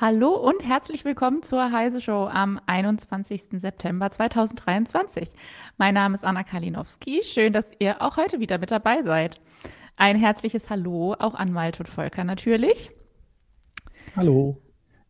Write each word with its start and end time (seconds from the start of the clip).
Hallo 0.00 0.34
und 0.34 0.64
herzlich 0.64 1.04
willkommen 1.04 1.42
zur 1.42 1.72
Heise 1.72 2.00
Show 2.00 2.26
am 2.26 2.58
21. 2.64 3.60
September 3.60 4.10
2023. 4.10 5.34
Mein 5.76 5.92
Name 5.92 6.14
ist 6.14 6.24
Anna 6.24 6.42
Kalinowski. 6.42 7.20
Schön, 7.22 7.52
dass 7.52 7.66
ihr 7.80 8.00
auch 8.00 8.16
heute 8.16 8.40
wieder 8.40 8.56
mit 8.56 8.70
dabei 8.70 9.02
seid. 9.02 9.42
Ein 10.00 10.16
herzliches 10.16 10.70
Hallo 10.70 11.14
auch 11.18 11.34
an 11.34 11.52
Malte 11.52 11.82
und 11.82 11.86
Volker 11.86 12.24
natürlich. 12.24 12.90
Hallo. 14.16 14.56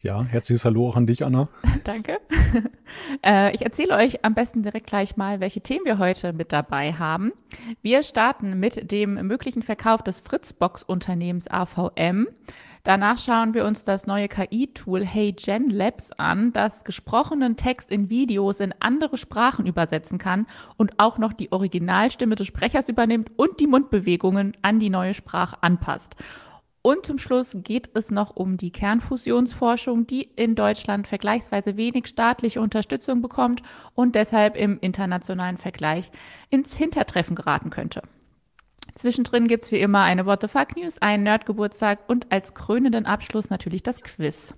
Ja, 0.00 0.24
herzliches 0.24 0.64
Hallo 0.64 0.88
auch 0.88 0.96
an 0.96 1.06
dich, 1.06 1.24
Anna. 1.24 1.48
Danke. 1.84 2.18
äh, 3.24 3.54
ich 3.54 3.62
erzähle 3.62 3.94
euch 3.94 4.24
am 4.24 4.34
besten 4.34 4.64
direkt 4.64 4.88
gleich 4.88 5.16
mal, 5.16 5.38
welche 5.38 5.60
Themen 5.60 5.84
wir 5.84 5.98
heute 5.98 6.32
mit 6.32 6.50
dabei 6.50 6.94
haben. 6.94 7.30
Wir 7.82 8.02
starten 8.02 8.58
mit 8.58 8.90
dem 8.90 9.14
möglichen 9.28 9.62
Verkauf 9.62 10.02
des 10.02 10.18
Fritzbox-Unternehmens 10.22 11.46
AVM. 11.46 12.26
Danach 12.82 13.18
schauen 13.18 13.52
wir 13.52 13.66
uns 13.66 13.84
das 13.84 14.06
neue 14.06 14.28
KI-Tool 14.28 15.04
Hey 15.04 15.32
Gen 15.32 15.68
Labs 15.68 16.12
an, 16.12 16.52
das 16.52 16.82
gesprochenen 16.82 17.56
Text 17.56 17.90
in 17.90 18.08
Videos 18.08 18.58
in 18.58 18.74
andere 18.80 19.18
Sprachen 19.18 19.66
übersetzen 19.66 20.16
kann 20.16 20.46
und 20.78 20.98
auch 20.98 21.18
noch 21.18 21.34
die 21.34 21.52
Originalstimme 21.52 22.36
des 22.36 22.46
Sprechers 22.46 22.88
übernimmt 22.88 23.30
und 23.36 23.60
die 23.60 23.66
Mundbewegungen 23.66 24.56
an 24.62 24.78
die 24.78 24.88
neue 24.88 25.12
Sprache 25.12 25.62
anpasst. 25.62 26.16
Und 26.82 27.04
zum 27.04 27.18
Schluss 27.18 27.54
geht 27.62 27.90
es 27.92 28.10
noch 28.10 28.34
um 28.34 28.56
die 28.56 28.70
Kernfusionsforschung, 28.70 30.06
die 30.06 30.22
in 30.22 30.54
Deutschland 30.54 31.06
vergleichsweise 31.06 31.76
wenig 31.76 32.06
staatliche 32.06 32.62
Unterstützung 32.62 33.20
bekommt 33.20 33.60
und 33.94 34.14
deshalb 34.14 34.56
im 34.56 34.78
internationalen 34.80 35.58
Vergleich 35.58 36.10
ins 36.48 36.74
Hintertreffen 36.74 37.36
geraten 37.36 37.68
könnte. 37.68 38.00
Zwischendrin 38.94 39.46
gibt 39.46 39.64
es 39.64 39.72
wie 39.72 39.80
immer 39.80 40.02
eine 40.02 40.26
What 40.26 40.42
the 40.42 40.48
Fuck 40.48 40.76
News, 40.76 40.98
einen 40.98 41.22
Nerdgeburtstag 41.22 42.00
und 42.08 42.30
als 42.30 42.54
krönenden 42.54 43.06
Abschluss 43.06 43.50
natürlich 43.50 43.82
das 43.82 44.02
Quiz. 44.02 44.54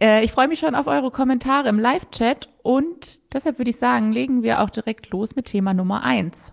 Äh, 0.00 0.24
ich 0.24 0.32
freue 0.32 0.48
mich 0.48 0.58
schon 0.58 0.74
auf 0.74 0.86
eure 0.86 1.10
Kommentare 1.10 1.68
im 1.68 1.78
Live-Chat 1.78 2.48
und 2.62 3.20
deshalb 3.32 3.58
würde 3.58 3.70
ich 3.70 3.76
sagen, 3.76 4.12
legen 4.12 4.42
wir 4.42 4.60
auch 4.60 4.70
direkt 4.70 5.10
los 5.10 5.36
mit 5.36 5.46
Thema 5.46 5.74
Nummer 5.74 6.02
1. 6.02 6.52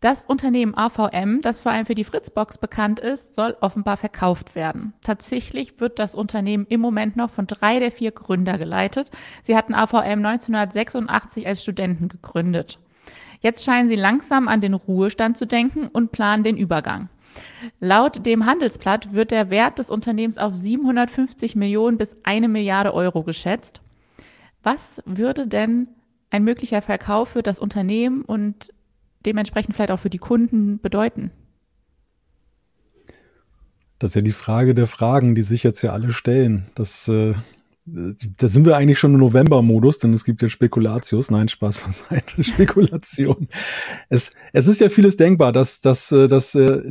Das 0.00 0.26
Unternehmen 0.26 0.76
AVM, 0.76 1.40
das 1.40 1.62
vor 1.62 1.72
allem 1.72 1.84
für 1.84 1.96
die 1.96 2.04
Fritzbox 2.04 2.58
bekannt 2.58 3.00
ist, 3.00 3.34
soll 3.34 3.56
offenbar 3.60 3.96
verkauft 3.96 4.54
werden. 4.54 4.92
Tatsächlich 5.02 5.80
wird 5.80 5.98
das 5.98 6.14
Unternehmen 6.14 6.66
im 6.68 6.80
Moment 6.80 7.16
noch 7.16 7.30
von 7.30 7.48
drei 7.48 7.80
der 7.80 7.90
vier 7.90 8.12
Gründer 8.12 8.58
geleitet. 8.58 9.10
Sie 9.42 9.56
hatten 9.56 9.74
AVM 9.74 10.24
1986 10.24 11.48
als 11.48 11.62
Studenten 11.62 12.08
gegründet. 12.08 12.78
Jetzt 13.40 13.64
scheinen 13.64 13.88
sie 13.88 13.96
langsam 13.96 14.48
an 14.48 14.60
den 14.60 14.74
Ruhestand 14.74 15.36
zu 15.36 15.46
denken 15.46 15.88
und 15.88 16.12
planen 16.12 16.44
den 16.44 16.56
Übergang. 16.56 17.08
Laut 17.80 18.26
dem 18.26 18.46
Handelsblatt 18.46 19.12
wird 19.12 19.30
der 19.30 19.50
Wert 19.50 19.78
des 19.78 19.90
Unternehmens 19.90 20.38
auf 20.38 20.54
750 20.54 21.54
Millionen 21.56 21.98
bis 21.98 22.16
eine 22.24 22.48
Milliarde 22.48 22.92
Euro 22.94 23.22
geschätzt. 23.22 23.80
Was 24.62 25.02
würde 25.04 25.46
denn 25.46 25.88
ein 26.30 26.44
möglicher 26.44 26.82
Verkauf 26.82 27.30
für 27.30 27.42
das 27.42 27.58
Unternehmen 27.58 28.22
und 28.22 28.72
dementsprechend 29.24 29.74
vielleicht 29.74 29.92
auch 29.92 30.00
für 30.00 30.10
die 30.10 30.18
Kunden 30.18 30.80
bedeuten? 30.80 31.30
Das 33.98 34.10
ist 34.10 34.14
ja 34.14 34.22
die 34.22 34.32
Frage 34.32 34.74
der 34.74 34.86
Fragen, 34.86 35.34
die 35.34 35.42
sich 35.42 35.62
jetzt 35.62 35.82
ja 35.82 35.92
alle 35.92 36.12
stellen. 36.12 36.66
Das 36.74 37.08
äh, 37.08 37.34
da 38.36 38.48
sind 38.48 38.66
wir 38.66 38.76
eigentlich 38.76 38.98
schon 38.98 39.14
im 39.14 39.20
November-Modus, 39.20 39.98
denn 39.98 40.12
es 40.12 40.24
gibt 40.24 40.42
ja 40.42 40.48
Spekulatius. 40.48 41.30
Nein, 41.30 41.48
Spaß 41.48 41.78
beiseite. 41.78 42.44
Spekulation. 42.44 43.48
Es, 44.08 44.32
es 44.52 44.68
ist 44.68 44.80
ja 44.80 44.88
vieles 44.88 45.16
denkbar, 45.16 45.52
dass, 45.52 45.80
dass, 45.80 46.12
äh, 46.12 46.28
dass 46.28 46.54
äh, 46.54 46.82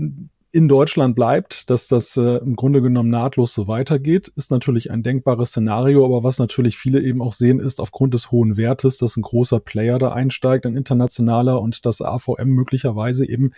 in 0.51 0.67
Deutschland 0.67 1.15
bleibt, 1.15 1.69
dass 1.69 1.87
das 1.87 2.17
äh, 2.17 2.37
im 2.37 2.55
Grunde 2.55 2.81
genommen 2.81 3.09
nahtlos 3.09 3.53
so 3.53 3.67
weitergeht, 3.67 4.29
ist 4.35 4.49
natürlich 4.49 4.91
ein 4.91 5.03
denkbares 5.03 5.49
Szenario. 5.49 6.05
Aber 6.05 6.23
was 6.23 6.39
natürlich 6.39 6.77
viele 6.77 7.01
eben 7.01 7.21
auch 7.21 7.33
sehen, 7.33 7.59
ist 7.59 7.79
aufgrund 7.79 8.13
des 8.13 8.31
hohen 8.31 8.57
Wertes, 8.57 8.97
dass 8.97 9.17
ein 9.17 9.21
großer 9.21 9.59
Player 9.59 9.99
da 9.99 10.13
einsteigt, 10.13 10.65
ein 10.65 10.77
internationaler 10.77 11.61
und 11.61 11.85
das 11.85 12.01
AVM 12.01 12.49
möglicherweise 12.49 13.27
eben 13.27 13.51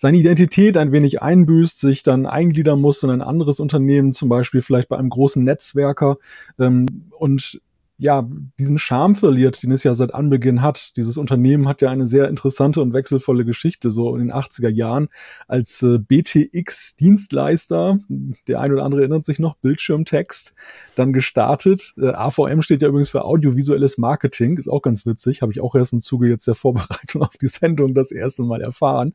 seine 0.00 0.16
Identität 0.16 0.76
ein 0.76 0.92
wenig 0.92 1.20
einbüßt, 1.20 1.80
sich 1.80 2.04
dann 2.04 2.24
eingliedern 2.24 2.80
muss 2.80 3.02
in 3.02 3.10
ein 3.10 3.20
anderes 3.20 3.58
Unternehmen, 3.58 4.12
zum 4.12 4.28
Beispiel 4.28 4.62
vielleicht 4.62 4.88
bei 4.88 4.96
einem 4.96 5.10
großen 5.10 5.42
Netzwerker 5.42 6.18
ähm, 6.58 6.86
und 7.18 7.60
ja, 8.00 8.28
diesen 8.60 8.78
Charme 8.78 9.16
verliert, 9.16 9.60
den 9.64 9.72
es 9.72 9.82
ja 9.82 9.92
seit 9.92 10.14
Anbeginn 10.14 10.62
hat. 10.62 10.96
Dieses 10.96 11.18
Unternehmen 11.18 11.66
hat 11.66 11.82
ja 11.82 11.90
eine 11.90 12.06
sehr 12.06 12.28
interessante 12.28 12.80
und 12.80 12.92
wechselvolle 12.92 13.44
Geschichte, 13.44 13.90
so 13.90 14.14
in 14.14 14.20
den 14.20 14.32
80er 14.32 14.68
Jahren 14.68 15.08
als 15.48 15.82
äh, 15.82 15.98
BTX-Dienstleister, 15.98 17.98
der 18.46 18.60
ein 18.60 18.72
oder 18.72 18.84
andere 18.84 19.00
erinnert 19.00 19.24
sich 19.24 19.40
noch, 19.40 19.56
Bildschirmtext, 19.56 20.54
dann 20.94 21.12
gestartet. 21.12 21.94
Äh, 21.98 22.10
AVM 22.10 22.62
steht 22.62 22.82
ja 22.82 22.88
übrigens 22.88 23.10
für 23.10 23.24
audiovisuelles 23.24 23.98
Marketing, 23.98 24.58
ist 24.58 24.68
auch 24.68 24.82
ganz 24.82 25.04
witzig, 25.04 25.42
habe 25.42 25.50
ich 25.50 25.60
auch 25.60 25.74
erst 25.74 25.92
im 25.92 26.00
Zuge 26.00 26.28
jetzt 26.28 26.46
der 26.46 26.54
Vorbereitung 26.54 27.22
auf 27.22 27.36
die 27.36 27.48
Sendung 27.48 27.94
das 27.94 28.12
erste 28.12 28.44
Mal 28.44 28.60
erfahren. 28.60 29.12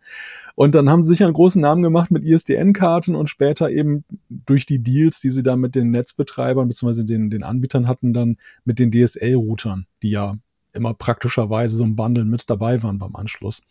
Und 0.56 0.76
dann 0.76 0.90
haben 0.90 1.02
sie 1.02 1.10
sich 1.10 1.24
einen 1.24 1.34
großen 1.34 1.62
Namen 1.62 1.82
gemacht 1.82 2.12
mit 2.12 2.24
ISDN-Karten 2.24 3.16
und 3.16 3.30
später 3.30 3.72
eben 3.72 4.04
durch 4.30 4.66
die 4.66 4.80
Deals, 4.80 5.20
die 5.20 5.32
sie 5.32 5.42
da 5.42 5.56
mit 5.56 5.74
den 5.74 5.90
Netzbetreibern 5.90 6.68
bzw. 6.68 7.04
Den, 7.04 7.30
den 7.30 7.44
Anbietern 7.44 7.88
hatten, 7.88 8.14
dann 8.14 8.38
mit 8.64 8.78
den 8.78 8.92
DSL-Routern, 8.92 9.88
die 10.04 10.12
ja 10.12 10.38
immer 10.74 10.94
praktischerweise 10.94 11.76
so 11.76 11.84
ein 11.84 11.96
Bundle 11.96 12.26
mit 12.26 12.50
dabei 12.50 12.84
waren 12.84 13.00
beim 13.00 13.16
Anschluss. 13.16 13.64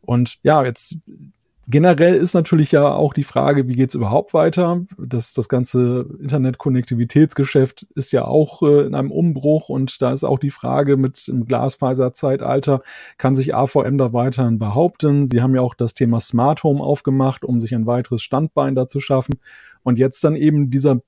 Und 0.00 0.38
ja, 0.42 0.64
jetzt 0.64 0.98
Generell 1.70 2.14
ist 2.14 2.32
natürlich 2.32 2.72
ja 2.72 2.94
auch 2.94 3.12
die 3.12 3.24
Frage, 3.24 3.68
wie 3.68 3.74
geht's 3.74 3.94
überhaupt 3.94 4.32
weiter? 4.32 4.86
Das, 4.96 5.34
das 5.34 5.50
ganze 5.50 6.06
Internet-Konnektivitätsgeschäft 6.18 7.86
ist 7.94 8.10
ja 8.10 8.24
auch 8.24 8.62
äh, 8.62 8.86
in 8.86 8.94
einem 8.94 9.10
Umbruch 9.10 9.68
und 9.68 10.00
da 10.00 10.12
ist 10.12 10.24
auch 10.24 10.38
die 10.38 10.50
Frage 10.50 10.96
mit 10.96 11.28
dem 11.28 11.44
Glasfaser-Zeitalter, 11.44 12.80
kann 13.18 13.36
sich 13.36 13.54
AVM 13.54 13.98
da 13.98 14.14
weiterhin 14.14 14.58
behaupten? 14.58 15.26
Sie 15.26 15.42
haben 15.42 15.54
ja 15.54 15.60
auch 15.60 15.74
das 15.74 15.92
Thema 15.92 16.20
Smart 16.20 16.62
Home 16.62 16.82
aufgemacht, 16.82 17.44
um 17.44 17.60
sich 17.60 17.74
ein 17.74 17.84
weiteres 17.84 18.22
Standbein 18.22 18.74
da 18.74 18.88
zu 18.88 19.00
schaffen. 19.00 19.34
Und 19.82 19.98
jetzt 19.98 20.24
dann 20.24 20.36
eben 20.36 20.70
dieser 20.70 21.02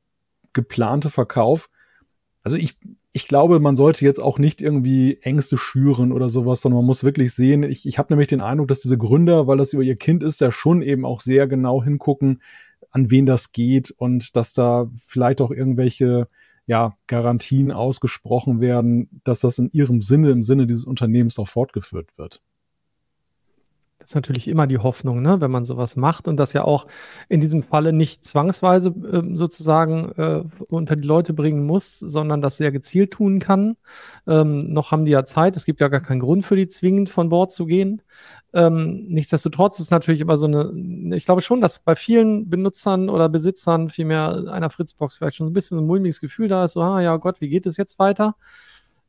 geplante 0.53 1.09
Verkauf. 1.09 1.71
Also 2.43 2.59
ich, 2.59 2.77
ich 3.13 3.27
glaube, 3.27 3.59
man 3.59 3.77
sollte 3.77 4.05
jetzt 4.05 4.21
auch 4.21 4.39
nicht 4.39 4.63
irgendwie 4.63 5.19
Ängste 5.23 5.59
schüren 5.59 6.13
oder 6.13 6.29
sowas, 6.29 6.61
sondern 6.61 6.79
man 6.79 6.87
muss 6.87 7.03
wirklich 7.03 7.35
sehen, 7.35 7.65
ich, 7.65 7.87
ich 7.87 7.99
habe 7.99 8.13
nämlich 8.13 8.29
den 8.29 8.41
Eindruck, 8.41 8.69
dass 8.69 8.81
diese 8.81 8.99
Gründer, 8.99 9.47
weil 9.47 9.59
das 9.59 9.73
über 9.73 9.83
ihr 9.83 9.97
Kind 9.97 10.23
ist, 10.23 10.41
ja 10.41 10.53
schon 10.53 10.81
eben 10.83 11.05
auch 11.05 11.21
sehr 11.21 11.49
genau 11.49 11.83
hingucken, 11.83 12.41
an 12.91 13.11
wen 13.11 13.27
das 13.27 13.53
geht 13.53 13.91
und 13.91 14.37
dass 14.37 14.55
da 14.55 14.91
vielleicht 15.07 15.41
auch 15.41 15.51
irgendwelche 15.51 16.29
ja, 16.67 16.97
Garantien 17.09 17.73
ausgesprochen 17.73 18.61
werden, 18.61 19.21
dass 19.25 19.41
das 19.41 19.59
in 19.59 19.71
ihrem 19.73 20.03
Sinne, 20.03 20.31
im 20.31 20.45
Sinne 20.45 20.69
dieses 20.69 20.85
Unternehmens 20.85 21.39
auch 21.39 21.49
fortgeführt 21.49 22.17
wird 22.17 22.43
ist 24.11 24.15
natürlich 24.17 24.49
immer 24.49 24.67
die 24.67 24.79
Hoffnung, 24.79 25.23
ne, 25.23 25.41
wenn 25.41 25.53
man 25.53 25.65
sowas 25.65 25.95
macht 25.95 26.27
und 26.27 26.37
das 26.37 26.53
ja 26.53 26.65
auch 26.65 26.87
in 27.29 27.41
diesem 27.41 27.63
Falle 27.63 27.93
nicht 27.93 28.25
zwangsweise 28.25 28.91
äh, 28.91 29.37
sozusagen 29.37 30.11
äh, 30.17 30.43
unter 30.69 30.97
die 30.97 31.07
Leute 31.07 31.33
bringen 31.33 31.65
muss, 31.65 32.01
sondern 32.01 32.41
das 32.41 32.57
sehr 32.57 32.73
gezielt 32.73 33.13
tun 33.13 33.39
kann. 33.39 33.77
Ähm, 34.27 34.73
noch 34.73 34.91
haben 34.91 35.05
die 35.05 35.13
ja 35.13 35.23
Zeit, 35.23 35.57
es 35.57 35.65
gibt 35.65 35.81
ja 35.81 35.87
gar 35.87 36.01
keinen 36.01 36.19
Grund 36.19 36.45
für 36.45 36.57
die 36.57 36.67
zwingend 36.67 37.09
von 37.09 37.29
Bord 37.29 37.53
zu 37.53 37.67
gehen. 37.67 38.03
Ähm, 38.53 39.07
nichtsdestotrotz 39.07 39.79
ist 39.79 39.93
natürlich 39.93 40.21
immer 40.21 40.37
so 40.37 40.47
eine, 40.47 41.15
ich 41.15 41.25
glaube 41.25 41.41
schon, 41.41 41.61
dass 41.61 41.79
bei 41.79 41.95
vielen 41.95 42.51
Benutzern 42.51 43.09
oder 43.09 43.29
Besitzern 43.29 43.91
vielmehr 43.91 44.49
einer 44.51 44.71
Fritzbox 44.71 45.15
vielleicht 45.15 45.37
schon 45.37 45.47
so 45.47 45.53
ein 45.53 45.55
bisschen 45.55 45.79
ein 45.79 45.87
mulmiges 45.87 46.21
Gefühl 46.21 46.49
da 46.49 46.65
ist, 46.65 46.73
so, 46.73 46.83
ah 46.83 47.01
ja 47.01 47.17
Gott, 47.17 47.41
wie 47.41 47.49
geht 47.49 47.67
es 47.67 47.77
jetzt 47.77 48.01
weiter? 48.01 48.35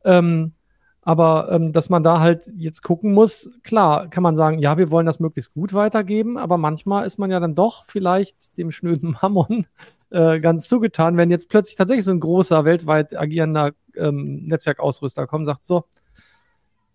Ähm, 0.05 0.53
Aber 1.03 1.51
ähm, 1.51 1.73
dass 1.73 1.89
man 1.89 2.03
da 2.03 2.19
halt 2.19 2.51
jetzt 2.55 2.83
gucken 2.83 3.13
muss, 3.13 3.49
klar, 3.63 4.07
kann 4.07 4.21
man 4.21 4.35
sagen, 4.35 4.59
ja, 4.59 4.77
wir 4.77 4.91
wollen 4.91 5.07
das 5.07 5.19
möglichst 5.19 5.53
gut 5.53 5.73
weitergeben, 5.73 6.37
aber 6.37 6.57
manchmal 6.57 7.05
ist 7.05 7.17
man 7.17 7.31
ja 7.31 7.39
dann 7.39 7.55
doch 7.55 7.85
vielleicht 7.87 8.57
dem 8.57 8.69
schnöden 8.69 9.17
Mammon 9.21 9.65
äh, 10.11 10.39
ganz 10.39 10.67
zugetan, 10.67 11.17
wenn 11.17 11.31
jetzt 11.31 11.49
plötzlich 11.49 11.75
tatsächlich 11.75 12.05
so 12.05 12.11
ein 12.11 12.19
großer, 12.19 12.65
weltweit 12.65 13.17
agierender 13.17 13.71
ähm, 13.95 14.45
Netzwerkausrüster 14.45 15.25
kommt 15.25 15.41
und 15.41 15.45
sagt 15.47 15.63
so, 15.63 15.85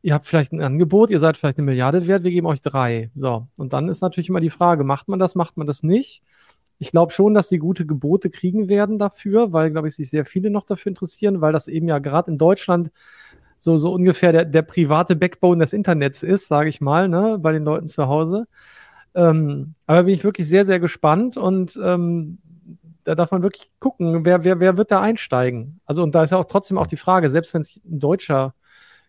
ihr 0.03 0.14
habt 0.14 0.26
vielleicht 0.26 0.52
ein 0.52 0.62
Angebot, 0.62 1.11
ihr 1.11 1.19
seid 1.19 1.37
vielleicht 1.37 1.59
eine 1.59 1.64
Milliarde 1.64 2.06
wert, 2.06 2.23
wir 2.23 2.31
geben 2.31 2.47
euch 2.47 2.61
drei. 2.61 3.11
So, 3.14 3.49
und 3.56 3.73
dann 3.73 3.88
ist 3.88 4.02
natürlich 4.02 4.29
immer 4.29 4.41
die 4.41 4.50
Frage, 4.50 4.85
macht 4.85 5.09
man 5.09 5.19
das, 5.19 5.35
macht 5.35 5.56
man 5.56 5.67
das 5.67 5.82
nicht? 5.82 6.23
Ich 6.79 6.93
glaube 6.93 7.12
schon, 7.12 7.35
dass 7.35 7.49
sie 7.49 7.59
gute 7.59 7.87
Gebote 7.87 8.31
kriegen 8.31 8.69
werden 8.69 8.99
dafür, 8.99 9.52
weil, 9.52 9.73
glaube 9.73 9.88
ich, 9.88 9.97
sich 9.97 10.11
sehr 10.11 10.25
viele 10.25 10.50
noch 10.50 10.64
dafür 10.64 10.91
interessieren, 10.91 11.41
weil 11.41 11.52
das 11.52 11.67
eben 11.67 11.88
ja 11.88 11.99
gerade 11.99 12.31
in 12.31 12.38
Deutschland 12.38 12.93
so, 13.67 13.77
so 13.77 13.93
ungefähr 13.93 14.31
der, 14.31 14.45
der 14.45 14.63
private 14.63 15.17
Backbone 15.17 15.59
des 15.59 15.73
Internets 15.73 16.23
ist, 16.23 16.47
sage 16.47 16.69
ich 16.69 16.81
mal, 16.81 17.09
ne, 17.09 17.37
bei 17.41 17.51
den 17.51 17.65
Leuten 17.65 17.89
zu 17.89 18.07
Hause. 18.07 18.47
Ähm, 19.13 19.75
aber 19.89 20.05
bin 20.05 20.15
ich 20.15 20.23
wirklich 20.23 20.49
sehr, 20.49 20.65
sehr 20.65 20.79
gespannt 20.79 21.37
und 21.37 21.77
ähm, 21.83 22.39
da 23.03 23.17
darf 23.17 23.33
man 23.33 23.43
wirklich 23.43 23.69
gucken, 23.81 24.25
wer, 24.25 24.45
wer, 24.45 24.61
wer 24.61 24.77
wird 24.77 24.93
da 24.93 25.01
einsteigen. 25.01 25.81
Also, 25.85 26.05
und 26.05 26.15
da 26.15 26.23
ist 26.23 26.31
ja 26.31 26.39
auch 26.39 26.45
trotzdem 26.45 26.79
auch 26.79 26.87
die 26.87 26.97
Frage, 26.97 27.29
selbst 27.29 27.55
wenn 27.55 27.63
es 27.63 27.81
ein 27.85 27.99
deutscher 27.99 28.55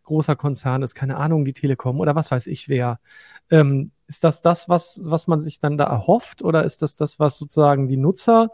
großer 0.06 0.36
Konzern 0.36 0.82
ist, 0.82 0.96
keine 0.96 1.18
Ahnung, 1.18 1.46
die 1.46 1.54
Telekom 1.54 2.00
oder 2.00 2.16
was 2.16 2.32
weiß 2.32 2.48
ich 2.48 2.68
wer, 2.68 3.00
ähm, 3.52 3.92
ist 4.08 4.24
das 4.24 4.42
das, 4.42 4.68
was, 4.68 5.02
was 5.04 5.28
man 5.28 5.38
sich 5.38 5.60
dann 5.60 5.78
da 5.78 5.84
erhofft 5.84 6.42
oder 6.42 6.64
ist 6.64 6.82
das 6.82 6.96
das, 6.96 7.20
was 7.20 7.38
sozusagen 7.38 7.88
die 7.88 7.98
Nutzer 7.98 8.50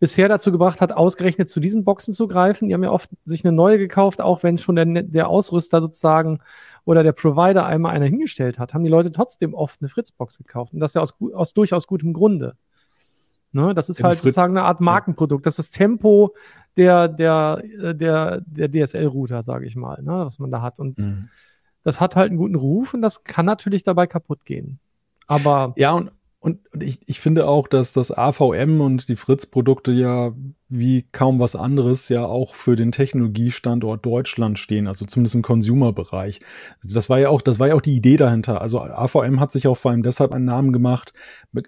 bisher 0.00 0.28
dazu 0.28 0.50
gebracht 0.50 0.80
hat, 0.80 0.92
ausgerechnet 0.92 1.48
zu 1.50 1.60
diesen 1.60 1.84
Boxen 1.84 2.14
zu 2.14 2.26
greifen. 2.26 2.68
Die 2.68 2.74
haben 2.74 2.82
ja 2.82 2.90
oft 2.90 3.10
sich 3.24 3.44
eine 3.44 3.52
neue 3.52 3.78
gekauft, 3.78 4.20
auch 4.20 4.42
wenn 4.42 4.58
schon 4.58 4.74
der, 4.74 4.86
der 4.86 5.28
Ausrüster 5.28 5.80
sozusagen 5.80 6.40
oder 6.84 7.04
der 7.04 7.12
Provider 7.12 7.66
einmal 7.66 7.94
eine 7.94 8.06
hingestellt 8.06 8.58
hat, 8.58 8.74
haben 8.74 8.82
die 8.82 8.90
Leute 8.90 9.12
trotzdem 9.12 9.54
oft 9.54 9.80
eine 9.80 9.90
Fritzbox 9.90 10.38
gekauft. 10.38 10.72
Und 10.72 10.80
das 10.80 10.94
ja 10.94 11.02
aus, 11.02 11.14
aus 11.34 11.52
durchaus 11.52 11.86
gutem 11.86 12.14
Grunde. 12.14 12.56
Ne, 13.52 13.74
das 13.74 13.88
ist 13.88 13.98
ja, 13.98 14.04
halt 14.04 14.16
Fritz 14.16 14.22
sozusagen 14.22 14.56
eine 14.56 14.64
Art 14.64 14.80
Markenprodukt. 14.80 15.44
Das 15.44 15.58
ist 15.58 15.70
das 15.70 15.78
Tempo 15.78 16.34
der, 16.76 17.08
der, 17.08 17.62
der, 17.94 18.42
der 18.46 18.70
DSL-Router, 18.70 19.42
sage 19.42 19.66
ich 19.66 19.76
mal, 19.76 20.00
ne, 20.02 20.24
was 20.24 20.38
man 20.38 20.50
da 20.50 20.62
hat. 20.62 20.78
Und 20.80 20.98
mhm. 20.98 21.28
das 21.82 22.00
hat 22.00 22.16
halt 22.16 22.30
einen 22.30 22.38
guten 22.38 22.54
Ruf 22.54 22.94
und 22.94 23.02
das 23.02 23.24
kann 23.24 23.44
natürlich 23.44 23.82
dabei 23.82 24.06
kaputt 24.06 24.44
gehen. 24.44 24.78
Aber. 25.26 25.74
Ja, 25.76 25.92
und 25.92 26.10
und, 26.42 26.60
und 26.72 26.82
ich, 26.82 27.00
ich 27.06 27.20
finde 27.20 27.46
auch, 27.46 27.68
dass 27.68 27.92
das 27.92 28.10
AVM 28.10 28.80
und 28.80 29.08
die 29.10 29.16
Fritz-Produkte 29.16 29.92
ja 29.92 30.32
wie 30.70 31.04
kaum 31.12 31.38
was 31.38 31.54
anderes 31.54 32.08
ja 32.08 32.24
auch 32.24 32.54
für 32.54 32.76
den 32.76 32.92
Technologiestandort 32.92 34.06
Deutschland 34.06 34.58
stehen, 34.58 34.86
also 34.86 35.04
zumindest 35.04 35.34
im 35.34 35.42
Consumer-Bereich. 35.42 36.40
Also 36.82 36.94
das 36.94 37.10
war 37.10 37.18
ja 37.18 37.28
auch, 37.28 37.42
das 37.42 37.58
war 37.58 37.68
ja 37.68 37.74
auch 37.74 37.82
die 37.82 37.94
Idee 37.94 38.16
dahinter. 38.16 38.62
Also 38.62 38.80
AVM 38.80 39.38
hat 39.38 39.52
sich 39.52 39.66
auch 39.66 39.76
vor 39.76 39.90
allem 39.90 40.02
deshalb 40.02 40.32
einen 40.32 40.46
Namen 40.46 40.72
gemacht 40.72 41.12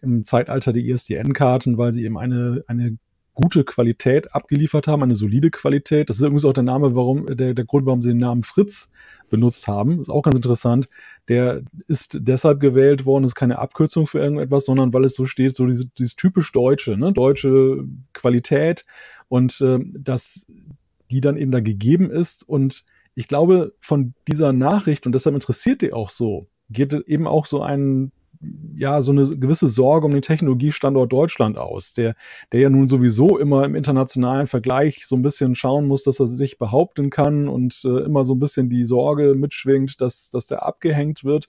im 0.01 0.25
Zeitalter 0.25 0.73
der 0.73 0.83
ISDN-Karten, 0.83 1.77
weil 1.77 1.93
sie 1.93 2.05
eben 2.05 2.17
eine, 2.17 2.65
eine 2.67 2.97
gute 3.35 3.65
Qualität 3.65 4.35
abgeliefert 4.35 4.87
haben, 4.87 5.03
eine 5.03 5.15
solide 5.15 5.51
Qualität. 5.51 6.09
Das 6.09 6.17
ist 6.17 6.23
übrigens 6.23 6.45
auch 6.45 6.53
der 6.53 6.63
Name, 6.63 6.95
warum, 6.95 7.27
der, 7.27 7.55
der 7.55 7.65
Grund, 7.65 7.87
warum 7.87 8.03
sie 8.03 8.11
den 8.11 8.19
Namen 8.19 8.43
Fritz 8.43 8.91
benutzt 9.31 9.69
haben. 9.69 10.01
Ist 10.01 10.11
auch 10.11 10.23
ganz 10.23 10.37
interessant. 10.37 10.89
Der 11.29 11.63
ist 11.89 12.19
deshalb 12.21 12.61
gewählt 12.61 13.07
worden, 13.07 13.25
ist 13.25 13.35
keine 13.35 13.59
Abkürzung 13.59 14.07
für 14.07 14.19
irgendetwas, 14.19 14.67
sondern 14.67 14.93
weil 14.93 15.05
es 15.05 15.15
so 15.15 15.25
steht, 15.25 15.57
so 15.57 15.67
diese, 15.67 15.87
dieses 15.87 16.17
typisch 16.17 16.53
Deutsche, 16.53 16.97
ne? 16.97 17.13
deutsche 17.13 17.85
Qualität 18.13 18.85
und 19.29 19.61
äh, 19.63 19.79
dass 19.99 20.47
die 21.11 21.21
dann 21.23 21.37
eben 21.37 21.53
da 21.53 21.61
gegeben 21.61 22.11
ist. 22.11 22.47
Und 22.47 22.85
ich 23.15 23.29
glaube, 23.29 23.75
von 23.81 24.15
dieser 24.29 24.53
Nachricht, 24.53 25.07
und 25.07 25.13
deshalb 25.13 25.35
interessiert 25.35 25.81
die 25.81 25.93
auch 25.93 26.11
so, 26.11 26.49
geht 26.69 26.93
eben 26.93 27.27
auch 27.27 27.47
so 27.47 27.63
ein 27.63 28.13
ja 28.75 29.01
so 29.03 29.13
eine 29.13 29.37
gewisse 29.37 29.69
Sorge 29.69 30.07
um 30.07 30.13
den 30.13 30.23
Technologiestandort 30.23 31.13
Deutschland 31.13 31.59
aus, 31.59 31.95
der, 31.95 32.15
der 32.53 32.61
ja 32.61 32.71
nun 32.71 32.89
sowieso 32.89 33.39
immer 33.39 33.65
im 33.65 33.75
internationalen 33.75 34.47
Vergleich 34.47 35.07
so 35.07 35.15
ein 35.17 35.23
bisschen 35.23 35.55
schauen 35.55 35.87
muss, 35.87 36.03
dass 36.03 36.21
er 36.21 36.27
sich 36.27 36.59
behaupten 36.59 37.11
kann 37.11 37.49
und 37.49 37.83
äh, 37.85 38.05
immer 38.05 38.25
so 38.25 38.35
ein 38.35 38.41
bisschen 38.41 38.69
die 38.69 38.85
Sorge 38.85 39.35
mitschwingt, 39.35 40.01
dass, 40.01 40.31
dass 40.31 40.47
der 40.47 40.65
abgehängt 40.65 41.25
wird. 41.25 41.47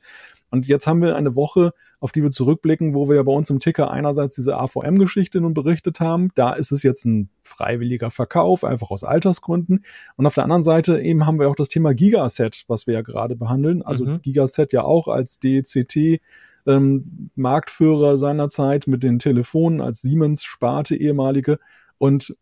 Und 0.52 0.68
jetzt 0.68 0.86
haben 0.86 1.02
wir 1.02 1.16
eine 1.16 1.36
Woche, 1.36 1.74
auf 2.00 2.12
die 2.12 2.22
wir 2.22 2.30
zurückblicken, 2.30 2.94
wo 2.94 3.10
wir 3.10 3.16
ja 3.16 3.24
bei 3.24 3.32
uns 3.32 3.50
im 3.50 3.60
Ticker 3.60 3.90
einerseits 3.90 4.36
diese 4.36 4.56
AVM-Geschichte 4.56 5.42
nun 5.42 5.56
berichtet 5.56 6.00
haben. 6.00 6.30
Da 6.36 6.54
ist 6.54 6.72
es 6.72 6.84
jetzt 6.84 7.06
ein 7.06 7.30
freiwilliger 7.42 8.12
Verkauf, 8.12 8.64
einfach 8.64 8.92
aus 8.92 9.04
Altersgründen. 9.04 9.84
Und 10.16 10.28
auf 10.28 10.36
der 10.36 10.44
anderen 10.44 10.62
Seite 10.62 11.02
eben 11.02 11.26
haben 11.26 11.40
wir 11.40 11.50
auch 11.50 11.56
das 11.56 11.70
Thema 11.70 11.96
Gigaset, 11.96 12.66
was 12.68 12.86
wir 12.86 12.94
ja 12.94 13.02
gerade 13.02 13.36
behandeln. 13.36 13.82
Also 13.82 14.06
mhm. 14.06 14.22
Gigaset 14.22 14.74
ja 14.74 14.84
auch 14.84 15.08
als 15.08 15.40
DCT 15.40 16.22
ähm, 16.68 17.30
Marktführer 17.36 18.18
seinerzeit 18.18 18.88
mit 18.88 19.04
den 19.04 19.20
Telefonen 19.20 19.82
als 19.82 20.02
Siemens-Sparte 20.02 20.96
ehemalige 20.96 21.60
und 21.98 22.36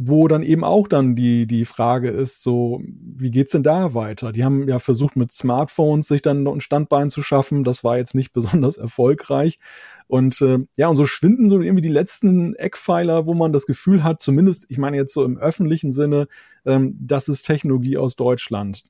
wo 0.00 0.28
dann 0.28 0.44
eben 0.44 0.62
auch 0.62 0.86
dann 0.86 1.16
die, 1.16 1.48
die 1.48 1.64
Frage 1.64 2.10
ist, 2.10 2.44
so, 2.44 2.80
wie 2.84 3.32
geht's 3.32 3.50
denn 3.50 3.64
da 3.64 3.94
weiter? 3.94 4.30
Die 4.30 4.44
haben 4.44 4.68
ja 4.68 4.78
versucht, 4.78 5.16
mit 5.16 5.32
Smartphones 5.32 6.06
sich 6.06 6.22
dann 6.22 6.46
ein 6.46 6.60
Standbein 6.60 7.10
zu 7.10 7.20
schaffen. 7.20 7.64
Das 7.64 7.82
war 7.82 7.98
jetzt 7.98 8.14
nicht 8.14 8.32
besonders 8.32 8.76
erfolgreich. 8.76 9.58
Und 10.06 10.40
äh, 10.40 10.58
ja, 10.76 10.86
und 10.86 10.94
so 10.94 11.04
schwinden 11.04 11.50
so 11.50 11.60
irgendwie 11.60 11.82
die 11.82 11.88
letzten 11.88 12.54
Eckpfeiler, 12.54 13.26
wo 13.26 13.34
man 13.34 13.52
das 13.52 13.66
Gefühl 13.66 14.04
hat, 14.04 14.20
zumindest, 14.20 14.66
ich 14.68 14.78
meine 14.78 14.96
jetzt 14.96 15.12
so 15.12 15.24
im 15.24 15.36
öffentlichen 15.36 15.92
Sinne, 15.92 16.28
ähm, 16.64 16.96
das 17.00 17.28
ist 17.28 17.42
Technologie 17.42 17.98
aus 17.98 18.14
Deutschland. 18.14 18.84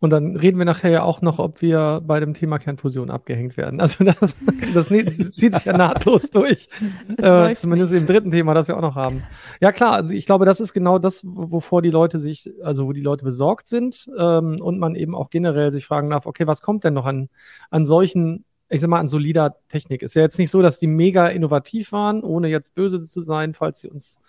Und 0.00 0.10
dann 0.10 0.36
reden 0.36 0.58
wir 0.58 0.64
nachher 0.64 0.90
ja 0.90 1.02
auch 1.02 1.22
noch, 1.22 1.38
ob 1.38 1.60
wir 1.60 2.00
bei 2.04 2.20
dem 2.20 2.34
Thema 2.34 2.58
Kernfusion 2.58 3.10
abgehängt 3.10 3.56
werden. 3.56 3.80
Also 3.80 4.04
das, 4.04 4.36
das 4.74 4.88
zieht 4.88 5.54
sich 5.54 5.64
ja 5.64 5.76
nahtlos 5.76 6.30
durch. 6.30 6.68
Äh, 7.18 7.54
zumindest 7.56 7.92
nicht. 7.92 8.02
im 8.02 8.06
dritten 8.06 8.30
Thema, 8.30 8.54
das 8.54 8.68
wir 8.68 8.76
auch 8.76 8.82
noch 8.82 8.94
haben. 8.94 9.22
Ja 9.60 9.72
klar, 9.72 9.92
also 9.92 10.14
ich 10.14 10.26
glaube, 10.26 10.44
das 10.44 10.60
ist 10.60 10.72
genau 10.72 10.98
das, 10.98 11.24
wovor 11.24 11.82
die 11.82 11.90
Leute 11.90 12.18
sich, 12.18 12.50
also 12.62 12.86
wo 12.86 12.92
die 12.92 13.00
Leute 13.00 13.24
besorgt 13.24 13.66
sind 13.66 14.08
ähm, 14.16 14.60
und 14.60 14.78
man 14.78 14.94
eben 14.94 15.14
auch 15.14 15.30
generell 15.30 15.72
sich 15.72 15.86
fragen 15.86 16.10
darf, 16.10 16.26
okay, 16.26 16.46
was 16.46 16.60
kommt 16.60 16.84
denn 16.84 16.94
noch 16.94 17.06
an, 17.06 17.28
an 17.70 17.84
solchen 17.84 18.44
ich 18.68 18.80
sag 18.80 18.90
mal, 18.90 19.00
an 19.00 19.08
solider 19.08 19.56
Technik. 19.68 20.02
Ist 20.02 20.14
ja 20.14 20.22
jetzt 20.22 20.38
nicht 20.38 20.50
so, 20.50 20.60
dass 20.60 20.78
die 20.78 20.86
mega 20.86 21.28
innovativ 21.28 21.92
waren, 21.92 22.22
ohne 22.22 22.48
jetzt 22.48 22.74
böse 22.74 23.00
zu 23.00 23.22
sein, 23.22 23.54
falls 23.54 23.80
sie 23.80 23.88
uns 23.88 24.20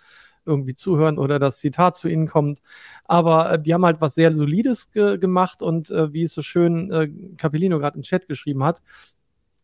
irgendwie 0.50 0.74
zuhören 0.74 1.18
oder 1.18 1.38
das 1.38 1.60
Zitat 1.60 1.96
zu 1.96 2.08
ihnen 2.08 2.26
kommt. 2.26 2.60
Aber 3.04 3.52
äh, 3.52 3.62
die 3.62 3.72
haben 3.72 3.84
halt 3.84 4.00
was 4.00 4.14
sehr 4.14 4.34
Solides 4.34 4.90
ge 4.90 5.18
gemacht 5.18 5.62
und 5.62 5.90
äh, 5.90 6.12
wie 6.12 6.22
es 6.22 6.34
so 6.34 6.42
schön 6.42 6.90
äh, 6.92 7.08
Capellino 7.36 7.78
gerade 7.78 7.96
im 7.96 8.02
Chat 8.02 8.28
geschrieben 8.28 8.64
hat, 8.64 8.82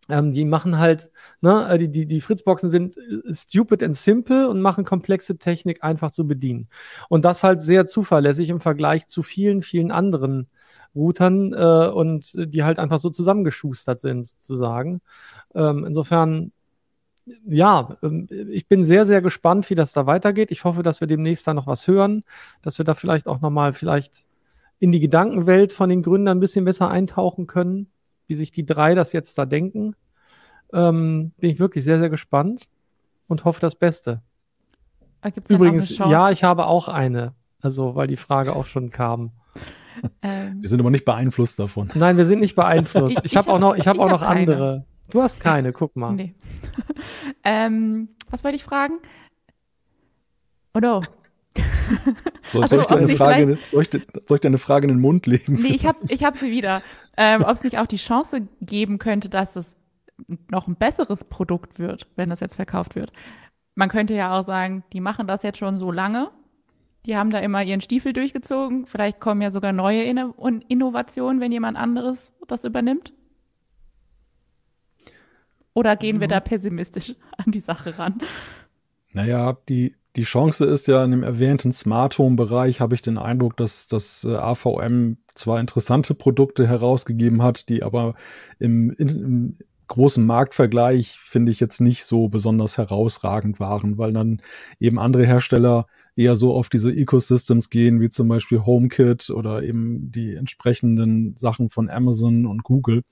ähm, 0.09 0.33
die 0.33 0.45
machen 0.45 0.79
halt, 0.79 1.11
ne, 1.41 1.69
äh, 1.69 1.79
die, 1.79 1.91
die, 1.91 2.07
die 2.07 2.21
Fritzboxen 2.21 2.71
sind 2.71 2.97
äh, 2.97 3.35
stupid 3.35 3.83
and 3.83 3.97
simple 3.97 4.49
und 4.49 4.61
machen 4.61 4.85
komplexe 4.85 5.39
Technik 5.39 5.83
einfach 5.83 6.11
zu 6.11 6.27
bedienen. 6.27 6.69
Und 7.09 7.25
das 7.25 7.43
halt 7.43 7.61
sehr 7.61 7.87
zuverlässig 7.87 8.49
im 8.51 8.61
Vergleich 8.61 9.09
zu 9.09 9.23
vielen, 9.23 9.63
vielen 9.63 9.91
anderen 9.91 10.49
Routern 10.95 11.53
äh, 11.53 11.89
und 11.89 12.33
die 12.37 12.65
halt 12.65 12.79
einfach 12.79 12.99
so 12.99 13.11
zusammengeschustert 13.11 14.01
sind, 14.01 14.27
sozusagen. 14.27 15.03
Ähm, 15.55 15.85
insofern 15.85 16.53
ja, 17.45 17.97
ähm, 18.03 18.29
ich 18.31 18.69
bin 18.69 18.85
sehr, 18.85 19.05
sehr 19.05 19.21
gespannt, 19.21 19.69
wie 19.71 19.75
das 19.75 19.93
da 19.93 20.07
weitergeht. 20.07 20.51
Ich 20.51 20.65
hoffe, 20.65 20.83
dass 20.83 21.01
wir 21.01 21.09
demnächst 21.09 21.47
da 21.47 21.55
noch 21.55 21.67
was 21.67 21.87
hören, 21.87 22.25
dass 22.63 22.79
wir 22.79 22.85
da 22.85 22.95
vielleicht 22.95 23.27
auch 23.27 23.41
nochmal 23.41 23.73
vielleicht 23.73 24.27
in 24.79 24.93
die 24.93 25.01
Gedankenwelt 25.01 25.73
von 25.73 25.89
den 25.89 26.03
Gründern 26.03 26.39
ein 26.39 26.41
bisschen 26.41 26.65
besser 26.65 26.89
eintauchen 26.89 27.47
können, 27.47 27.89
wie 28.27 28.35
sich 28.35 28.53
die 28.53 28.67
drei 28.67 28.95
das 28.95 29.13
jetzt 29.13 29.37
da 29.39 29.47
denken. 29.47 29.95
Ähm, 30.73 31.33
bin 31.39 31.51
ich 31.51 31.59
wirklich 31.59 31.85
sehr, 31.85 31.99
sehr 31.99 32.11
gespannt 32.11 32.69
und 33.29 33.45
hoffe 33.45 33.61
das 33.61 33.75
Beste. 33.75 34.23
Ah, 35.23 35.31
Übrigens, 35.49 35.97
ja, 35.99 36.31
ich 36.31 36.45
habe 36.45 36.67
auch 36.67 36.89
eine. 36.89 37.35
Also, 37.61 37.95
weil 37.95 38.07
die 38.07 38.17
Frage 38.17 38.55
auch 38.55 38.67
schon 38.67 38.91
kam. 38.91 39.33
Ähm. 40.23 40.59
Wir 40.61 40.69
sind 40.69 40.81
aber 40.81 40.91
nicht 40.91 41.05
beeinflusst 41.05 41.59
davon. 41.59 41.91
Nein, 41.95 42.17
wir 42.17 42.27
sind 42.27 42.41
nicht 42.41 42.55
beeinflusst. 42.55 43.19
Ich, 43.19 43.25
ich 43.33 43.37
habe 43.37 43.51
auch 43.51 43.59
noch, 43.59 43.75
ich 43.77 43.89
hab 43.89 43.97
ich 43.97 44.03
auch 44.03 44.11
noch 44.11 44.23
andere. 44.23 44.85
Du 45.11 45.23
hast 45.23 45.41
keine, 45.41 45.73
guck 45.73 45.97
mal. 45.97 46.13
Nee. 46.13 46.35
ähm, 47.45 48.09
was 48.31 48.45
wollte 48.45 48.57
ich 48.57 48.65
fragen? 48.65 48.99
Oh 50.75 50.81
no. 50.81 51.03
So, 52.53 52.61
also, 52.61 52.77
soll, 52.77 52.83
ich 52.83 52.87
dir 52.87 52.97
eine 52.97 53.09
Frage, 53.17 53.59
soll, 53.73 53.83
ich, 53.83 53.91
soll 53.91 54.35
ich 54.37 54.41
dir 54.41 54.49
eine 54.49 54.59
Frage 54.59 54.87
in 54.87 54.95
den 54.95 55.01
Mund 55.01 55.27
legen? 55.27 55.55
Nee, 55.55 55.75
ich 55.75 55.87
habe 55.87 55.99
ich 56.09 56.25
hab 56.25 56.37
sie 56.37 56.51
wieder. 56.51 56.83
Ähm, 57.17 57.43
Ob 57.43 57.53
es 57.53 57.65
nicht 57.65 57.79
auch 57.79 57.87
die 57.87 57.97
Chance 57.97 58.49
geben 58.61 58.99
könnte, 58.99 59.29
dass 59.29 59.57
es 59.57 59.77
noch 60.51 60.67
ein 60.67 60.77
besseres 60.77 61.25
Produkt 61.25 61.79
wird, 61.79 62.09
wenn 62.17 62.31
das 62.31 62.41
jetzt 62.41 62.57
verkauft 62.57 62.95
wird. 62.95 63.13
Man 63.75 63.89
könnte 63.89 64.15
ja 64.15 64.39
auch 64.39 64.43
sagen, 64.43 64.85
die 64.93 65.01
machen 65.01 65.27
das 65.27 65.43
jetzt 65.43 65.59
schon 65.59 65.79
so 65.79 65.91
lange. 65.91 66.31
Die 67.05 67.17
haben 67.17 67.31
da 67.31 67.39
immer 67.39 67.63
ihren 67.63 67.81
Stiefel 67.81 68.13
durchgezogen. 68.13 68.87
Vielleicht 68.87 69.21
kommen 69.21 69.43
ja 69.43 69.51
sogar 69.51 69.73
neue 69.73 70.03
Innovationen, 70.03 71.41
wenn 71.41 71.53
jemand 71.53 71.77
anderes 71.77 72.33
das 72.49 72.65
übernimmt. 72.65 73.13
Oder 75.77 75.95
gehen 75.95 76.21
wir 76.21 76.29
da 76.29 76.41
pessimistisch 76.41 77.15
an 77.37 77.53
die 77.53 77.61
Sache 77.61 77.99
ran? 77.99 78.15
Naja, 79.13 79.59
die, 79.69 79.95
die 80.17 80.23
Chance 80.23 80.65
ist 80.65 80.89
ja 80.89 81.05
in 81.05 81.11
dem 81.11 81.23
erwähnten 81.23 81.71
Smart 81.71 82.17
Home 82.17 82.35
Bereich 82.35 82.81
habe 82.81 82.95
ich 82.95 83.03
den 83.03 83.19
Eindruck, 83.19 83.59
dass 83.59 83.87
das 83.87 84.25
äh, 84.25 84.35
AVM 84.35 85.19
zwar 85.35 85.61
interessante 85.61 86.15
Produkte 86.15 86.67
herausgegeben 86.67 87.43
hat, 87.43 87.69
die 87.69 87.83
aber 87.83 88.15
im, 88.59 88.91
im 88.93 89.59
großen 89.89 90.25
Marktvergleich 90.25 91.19
finde 91.19 91.53
ich 91.53 91.61
jetzt 91.61 91.83
nicht 91.83 92.07
so 92.07 92.29
besonders 92.29 92.79
herausragend 92.79 93.61
waren, 93.61 93.99
weil 93.99 94.15
dann 94.15 94.41
eben 94.81 94.99
andere 94.99 95.27
Hersteller 95.27 95.87
eher 96.17 96.37
so 96.37 96.55
auf 96.55 96.71
diese 96.71 96.91
Ecosystems 96.91 97.69
gehen, 97.69 98.01
wie 98.01 98.09
zum 98.09 98.29
Beispiel 98.29 98.65
HomeKit 98.65 99.29
oder 99.29 99.63
eben 99.63 100.11
die 100.11 100.37
entsprechenden 100.37 101.37
Sachen 101.37 101.69
von 101.69 101.91
Amazon 101.91 102.47
und 102.47 102.63
Google. 102.63 103.03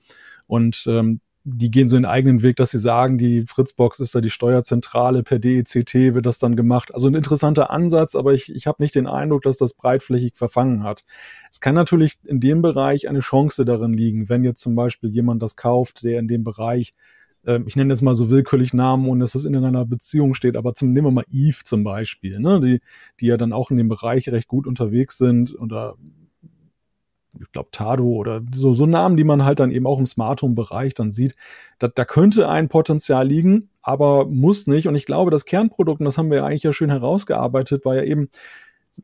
Und 0.47 0.85
ähm, 0.87 1.21
die 1.47 1.69
gehen 1.69 1.89
so 1.89 1.95
den 1.95 2.05
eigenen 2.05 2.41
Weg, 2.41 2.55
dass 2.55 2.71
sie 2.71 2.79
sagen, 2.79 3.19
die 3.19 3.45
Fritzbox 3.45 3.99
ist 3.99 4.15
da 4.15 4.19
die 4.19 4.31
Steuerzentrale, 4.31 5.21
per 5.21 5.37
DECT 5.37 5.93
wird 5.93 6.25
das 6.25 6.39
dann 6.39 6.55
gemacht. 6.55 6.91
Also 6.93 7.07
ein 7.07 7.13
interessanter 7.13 7.69
Ansatz, 7.69 8.15
aber 8.15 8.33
ich, 8.33 8.51
ich 8.53 8.65
habe 8.65 8.81
nicht 8.81 8.95
den 8.95 9.05
Eindruck, 9.05 9.43
dass 9.43 9.57
das 9.57 9.75
breitflächig 9.75 10.35
verfangen 10.35 10.83
hat. 10.83 11.05
Es 11.51 11.61
kann 11.61 11.75
natürlich 11.75 12.17
in 12.25 12.39
dem 12.39 12.63
Bereich 12.63 13.07
eine 13.07 13.19
Chance 13.19 13.63
darin 13.63 13.93
liegen, 13.93 14.27
wenn 14.27 14.43
jetzt 14.43 14.59
zum 14.59 14.73
Beispiel 14.73 15.11
jemand 15.11 15.43
das 15.43 15.55
kauft, 15.55 16.03
der 16.03 16.17
in 16.17 16.27
dem 16.27 16.43
Bereich 16.43 16.95
äh, 17.45 17.59
ich 17.67 17.75
nenne 17.75 17.93
jetzt 17.93 18.01
mal 18.01 18.15
so 18.15 18.31
willkürlich 18.31 18.73
Namen, 18.73 19.07
ohne 19.07 19.23
dass 19.23 19.33
das 19.33 19.45
in 19.45 19.55
einer 19.55 19.85
Beziehung 19.85 20.33
steht, 20.33 20.57
aber 20.57 20.73
zum, 20.73 20.93
nehmen 20.93 21.07
wir 21.07 21.11
mal 21.11 21.25
Eve 21.31 21.63
zum 21.63 21.83
Beispiel, 21.83 22.39
ne, 22.39 22.59
die, 22.59 22.79
die 23.19 23.27
ja 23.27 23.37
dann 23.37 23.53
auch 23.53 23.69
in 23.69 23.77
dem 23.77 23.87
Bereich 23.87 24.29
recht 24.29 24.47
gut 24.47 24.65
unterwegs 24.65 25.19
sind 25.19 25.55
oder 25.59 25.95
ich 27.41 27.51
glaube 27.51 27.69
Tado 27.71 28.05
oder 28.05 28.41
so, 28.53 28.73
so 28.73 28.85
Namen, 28.85 29.17
die 29.17 29.23
man 29.23 29.45
halt 29.45 29.59
dann 29.59 29.71
eben 29.71 29.87
auch 29.87 29.99
im 29.99 30.05
Smart 30.05 30.41
Home 30.41 30.55
Bereich 30.55 30.93
dann 30.93 31.11
sieht, 31.11 31.35
da, 31.79 31.87
da 31.87 32.05
könnte 32.05 32.49
ein 32.49 32.69
Potenzial 32.69 33.27
liegen, 33.27 33.69
aber 33.81 34.25
muss 34.25 34.67
nicht. 34.67 34.87
Und 34.87 34.95
ich 34.95 35.05
glaube, 35.05 35.31
das 35.31 35.45
Kernprodukt, 35.45 35.99
und 35.99 36.05
das 36.05 36.17
haben 36.17 36.29
wir 36.29 36.37
ja 36.37 36.45
eigentlich 36.45 36.63
ja 36.63 36.73
schön 36.73 36.89
herausgearbeitet, 36.89 37.85
war 37.85 37.95
ja 37.95 38.03
eben, 38.03 38.29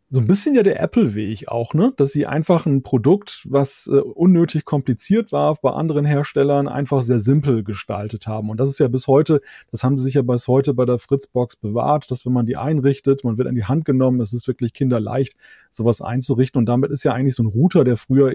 so 0.09 0.19
ein 0.19 0.27
bisschen 0.27 0.55
ja 0.55 0.63
der 0.63 0.79
Apple-Weg 0.79 1.47
auch, 1.47 1.73
ne? 1.73 1.93
Dass 1.97 2.11
sie 2.11 2.25
einfach 2.25 2.65
ein 2.65 2.83
Produkt, 2.83 3.45
was 3.49 3.87
äh, 3.91 3.97
unnötig 3.97 4.65
kompliziert 4.65 5.31
war, 5.31 5.55
bei 5.61 5.71
anderen 5.71 6.05
Herstellern 6.05 6.67
einfach 6.67 7.01
sehr 7.01 7.19
simpel 7.19 7.63
gestaltet 7.63 8.27
haben. 8.27 8.49
Und 8.49 8.59
das 8.59 8.69
ist 8.69 8.79
ja 8.79 8.87
bis 8.87 9.07
heute, 9.07 9.41
das 9.71 9.83
haben 9.83 9.97
sie 9.97 10.03
sich 10.03 10.15
ja 10.15 10.21
bis 10.21 10.47
heute 10.47 10.73
bei 10.73 10.85
der 10.85 10.99
Fritzbox 10.99 11.55
bewahrt, 11.55 12.11
dass 12.11 12.25
wenn 12.25 12.33
man 12.33 12.45
die 12.45 12.57
einrichtet, 12.57 13.23
man 13.23 13.37
wird 13.37 13.47
an 13.47 13.55
die 13.55 13.65
Hand 13.65 13.85
genommen, 13.85 14.21
es 14.21 14.33
ist 14.33 14.47
wirklich 14.47 14.73
kinderleicht, 14.73 15.35
sowas 15.71 16.01
einzurichten. 16.01 16.59
Und 16.59 16.65
damit 16.67 16.91
ist 16.91 17.03
ja 17.03 17.13
eigentlich 17.13 17.35
so 17.35 17.43
ein 17.43 17.47
Router, 17.47 17.83
der 17.83 17.97
früher 17.97 18.33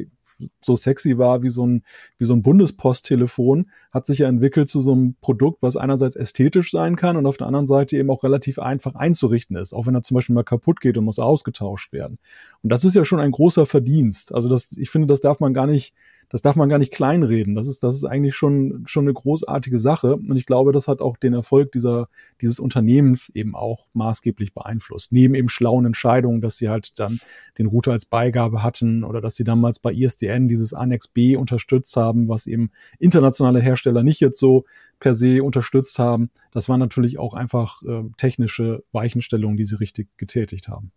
so 0.62 0.76
sexy 0.76 1.18
war 1.18 1.42
wie 1.42 1.50
so 1.50 1.66
ein, 1.66 1.82
wie 2.18 2.24
so 2.24 2.34
ein 2.34 2.42
Bundesposttelefon, 2.42 3.70
hat 3.90 4.06
sich 4.06 4.18
ja 4.18 4.28
entwickelt 4.28 4.68
zu 4.68 4.80
so 4.80 4.92
einem 4.92 5.16
Produkt, 5.20 5.62
was 5.62 5.76
einerseits 5.76 6.16
ästhetisch 6.16 6.70
sein 6.70 6.96
kann 6.96 7.16
und 7.16 7.26
auf 7.26 7.36
der 7.36 7.46
anderen 7.46 7.66
Seite 7.66 7.96
eben 7.96 8.10
auch 8.10 8.22
relativ 8.24 8.58
einfach 8.58 8.94
einzurichten 8.94 9.56
ist, 9.56 9.72
auch 9.72 9.86
wenn 9.86 9.94
er 9.94 10.02
zum 10.02 10.16
Beispiel 10.16 10.34
mal 10.34 10.44
kaputt 10.44 10.80
geht 10.80 10.98
und 10.98 11.04
muss 11.04 11.18
ausgetauscht 11.18 11.92
werden. 11.92 12.18
Und 12.62 12.70
das 12.70 12.84
ist 12.84 12.94
ja 12.94 13.04
schon 13.04 13.20
ein 13.20 13.30
großer 13.30 13.66
Verdienst. 13.66 14.34
Also 14.34 14.48
das, 14.48 14.72
ich 14.72 14.90
finde, 14.90 15.06
das 15.06 15.20
darf 15.20 15.40
man 15.40 15.54
gar 15.54 15.66
nicht, 15.66 15.94
das 16.28 16.42
darf 16.42 16.56
man 16.56 16.68
gar 16.68 16.78
nicht 16.78 16.92
kleinreden. 16.92 17.54
Das 17.54 17.68
ist, 17.68 17.82
das 17.82 17.94
ist 17.94 18.04
eigentlich 18.04 18.34
schon, 18.34 18.84
schon 18.86 19.04
eine 19.04 19.14
großartige 19.14 19.78
Sache. 19.78 20.16
Und 20.16 20.36
ich 20.36 20.46
glaube, 20.46 20.72
das 20.72 20.88
hat 20.88 21.00
auch 21.00 21.16
den 21.16 21.34
Erfolg 21.34 21.72
dieser, 21.72 22.08
dieses 22.40 22.58
Unternehmens 22.58 23.28
eben 23.30 23.54
auch 23.54 23.86
maßgeblich 23.92 24.52
beeinflusst. 24.52 25.12
Neben 25.12 25.34
eben 25.34 25.48
schlauen 25.48 25.86
Entscheidungen, 25.86 26.40
dass 26.40 26.56
sie 26.56 26.68
halt 26.68 26.98
dann 26.98 27.20
den 27.58 27.66
Router 27.66 27.92
als 27.92 28.06
Beigabe 28.06 28.62
hatten 28.62 29.04
oder 29.04 29.20
dass 29.20 29.36
sie 29.36 29.44
damals 29.44 29.78
bei 29.78 29.92
ISDN 29.92 30.48
dieses 30.48 30.74
Annex 30.74 31.08
B 31.08 31.36
unterstützt 31.36 31.96
haben, 31.96 32.28
was 32.28 32.46
eben 32.46 32.70
internationale 32.98 33.60
Hersteller 33.60 34.02
nicht 34.02 34.20
jetzt 34.20 34.38
so 34.38 34.64
per 34.98 35.14
se 35.14 35.42
unterstützt 35.42 35.98
haben. 35.98 36.30
Das 36.50 36.68
waren 36.68 36.80
natürlich 36.80 37.18
auch 37.18 37.34
einfach 37.34 37.82
äh, 37.82 38.02
technische 38.16 38.82
Weichenstellungen, 38.92 39.56
die 39.56 39.64
sie 39.64 39.78
richtig 39.78 40.08
getätigt 40.16 40.68
haben. 40.68 40.90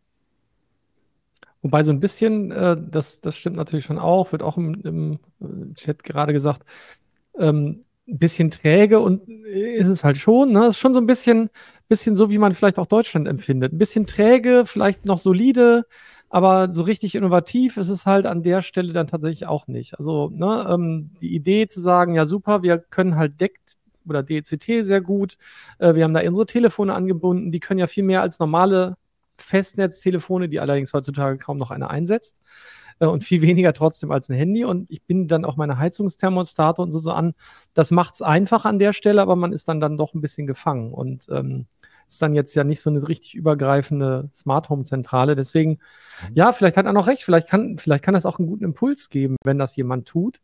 Wobei 1.61 1.83
so 1.83 1.91
ein 1.91 1.99
bisschen, 1.99 2.51
äh, 2.51 2.77
das, 2.79 3.19
das 3.21 3.35
stimmt 3.37 3.57
natürlich 3.57 3.85
schon 3.85 3.99
auch, 3.99 4.31
wird 4.31 4.43
auch 4.43 4.57
im, 4.57 4.81
im 4.83 5.19
äh, 5.41 5.73
Chat 5.75 6.03
gerade 6.03 6.33
gesagt, 6.33 6.63
ähm, 7.37 7.81
ein 8.07 8.17
bisschen 8.19 8.51
träge 8.51 8.99
und 8.99 9.27
ist 9.29 9.87
es 9.87 10.03
halt 10.03 10.17
schon, 10.17 10.51
ne? 10.51 10.67
Ist 10.67 10.79
schon 10.79 10.93
so 10.93 10.99
ein 10.99 11.05
bisschen, 11.05 11.49
bisschen 11.87 12.15
so, 12.15 12.29
wie 12.29 12.39
man 12.39 12.55
vielleicht 12.55 12.79
auch 12.79 12.87
Deutschland 12.87 13.27
empfindet. 13.27 13.73
Ein 13.73 13.77
bisschen 13.77 14.07
träge, 14.07 14.63
vielleicht 14.65 15.05
noch 15.05 15.19
solide, 15.19 15.85
aber 16.29 16.71
so 16.71 16.83
richtig 16.83 17.15
innovativ 17.15 17.77
ist 17.77 17.89
es 17.89 18.05
halt 18.05 18.25
an 18.25 18.43
der 18.43 18.61
Stelle 18.61 18.93
dann 18.93 19.07
tatsächlich 19.07 19.47
auch 19.47 19.67
nicht. 19.67 19.97
Also, 19.97 20.29
ne, 20.29 20.67
ähm, 20.69 21.11
die 21.21 21.35
Idee 21.35 21.67
zu 21.67 21.79
sagen, 21.81 22.15
ja 22.15 22.25
super, 22.25 22.63
wir 22.63 22.79
können 22.79 23.15
halt 23.15 23.39
deckt 23.41 23.77
oder 24.07 24.23
DCT 24.23 24.83
sehr 24.83 25.01
gut, 25.01 25.37
äh, 25.79 25.93
wir 25.93 26.03
haben 26.03 26.13
da 26.13 26.21
unsere 26.21 26.45
Telefone 26.47 26.93
angebunden, 26.95 27.51
die 27.51 27.59
können 27.59 27.79
ja 27.79 27.87
viel 27.87 28.03
mehr 28.03 28.21
als 28.21 28.39
normale 28.39 28.95
Festnetztelefone, 29.41 30.49
die 30.49 30.59
allerdings 30.59 30.93
heutzutage 30.93 31.37
kaum 31.37 31.57
noch 31.57 31.71
einer 31.71 31.89
einsetzt 31.89 32.39
äh, 32.99 33.05
und 33.05 33.23
viel 33.23 33.41
weniger 33.43 33.73
trotzdem 33.73 34.11
als 34.11 34.29
ein 34.29 34.35
Handy. 34.35 34.65
Und 34.65 34.89
ich 34.89 35.03
bin 35.03 35.27
dann 35.27 35.45
auch 35.45 35.57
meine 35.57 35.77
Heizungsthermostate 35.77 36.81
und 36.81 36.91
so, 36.91 36.99
so 36.99 37.11
an. 37.11 37.33
Das 37.73 37.91
macht 37.91 38.15
es 38.15 38.21
einfach 38.21 38.65
an 38.65 38.79
der 38.79 38.93
Stelle, 38.93 39.21
aber 39.21 39.35
man 39.35 39.53
ist 39.53 39.67
dann 39.67 39.79
dann 39.79 39.97
doch 39.97 40.13
ein 40.13 40.21
bisschen 40.21 40.47
gefangen 40.47 40.93
und 40.93 41.27
ähm, 41.29 41.67
ist 42.07 42.21
dann 42.21 42.33
jetzt 42.33 42.55
ja 42.55 42.63
nicht 42.63 42.81
so 42.81 42.89
eine 42.89 43.07
richtig 43.07 43.35
übergreifende 43.35 44.29
Smart 44.33 44.69
Home 44.69 44.83
Zentrale. 44.83 45.35
Deswegen, 45.35 45.71
mhm. 46.27 46.35
ja, 46.35 46.51
vielleicht 46.51 46.77
hat 46.77 46.85
er 46.85 46.93
noch 46.93 47.07
recht. 47.07 47.23
Vielleicht 47.23 47.47
kann, 47.47 47.77
vielleicht 47.77 48.03
kann 48.03 48.15
das 48.15 48.25
auch 48.25 48.39
einen 48.39 48.47
guten 48.47 48.63
Impuls 48.63 49.09
geben, 49.09 49.35
wenn 49.43 49.59
das 49.59 49.75
jemand 49.75 50.07
tut. 50.07 50.41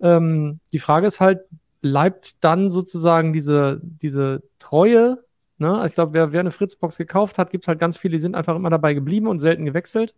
Ähm, 0.00 0.60
die 0.72 0.80
Frage 0.80 1.06
ist 1.06 1.20
halt, 1.20 1.40
bleibt 1.80 2.42
dann 2.42 2.70
sozusagen 2.70 3.32
diese, 3.32 3.80
diese 3.82 4.42
Treue 4.58 5.24
Ne? 5.58 5.72
Also 5.72 5.86
ich 5.86 5.94
glaube, 5.94 6.12
wer, 6.12 6.32
wer 6.32 6.40
eine 6.40 6.50
Fritzbox 6.50 6.98
gekauft 6.98 7.38
hat, 7.38 7.50
gibt 7.50 7.64
es 7.64 7.68
halt 7.68 7.78
ganz 7.78 7.96
viele, 7.96 8.12
die 8.12 8.20
sind 8.20 8.34
einfach 8.34 8.56
immer 8.56 8.70
dabei 8.70 8.94
geblieben 8.94 9.26
und 9.26 9.38
selten 9.38 9.64
gewechselt. 9.64 10.14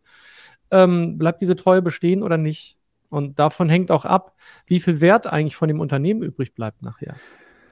Ähm, 0.71 1.19
bleibt 1.19 1.41
diese 1.41 1.57
Treue 1.57 1.83
bestehen 1.83 2.23
oder 2.23 2.37
nicht? 2.37 2.77
Und 3.11 3.39
davon 3.39 3.69
hängt 3.69 3.91
auch 3.91 4.05
ab, 4.05 4.35
wie 4.67 4.81
viel 4.81 5.01
Wert 5.01 5.27
eigentlich 5.27 5.57
von 5.57 5.69
dem 5.69 5.81
Unternehmen 5.81 6.23
übrig 6.23 6.55
bleibt 6.55 6.83
nachher. 6.83 7.17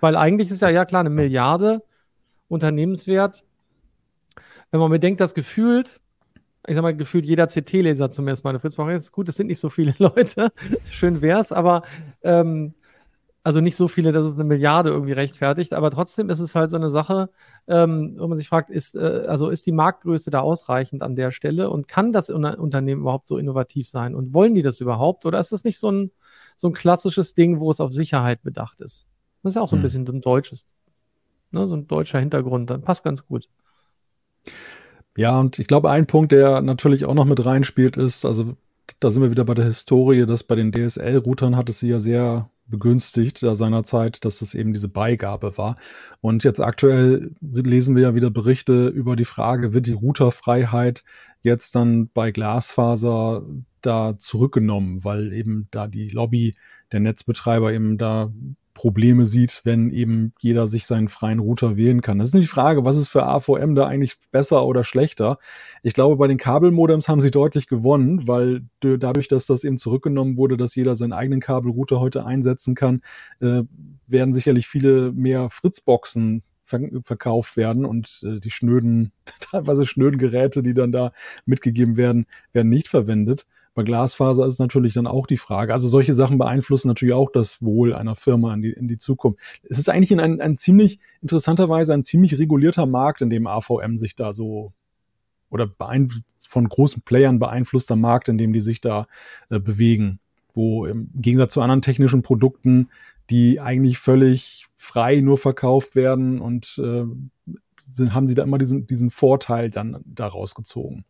Weil 0.01 0.17
eigentlich 0.17 0.51
ist 0.51 0.63
ja, 0.63 0.71
ja 0.71 0.85
klar, 0.85 1.01
eine 1.01 1.11
Milliarde 1.11 1.83
Unternehmenswert. 2.49 3.45
Wenn 4.71 4.81
man 4.81 4.91
bedenkt, 4.91 5.21
dass 5.21 5.35
gefühlt, 5.35 6.01
ich 6.67 6.75
sag 6.75 6.83
mal, 6.83 6.97
gefühlt 6.97 7.25
jeder 7.25 7.47
CT-Leser 7.47 8.11
zumindest 8.11 8.45
mal 8.45 8.51
eine 8.51 8.61
Fritzbox 8.61 8.93
ist, 8.95 9.13
gut, 9.13 9.29
es 9.29 9.37
sind 9.37 9.49
nicht 9.49 9.61
so 9.61 9.69
viele 9.69 9.95
Leute, 9.99 10.53
schön 10.91 11.21
wär's, 11.21 11.53
aber 11.53 11.83
ähm, 12.23 12.75
also 13.47 13.61
nicht 13.61 13.77
so 13.77 13.87
viele, 13.87 14.11
dass 14.11 14.25
es 14.25 14.35
eine 14.35 14.43
Milliarde 14.43 14.91
irgendwie 14.91 15.13
rechtfertigt, 15.13 15.73
aber 15.73 15.93
trotzdem 15.93 16.31
ist 16.31 16.41
es 16.41 16.57
halt 16.57 16.69
so 16.69 16.77
eine 16.77 16.91
Sache, 16.91 17.31
ähm, 17.69 18.17
wo 18.19 18.27
man 18.27 18.37
sich 18.37 18.49
fragt, 18.49 18.71
ist, 18.71 18.97
äh, 18.97 19.25
also 19.29 19.51
ist 19.51 19.65
die 19.65 19.73
Marktgröße 19.73 20.33
da 20.33 20.41
ausreichend 20.41 21.01
an 21.01 21.15
der 21.15 21.31
Stelle 21.31 21.71
und 21.71 21.87
kann 21.87 22.11
das 22.11 22.29
Unternehmen 22.29 23.03
überhaupt 23.03 23.29
so 23.29 23.39
innovativ 23.39 23.89
sein 23.89 24.17
und 24.17 24.35
wollen 24.35 24.57
die 24.57 24.63
das 24.63 24.81
überhaupt 24.81 25.27
oder 25.27 25.39
ist 25.39 25.53
das 25.53 25.63
nicht 25.63 25.79
so 25.79 25.93
ein, 25.93 26.11
so 26.57 26.67
ein 26.67 26.73
klassisches 26.73 27.35
Ding, 27.35 27.61
wo 27.61 27.71
es 27.71 27.79
auf 27.79 27.93
Sicherheit 27.93 28.43
bedacht 28.43 28.81
ist? 28.81 29.07
Das 29.45 29.53
ist 29.53 29.55
ja 29.55 29.63
auch 29.63 29.69
so 29.69 29.77
ein 29.77 29.79
hm. 29.79 29.83
bisschen 29.85 30.07
so 30.07 30.13
ein 30.13 30.23
deutsches, 30.23 30.75
ne, 31.53 31.69
so 31.69 31.77
ein 31.77 31.87
deutscher 31.87 32.19
Hintergrund, 32.19 32.69
dann 32.71 32.83
passt 32.83 33.05
ganz 33.05 33.29
gut. 33.29 33.49
Ja, 35.17 35.39
und 35.39 35.61
ich 35.61 35.69
glaube, 35.69 35.93
ein 35.93 36.09
Punkt, 36.09 36.33
der 36.33 36.63
natürlich 36.63 37.05
auch 37.05 37.15
noch 37.15 37.27
mit 37.27 37.47
reinspielt, 37.47 37.97
ist, 37.97 38.25
also 38.25 38.57
da 38.99 39.11
sind 39.11 39.23
wir 39.23 39.31
wieder 39.31 39.45
bei 39.45 39.55
der 39.55 39.67
Historie, 39.67 40.27
dass 40.27 40.43
bei 40.43 40.57
den 40.57 40.73
DSL-Routern 40.73 41.55
hat 41.55 41.69
es 41.69 41.79
sie 41.79 41.91
ja 41.91 42.01
sehr 42.01 42.51
begünstigt 42.69 43.43
da 43.43 43.55
seinerzeit, 43.55 44.25
dass 44.25 44.43
es 44.43 44.55
eben 44.55 44.73
diese 44.73 44.89
Beigabe 44.89 45.57
war. 45.57 45.77
Und 46.21 46.45
jetzt 46.45 46.61
aktuell 46.61 47.31
lesen 47.41 47.95
wir 47.95 48.03
ja 48.03 48.15
wieder 48.15 48.31
Berichte 48.31 48.89
über 48.89 49.17
die 49.17 49.25
Frage, 49.25 49.73
wird 49.73 49.87
die 49.87 49.93
Routerfreiheit 49.93 51.05
jetzt 51.43 51.75
dann 51.75 52.09
bei 52.13 52.33
Glasfaser 52.33 53.45
da 53.83 54.19
zurückgenommen, 54.19 55.05
weil 55.05 55.33
eben 55.33 55.69
da 55.71 55.87
die 55.87 56.09
Lobby 56.09 56.53
der 56.93 57.01
Netzbetreiber 57.01 57.73
eben 57.73 57.99
da 57.99 58.33
Probleme 58.77 59.25
sieht, 59.25 59.63
wenn 59.65 59.91
eben 59.91 60.35
jeder 60.39 60.67
sich 60.69 60.87
seinen 60.87 61.09
freien 61.09 61.39
Router 61.39 61.79
wählen 61.79 62.03
kann. 62.03 62.19
Das 62.19 62.29
ist 62.29 62.35
die 62.35 62.45
Frage, 62.45 62.85
was 62.85 62.99
ist 62.99 63.09
für 63.09 63.27
AVM 63.27 63.75
da 63.75 63.87
eigentlich 63.87 64.17
besser 64.31 64.67
oder 64.67 64.85
schlechter. 64.85 65.39
Ich 65.83 65.95
glaube, 65.95 66.17
bei 66.17 66.29
den 66.29 66.37
Kabelmodems 66.37 67.09
haben 67.09 67.23
sie 67.23 67.31
deutlich 67.31 67.69
gewonnen, 67.69 68.29
weil 68.29 68.67
dadurch, 68.81 69.29
dass 69.29 69.47
das 69.47 69.65
eben 69.65 69.79
zurückgenommen 69.79 70.37
wurde, 70.37 70.59
dass 70.59 70.75
jeder 70.75 70.95
seinen 70.95 71.15
eigenen 71.15 71.41
Kabelrouter 71.41 72.01
heute 72.01 72.27
einsetzen 72.27 72.75
kann, 72.75 73.01
äh, 73.41 73.63
werden 74.07 74.35
sicherlich 74.35 74.69
viele 74.69 75.11
mehr 75.11 75.49
Fritzboxen 75.49 76.43
verkauft 76.67 77.57
werden 77.57 77.87
und 77.87 78.21
äh, 78.25 78.41
die 78.41 78.51
schnöden, 78.51 79.13
teilweise 79.41 79.87
schnöden 79.87 80.19
Geräte, 80.19 80.63
die 80.63 80.75
dann 80.75 80.93
da 80.93 81.13
mitgegeben 81.47 81.97
werden, 81.97 82.27
werden 82.53 82.69
nicht 82.69 82.89
verwendet. 82.89 83.47
Bei 83.77 83.83
Glasfaser 83.83 84.47
ist 84.47 84.59
natürlich 84.59 84.95
dann 84.95 85.07
auch 85.07 85.27
die 85.27 85.37
Frage. 85.37 85.75
Also 85.75 85.87
solche 85.87 86.15
Sachen 86.15 86.39
beeinflussen 86.39 86.89
natürlich 86.89 87.13
auch 87.13 87.31
das 87.31 87.63
Wohl 87.63 87.93
einer 87.93 88.17
Firma 88.17 88.55
in 88.55 88.63
die, 88.63 88.73
in 88.73 88.89
die 88.89 88.97
Zukunft. 88.97 89.39
Es 89.65 89.79
ist 89.79 89.91
eigentlich 89.91 90.11
in 90.11 90.19
ein, 90.19 90.41
ein 90.41 90.57
ziemlich, 90.57 90.99
interessanterweise 91.21 91.93
ein 91.93 92.03
ziemlich 92.03 92.39
regulierter 92.39 92.87
Markt, 92.87 93.21
in 93.21 93.29
dem 93.29 93.47
AVM 93.47 93.99
sich 93.99 94.17
da 94.17 94.33
so 94.33 94.73
oder 95.51 95.71
von 96.41 96.67
großen 96.67 97.03
Playern 97.03 97.39
beeinflusster 97.39 97.97
Markt, 97.97 98.31
in 98.31 98.39
dem 98.39 98.55
die 98.55 98.63
sich 98.63 98.81
da 98.81 99.09
äh, 99.51 99.61
bewegen. 99.61 100.21
Wo 100.55 100.87
im 100.87 101.11
Gegensatz 101.15 101.53
zu 101.53 101.61
anderen 101.61 101.83
technischen 101.83 102.23
Produkten, 102.23 102.89
die 103.29 103.61
eigentlich 103.61 103.99
völlig 103.99 104.69
frei 104.75 105.21
nur 105.21 105.37
verkauft 105.37 105.97
werden 105.97 106.41
und 106.41 106.81
äh, 106.83 107.05
sind, 107.93 108.15
haben 108.15 108.27
sie 108.27 108.35
da 108.35 108.43
immer 108.43 108.57
diesen, 108.57 108.87
diesen 108.87 109.11
Vorteil 109.11 109.69
dann 109.69 110.01
daraus 110.07 110.55
gezogen. 110.55 111.05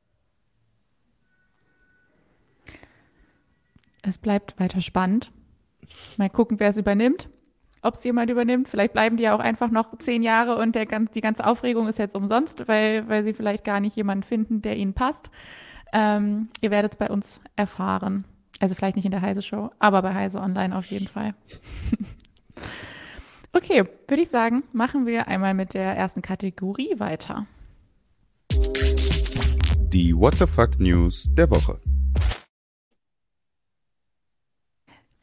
Es 4.06 4.18
bleibt 4.18 4.58
weiter 4.60 4.80
spannend. 4.80 5.32
Mal 6.16 6.30
gucken, 6.30 6.60
wer 6.60 6.68
es 6.68 6.76
übernimmt. 6.76 7.28
Ob 7.82 7.94
es 7.94 8.04
jemand 8.04 8.30
übernimmt. 8.30 8.68
Vielleicht 8.68 8.92
bleiben 8.92 9.16
die 9.16 9.24
ja 9.24 9.34
auch 9.34 9.40
einfach 9.40 9.70
noch 9.70 9.98
zehn 9.98 10.22
Jahre 10.22 10.56
und 10.56 10.74
der, 10.74 10.86
die 10.86 11.20
ganze 11.20 11.46
Aufregung 11.46 11.88
ist 11.88 11.98
jetzt 11.98 12.14
umsonst, 12.14 12.68
weil, 12.68 13.08
weil 13.08 13.24
sie 13.24 13.34
vielleicht 13.34 13.64
gar 13.64 13.80
nicht 13.80 13.96
jemanden 13.96 14.22
finden, 14.22 14.62
der 14.62 14.76
ihnen 14.76 14.94
passt. 14.94 15.30
Ähm, 15.92 16.48
ihr 16.60 16.70
werdet 16.70 16.94
es 16.94 16.98
bei 16.98 17.10
uns 17.10 17.40
erfahren. 17.54 18.24
Also 18.60 18.74
vielleicht 18.74 18.96
nicht 18.96 19.04
in 19.04 19.10
der 19.10 19.22
Heise 19.22 19.42
Show, 19.42 19.70
aber 19.78 20.02
bei 20.02 20.14
Heise 20.14 20.40
Online 20.40 20.76
auf 20.76 20.86
jeden 20.86 21.06
Fall. 21.06 21.34
okay, 23.52 23.84
würde 24.08 24.22
ich 24.22 24.28
sagen, 24.28 24.64
machen 24.72 25.06
wir 25.06 25.28
einmal 25.28 25.54
mit 25.54 25.74
der 25.74 25.96
ersten 25.96 26.22
Kategorie 26.22 26.98
weiter. 26.98 27.46
Die 29.92 30.16
What 30.16 30.34
the 30.38 30.46
Fuck 30.46 30.80
News 30.80 31.28
der 31.34 31.50
Woche. 31.50 31.78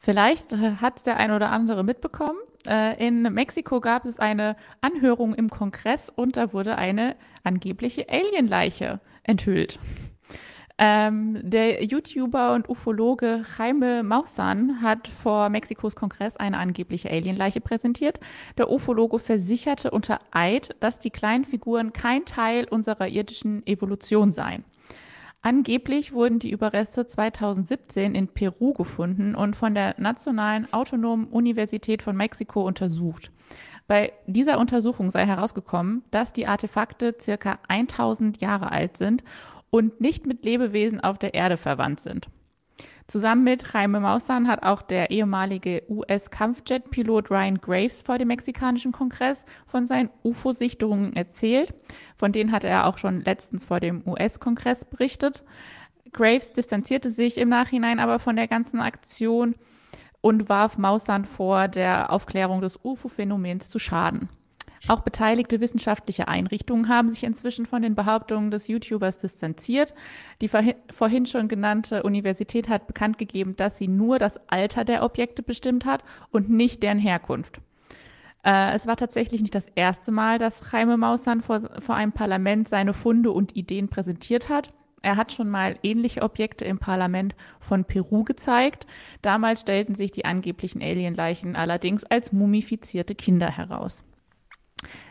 Vielleicht 0.04 0.52
äh, 0.52 0.76
hat 0.82 0.98
es 0.98 1.04
der 1.04 1.16
ein 1.16 1.30
oder 1.30 1.50
andere 1.50 1.82
mitbekommen. 1.82 2.38
Äh, 2.66 3.04
in 3.04 3.22
Mexiko 3.22 3.80
gab 3.80 4.04
es 4.04 4.18
eine 4.18 4.54
Anhörung 4.82 5.34
im 5.34 5.48
Kongress 5.48 6.10
und 6.14 6.36
da 6.36 6.52
wurde 6.52 6.76
eine 6.76 7.16
angebliche 7.42 8.06
Alienleiche 8.10 9.00
enthüllt. 9.22 9.78
Ähm, 10.76 11.38
der 11.42 11.84
YouTuber 11.84 12.52
und 12.52 12.68
Ufologe 12.68 13.42
Jaime 13.56 14.02
Maussan 14.02 14.82
hat 14.82 15.08
vor 15.08 15.48
Mexikos 15.48 15.96
Kongress 15.96 16.36
eine 16.36 16.58
angebliche 16.58 17.10
Alienleiche 17.10 17.62
präsentiert. 17.62 18.20
Der 18.58 18.70
Ufologe 18.70 19.18
versicherte 19.18 19.90
unter 19.90 20.18
Eid, 20.32 20.76
dass 20.80 20.98
die 20.98 21.10
kleinen 21.10 21.44
Figuren 21.44 21.94
kein 21.94 22.26
Teil 22.26 22.66
unserer 22.68 23.08
irdischen 23.08 23.66
Evolution 23.66 24.32
seien. 24.32 24.64
Angeblich 25.44 26.14
wurden 26.14 26.38
die 26.38 26.50
Überreste 26.50 27.06
2017 27.06 28.14
in 28.14 28.28
Peru 28.28 28.72
gefunden 28.72 29.34
und 29.34 29.54
von 29.54 29.74
der 29.74 29.94
Nationalen 29.98 30.72
Autonomen 30.72 31.26
Universität 31.26 32.00
von 32.00 32.16
Mexiko 32.16 32.66
untersucht. 32.66 33.30
Bei 33.86 34.14
dieser 34.26 34.58
Untersuchung 34.58 35.10
sei 35.10 35.26
herausgekommen, 35.26 36.02
dass 36.10 36.32
die 36.32 36.46
Artefakte 36.46 37.14
circa 37.20 37.58
1000 37.68 38.40
Jahre 38.40 38.72
alt 38.72 38.96
sind 38.96 39.22
und 39.68 40.00
nicht 40.00 40.24
mit 40.24 40.46
Lebewesen 40.46 41.00
auf 41.00 41.18
der 41.18 41.34
Erde 41.34 41.58
verwandt 41.58 42.00
sind. 42.00 42.30
Zusammen 43.06 43.44
mit 43.44 43.64
Jaime 43.72 44.00
Maussan 44.00 44.48
hat 44.48 44.62
auch 44.62 44.80
der 44.80 45.10
ehemalige 45.10 45.82
US-Kampfjet-Pilot 45.88 47.30
Ryan 47.30 47.58
Graves 47.60 48.00
vor 48.00 48.16
dem 48.16 48.28
mexikanischen 48.28 48.92
Kongress 48.92 49.44
von 49.66 49.86
seinen 49.86 50.08
UFO-Sichtungen 50.22 51.14
erzählt. 51.14 51.74
Von 52.16 52.32
denen 52.32 52.50
hat 52.50 52.64
er 52.64 52.86
auch 52.86 52.96
schon 52.96 53.22
letztens 53.22 53.66
vor 53.66 53.78
dem 53.78 54.02
US-Kongress 54.06 54.86
berichtet. 54.86 55.44
Graves 56.12 56.52
distanzierte 56.52 57.10
sich 57.10 57.36
im 57.36 57.50
Nachhinein 57.50 57.98
aber 57.98 58.18
von 58.18 58.36
der 58.36 58.48
ganzen 58.48 58.80
Aktion 58.80 59.54
und 60.22 60.48
warf 60.48 60.78
Maussan 60.78 61.26
vor, 61.26 61.68
der 61.68 62.10
Aufklärung 62.10 62.62
des 62.62 62.82
UFO-Phänomens 62.82 63.68
zu 63.68 63.78
schaden. 63.78 64.30
Auch 64.86 65.00
beteiligte 65.00 65.60
wissenschaftliche 65.60 66.28
Einrichtungen 66.28 66.88
haben 66.88 67.08
sich 67.08 67.24
inzwischen 67.24 67.64
von 67.64 67.80
den 67.80 67.94
Behauptungen 67.94 68.50
des 68.50 68.68
YouTubers 68.68 69.16
distanziert. 69.18 69.94
Die 70.42 70.48
vorhin 70.48 71.26
schon 71.26 71.48
genannte 71.48 72.02
Universität 72.02 72.68
hat 72.68 72.86
bekannt 72.86 73.16
gegeben, 73.16 73.56
dass 73.56 73.78
sie 73.78 73.88
nur 73.88 74.18
das 74.18 74.38
Alter 74.48 74.84
der 74.84 75.02
Objekte 75.02 75.42
bestimmt 75.42 75.86
hat 75.86 76.04
und 76.30 76.50
nicht 76.50 76.82
deren 76.82 76.98
Herkunft. 76.98 77.60
Äh, 78.44 78.74
es 78.74 78.86
war 78.86 78.96
tatsächlich 78.96 79.40
nicht 79.40 79.54
das 79.54 79.68
erste 79.74 80.12
Mal, 80.12 80.38
dass 80.38 80.70
Jaime 80.70 80.98
Maussan 80.98 81.40
vor, 81.40 81.60
vor 81.78 81.94
einem 81.94 82.12
Parlament 82.12 82.68
seine 82.68 82.92
Funde 82.92 83.30
und 83.30 83.56
Ideen 83.56 83.88
präsentiert 83.88 84.50
hat. 84.50 84.74
Er 85.00 85.16
hat 85.16 85.32
schon 85.32 85.48
mal 85.48 85.78
ähnliche 85.82 86.22
Objekte 86.22 86.66
im 86.66 86.78
Parlament 86.78 87.34
von 87.60 87.84
Peru 87.84 88.24
gezeigt. 88.24 88.86
Damals 89.22 89.62
stellten 89.62 89.94
sich 89.94 90.10
die 90.10 90.26
angeblichen 90.26 90.82
Alienleichen 90.82 91.56
allerdings 91.56 92.04
als 92.04 92.32
mumifizierte 92.32 93.14
Kinder 93.14 93.50
heraus. 93.50 94.02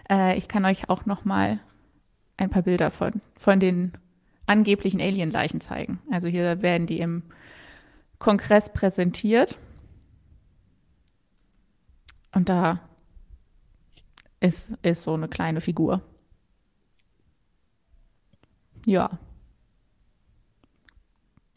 Äh, 0.10 0.38
ich 0.38 0.48
kann 0.48 0.66
euch 0.66 0.90
auch 0.90 1.06
noch 1.06 1.26
mal 1.26 1.60
ein 2.38 2.50
paar 2.50 2.64
Bilder 2.64 2.92
von, 2.92 3.22
von 3.38 3.60
den 3.60 3.94
angeblichen 4.46 5.02
Alienleichen 5.02 5.62
zeigen. 5.62 6.00
Also 6.12 6.28
hier 6.28 6.62
werden 6.62 6.88
die 6.88 7.00
im 7.00 7.24
Kongress 8.20 8.72
präsentiert. 8.72 9.58
Und 12.34 12.50
da 12.50 12.80
ist, 14.40 14.74
ist 14.82 15.04
so 15.04 15.14
eine 15.14 15.28
kleine 15.28 15.62
Figur. 15.62 16.02
Ja, 18.86 19.18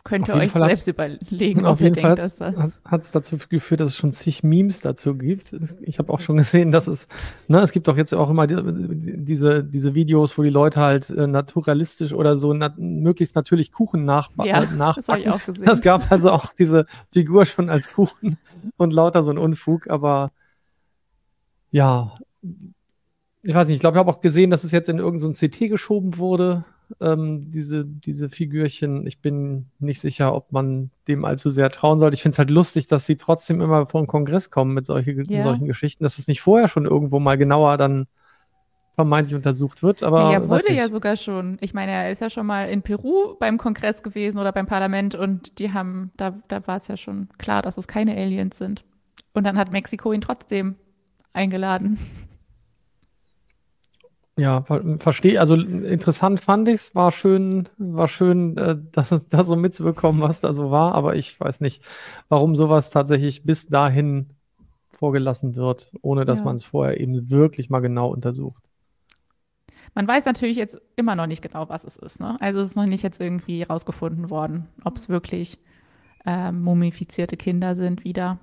könnt 0.06 0.28
ihr 0.28 0.34
euch 0.34 0.52
selbst 0.52 0.86
überlegen, 0.86 1.66
auf 1.66 1.80
jeden 1.80 1.96
Fall 1.96 2.16
hat 2.84 3.02
es 3.02 3.10
dazu 3.10 3.36
geführt, 3.48 3.80
dass 3.80 3.90
es 3.90 3.96
schon 3.96 4.12
zig 4.12 4.44
Memes 4.44 4.80
dazu 4.80 5.16
gibt. 5.16 5.54
Ich 5.80 5.98
habe 5.98 6.12
auch 6.12 6.20
schon 6.20 6.36
gesehen, 6.36 6.70
dass 6.70 6.86
es, 6.86 7.08
ne, 7.48 7.60
es 7.60 7.72
gibt 7.72 7.88
doch 7.88 7.96
jetzt 7.96 8.14
auch 8.14 8.30
immer 8.30 8.46
die, 8.46 8.56
diese, 9.24 9.64
diese 9.64 9.94
Videos, 9.94 10.38
wo 10.38 10.42
die 10.42 10.50
Leute 10.50 10.80
halt 10.80 11.10
äh, 11.10 11.26
naturalistisch 11.26 12.12
oder 12.12 12.38
so 12.38 12.54
nat 12.54 12.78
möglichst 12.78 13.34
natürlich 13.34 13.72
Kuchen 13.72 14.04
nach, 14.04 14.30
ja, 14.44 14.62
äh, 14.62 14.66
nachbacken. 14.72 15.04
Das, 15.06 15.18
ich 15.18 15.28
auch 15.28 15.44
gesehen. 15.44 15.64
das 15.66 15.82
gab 15.82 16.10
also 16.12 16.30
auch 16.30 16.52
diese 16.52 16.86
Figur 17.12 17.44
schon 17.44 17.68
als 17.68 17.92
Kuchen 17.92 18.38
und 18.76 18.92
lauter 18.92 19.24
so 19.24 19.32
ein 19.32 19.38
Unfug, 19.38 19.90
aber 19.90 20.30
ja, 21.72 22.12
ich 23.42 23.54
weiß 23.54 23.66
nicht, 23.66 23.76
ich 23.76 23.80
glaube, 23.80 23.96
ich 23.96 23.98
habe 23.98 24.10
auch 24.10 24.20
gesehen, 24.20 24.50
dass 24.50 24.62
es 24.62 24.70
jetzt 24.70 24.88
in 24.88 24.98
irgendein 24.98 25.34
so 25.34 25.46
CT 25.46 25.68
geschoben 25.68 26.16
wurde 26.18 26.64
ähm, 27.00 27.50
diese, 27.50 27.84
diese 27.84 28.28
Figürchen. 28.28 29.06
Ich 29.06 29.20
bin 29.20 29.66
nicht 29.78 30.00
sicher, 30.00 30.34
ob 30.34 30.52
man 30.52 30.90
dem 31.08 31.24
allzu 31.24 31.50
sehr 31.50 31.70
trauen 31.70 31.98
sollte. 31.98 32.14
Ich 32.14 32.22
finde 32.22 32.34
es 32.34 32.38
halt 32.38 32.50
lustig, 32.50 32.86
dass 32.86 33.06
sie 33.06 33.16
trotzdem 33.16 33.60
immer 33.60 33.86
vor 33.86 34.02
den 34.02 34.06
Kongress 34.06 34.50
kommen 34.50 34.74
mit 34.74 34.86
solche, 34.86 35.12
ja. 35.28 35.42
solchen 35.42 35.66
Geschichten, 35.66 36.04
dass 36.04 36.18
es 36.18 36.28
nicht 36.28 36.40
vorher 36.40 36.68
schon 36.68 36.84
irgendwo 36.84 37.18
mal 37.18 37.36
genauer 37.36 37.76
dann 37.76 38.06
vermeintlich 38.94 39.34
untersucht 39.34 39.82
wird. 39.82 40.02
Aber 40.02 40.32
ja, 40.32 40.48
wurde 40.48 40.72
ja 40.72 40.88
sogar 40.88 41.16
schon. 41.16 41.58
Ich 41.60 41.74
meine, 41.74 41.92
er 41.92 42.10
ist 42.10 42.20
ja 42.20 42.30
schon 42.30 42.46
mal 42.46 42.68
in 42.68 42.82
Peru 42.82 43.36
beim 43.38 43.58
Kongress 43.58 44.02
gewesen 44.02 44.38
oder 44.38 44.52
beim 44.52 44.66
Parlament 44.66 45.14
und 45.14 45.58
die 45.58 45.72
haben, 45.72 46.12
da, 46.16 46.34
da 46.48 46.66
war 46.66 46.78
es 46.78 46.88
ja 46.88 46.96
schon 46.96 47.28
klar, 47.38 47.62
dass 47.62 47.76
es 47.76 47.86
keine 47.86 48.16
Aliens 48.16 48.56
sind. 48.56 48.84
Und 49.34 49.44
dann 49.44 49.58
hat 49.58 49.70
Mexiko 49.70 50.12
ihn 50.12 50.22
trotzdem 50.22 50.76
eingeladen. 51.34 51.98
Ja, 54.38 54.64
verstehe. 54.98 55.40
Also 55.40 55.54
interessant 55.54 56.40
fand 56.40 56.68
ich 56.68 56.74
es. 56.74 56.94
War 56.94 57.10
schön, 57.10 57.68
war 57.78 58.06
schön, 58.06 58.56
äh, 58.58 58.76
das, 58.92 59.26
das 59.28 59.46
so 59.46 59.56
mitzubekommen, 59.56 60.20
was 60.20 60.40
da 60.40 60.52
so 60.52 60.70
war. 60.70 60.94
Aber 60.94 61.16
ich 61.16 61.40
weiß 61.40 61.60
nicht, 61.60 61.82
warum 62.28 62.54
sowas 62.54 62.90
tatsächlich 62.90 63.44
bis 63.44 63.66
dahin 63.66 64.30
vorgelassen 64.90 65.56
wird, 65.56 65.92
ohne 66.02 66.24
dass 66.24 66.40
ja. 66.40 66.44
man 66.44 66.56
es 66.56 66.64
vorher 66.64 67.00
eben 67.00 67.30
wirklich 67.30 67.70
mal 67.70 67.80
genau 67.80 68.08
untersucht. 68.08 68.62
Man 69.94 70.06
weiß 70.06 70.26
natürlich 70.26 70.58
jetzt 70.58 70.78
immer 70.96 71.14
noch 71.14 71.26
nicht 71.26 71.40
genau, 71.40 71.70
was 71.70 71.84
es 71.84 71.96
ist. 71.96 72.20
Ne? 72.20 72.36
Also 72.40 72.60
es 72.60 72.70
ist 72.70 72.76
noch 72.76 72.84
nicht 72.84 73.02
jetzt 73.02 73.20
irgendwie 73.20 73.62
rausgefunden 73.62 74.28
worden, 74.28 74.68
ob 74.84 74.96
es 74.96 75.08
wirklich 75.08 75.58
äh, 76.26 76.52
mumifizierte 76.52 77.38
Kinder 77.38 77.76
sind 77.76 78.04
wieder. 78.04 78.38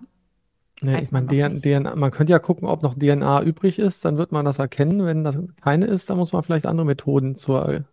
Nee, 0.82 1.00
ich 1.00 1.12
meine, 1.12 1.28
DNA, 1.28 1.96
man 1.96 2.12
könnte 2.12 2.32
ja 2.32 2.40
gucken, 2.40 2.68
ob 2.68 2.84
noch 2.84 2.94
DNA 2.94 3.44
übrig 3.44 3.80
ist, 3.80 4.04
dann 4.04 4.18
wird 4.18 4.32
man 4.32 4.44
das 4.44 4.60
erkennen. 4.60 5.06
Wenn 5.06 5.24
das 5.24 5.40
keine 5.62 5.86
ist, 5.86 6.10
dann 6.10 6.18
muss 6.18 6.34
man 6.34 6.44
vielleicht 6.44 6.66
andere 6.66 6.86
Methoden 6.86 7.36
zur, 7.36 7.86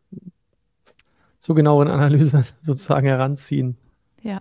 zur 1.39 1.55
genaueren 1.55 1.89
Analyse 1.89 2.45
sozusagen 2.61 3.07
heranziehen. 3.07 3.77
Ja. 4.23 4.41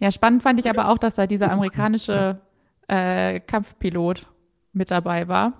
Ja, 0.00 0.12
spannend 0.12 0.44
fand 0.44 0.60
ich 0.60 0.70
aber 0.70 0.90
auch, 0.90 0.98
dass 0.98 1.16
da 1.16 1.26
dieser 1.26 1.50
amerikanische 1.52 2.38
äh, 2.86 3.40
Kampfpilot 3.40 4.26
mit 4.72 4.90
dabei 4.90 5.28
war, 5.28 5.54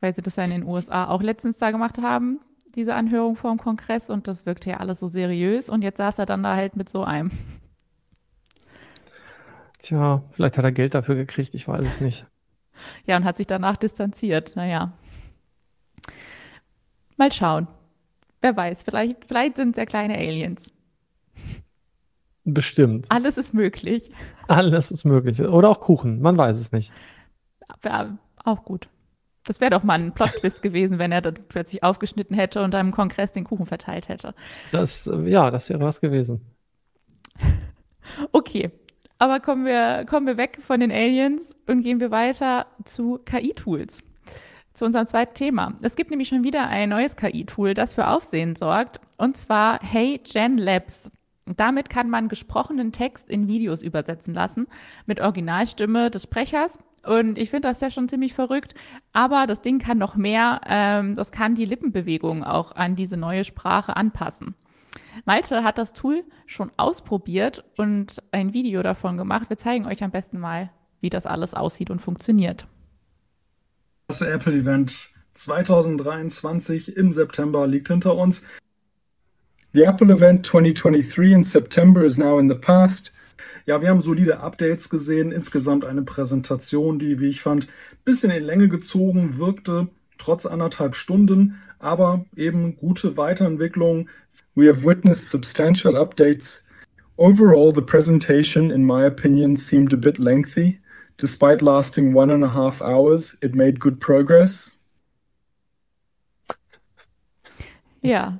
weil 0.00 0.12
sie 0.12 0.22
das 0.22 0.36
ja 0.36 0.44
in 0.44 0.50
den 0.50 0.64
USA 0.64 1.06
auch 1.06 1.22
letztens 1.22 1.58
da 1.58 1.70
gemacht 1.70 1.98
haben, 2.02 2.40
diese 2.74 2.94
Anhörung 2.94 3.36
vor 3.36 3.50
dem 3.50 3.58
Kongress 3.58 4.10
und 4.10 4.28
das 4.28 4.44
wirkte 4.44 4.70
ja 4.70 4.76
alles 4.78 5.00
so 5.00 5.06
seriös 5.06 5.70
und 5.70 5.82
jetzt 5.82 5.98
saß 5.98 6.18
er 6.18 6.26
dann 6.26 6.42
da 6.42 6.56
halt 6.56 6.76
mit 6.76 6.88
so 6.88 7.04
einem. 7.04 7.30
Tja, 9.86 10.24
vielleicht 10.32 10.58
hat 10.58 10.64
er 10.64 10.72
Geld 10.72 10.94
dafür 10.94 11.14
gekriegt, 11.14 11.54
ich 11.54 11.68
weiß 11.68 11.82
es 11.82 12.00
nicht. 12.00 12.26
Ja, 13.04 13.16
und 13.16 13.24
hat 13.24 13.36
sich 13.36 13.46
danach 13.46 13.76
distanziert. 13.76 14.56
Naja. 14.56 14.92
Mal 17.16 17.30
schauen. 17.30 17.68
Wer 18.40 18.56
weiß, 18.56 18.82
vielleicht, 18.82 19.26
vielleicht 19.28 19.54
sind 19.54 19.70
es 19.70 19.76
ja 19.76 19.84
kleine 19.84 20.18
Aliens. 20.18 20.72
Bestimmt. 22.42 23.06
Alles 23.10 23.38
ist 23.38 23.54
möglich. 23.54 24.10
Alles 24.48 24.90
ist 24.90 25.04
möglich. 25.04 25.40
Oder 25.40 25.68
auch 25.68 25.78
Kuchen, 25.78 26.20
man 26.20 26.36
weiß 26.36 26.58
es 26.58 26.72
nicht. 26.72 26.92
Wäre 27.80 28.18
auch 28.42 28.64
gut. 28.64 28.88
Das 29.44 29.60
wäre 29.60 29.70
doch 29.70 29.84
mal 29.84 30.00
ein 30.00 30.12
Plot-Twist 30.12 30.62
gewesen, 30.62 30.98
wenn 30.98 31.12
er 31.12 31.20
dann 31.20 31.38
plötzlich 31.46 31.84
aufgeschnitten 31.84 32.34
hätte 32.34 32.60
und 32.64 32.74
einem 32.74 32.90
Kongress 32.90 33.32
den 33.32 33.44
Kuchen 33.44 33.66
verteilt 33.66 34.08
hätte. 34.08 34.34
Das, 34.72 35.08
ja, 35.26 35.52
das 35.52 35.68
wäre 35.68 35.84
was 35.84 36.00
gewesen. 36.00 36.40
Okay, 38.30 38.70
aber 39.18 39.40
kommen 39.40 39.64
wir, 39.64 40.04
kommen 40.06 40.26
wir 40.26 40.36
weg 40.36 40.58
von 40.60 40.80
den 40.80 40.92
Aliens 40.92 41.56
und 41.66 41.82
gehen 41.82 42.00
wir 42.00 42.10
weiter 42.10 42.66
zu 42.84 43.18
KI-Tools. 43.24 44.02
zu 44.74 44.84
unserem 44.84 45.06
zweiten 45.06 45.32
Thema. 45.32 45.72
Es 45.80 45.96
gibt 45.96 46.10
nämlich 46.10 46.28
schon 46.28 46.44
wieder 46.44 46.68
ein 46.68 46.90
neues 46.90 47.16
KI-Tool, 47.16 47.72
das 47.72 47.94
für 47.94 48.08
Aufsehen 48.08 48.56
sorgt, 48.56 49.00
und 49.16 49.36
zwar 49.38 49.80
Hey 49.82 50.20
Gen 50.22 50.58
Labs. 50.58 51.10
Damit 51.46 51.88
kann 51.88 52.10
man 52.10 52.28
gesprochenen 52.28 52.92
Text 52.92 53.30
in 53.30 53.46
Videos 53.46 53.80
übersetzen 53.80 54.34
lassen 54.34 54.66
mit 55.06 55.20
Originalstimme 55.20 56.10
des 56.10 56.24
Sprechers. 56.24 56.78
Und 57.06 57.38
ich 57.38 57.50
finde 57.50 57.68
das 57.68 57.80
ja 57.80 57.88
schon 57.88 58.08
ziemlich 58.08 58.34
verrückt. 58.34 58.74
Aber 59.12 59.46
das 59.46 59.60
Ding 59.60 59.78
kann 59.78 59.96
noch 59.96 60.16
mehr. 60.16 60.60
Ähm, 60.66 61.14
das 61.14 61.30
kann 61.30 61.54
die 61.54 61.64
Lippenbewegung 61.64 62.42
auch 62.42 62.72
an 62.72 62.96
diese 62.96 63.16
neue 63.16 63.44
Sprache 63.44 63.96
anpassen. 63.96 64.56
Malte 65.24 65.64
hat 65.64 65.78
das 65.78 65.92
Tool 65.92 66.24
schon 66.46 66.70
ausprobiert 66.76 67.64
und 67.76 68.22
ein 68.32 68.52
Video 68.52 68.82
davon 68.82 69.16
gemacht. 69.16 69.48
Wir 69.48 69.56
zeigen 69.56 69.86
euch 69.86 70.02
am 70.02 70.10
besten 70.10 70.38
mal, 70.38 70.70
wie 71.00 71.10
das 71.10 71.26
alles 71.26 71.54
aussieht 71.54 71.90
und 71.90 72.00
funktioniert. 72.00 72.66
Das 74.08 74.20
Apple-Event 74.20 75.10
2023 75.34 76.96
im 76.96 77.12
September 77.12 77.66
liegt 77.66 77.88
hinter 77.88 78.16
uns. 78.16 78.42
The 79.72 79.82
Apple 79.82 80.12
Event 80.12 80.46
2023 80.46 81.32
in 81.32 81.44
September 81.44 82.04
is 82.04 82.16
now 82.16 82.38
in 82.38 82.48
the 82.48 82.54
past. 82.54 83.12
Ja, 83.66 83.82
wir 83.82 83.90
haben 83.90 84.00
solide 84.00 84.40
Updates 84.40 84.88
gesehen. 84.88 85.32
Insgesamt 85.32 85.84
eine 85.84 86.02
Präsentation, 86.02 86.98
die, 86.98 87.20
wie 87.20 87.28
ich 87.28 87.42
fand, 87.42 87.68
bisschen 88.04 88.30
in 88.30 88.44
Länge 88.44 88.68
gezogen 88.68 89.38
wirkte, 89.38 89.88
trotz 90.18 90.46
anderthalb 90.46 90.94
Stunden, 90.94 91.60
aber 91.78 92.24
eben 92.36 92.76
gute 92.76 93.16
Weiterentwicklung. 93.16 94.08
We 94.54 94.68
have 94.68 94.84
witnessed 94.84 95.28
substantial 95.30 95.96
updates. 95.96 96.62
Overall, 97.16 97.72
the 97.72 97.80
presentation, 97.82 98.70
in 98.70 98.84
my 98.84 99.04
opinion, 99.06 99.56
seemed 99.56 99.92
a 99.92 99.96
bit 99.96 100.18
lengthy. 100.18 100.78
Despite 101.18 101.62
lasting 101.64 102.14
one 102.14 102.30
and 102.32 102.44
a 102.44 102.52
half 102.52 102.82
hours, 102.82 103.38
it 103.40 103.54
made 103.54 103.80
good 103.80 103.98
progress. 104.00 104.78
Ja. 108.02 108.38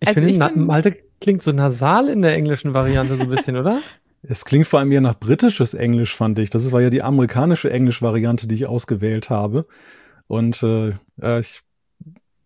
Ich 0.00 0.08
Also 0.08 0.20
finde, 0.20 0.30
ich 0.34 0.38
find- 0.38 0.66
Malte 0.66 0.96
klingt 1.20 1.42
so 1.42 1.52
nasal 1.52 2.08
in 2.08 2.22
der 2.22 2.34
englischen 2.34 2.74
Variante 2.74 3.16
so 3.16 3.24
ein 3.24 3.30
bisschen, 3.30 3.56
oder? 3.56 3.80
Es 4.22 4.44
klingt 4.44 4.66
vor 4.66 4.80
allem 4.80 4.90
eher 4.90 5.00
nach 5.00 5.18
britisches 5.18 5.74
Englisch, 5.74 6.16
fand 6.16 6.40
ich. 6.40 6.50
Das 6.50 6.72
war 6.72 6.80
ja 6.82 6.90
die 6.90 7.02
amerikanische 7.04 7.70
Englisch-Variante, 7.70 8.48
die 8.48 8.56
ich 8.56 8.66
ausgewählt 8.66 9.30
habe. 9.30 9.64
Und 10.26 10.60
äh, 10.64 10.94
äh, 11.22 11.38
ich 11.38 11.60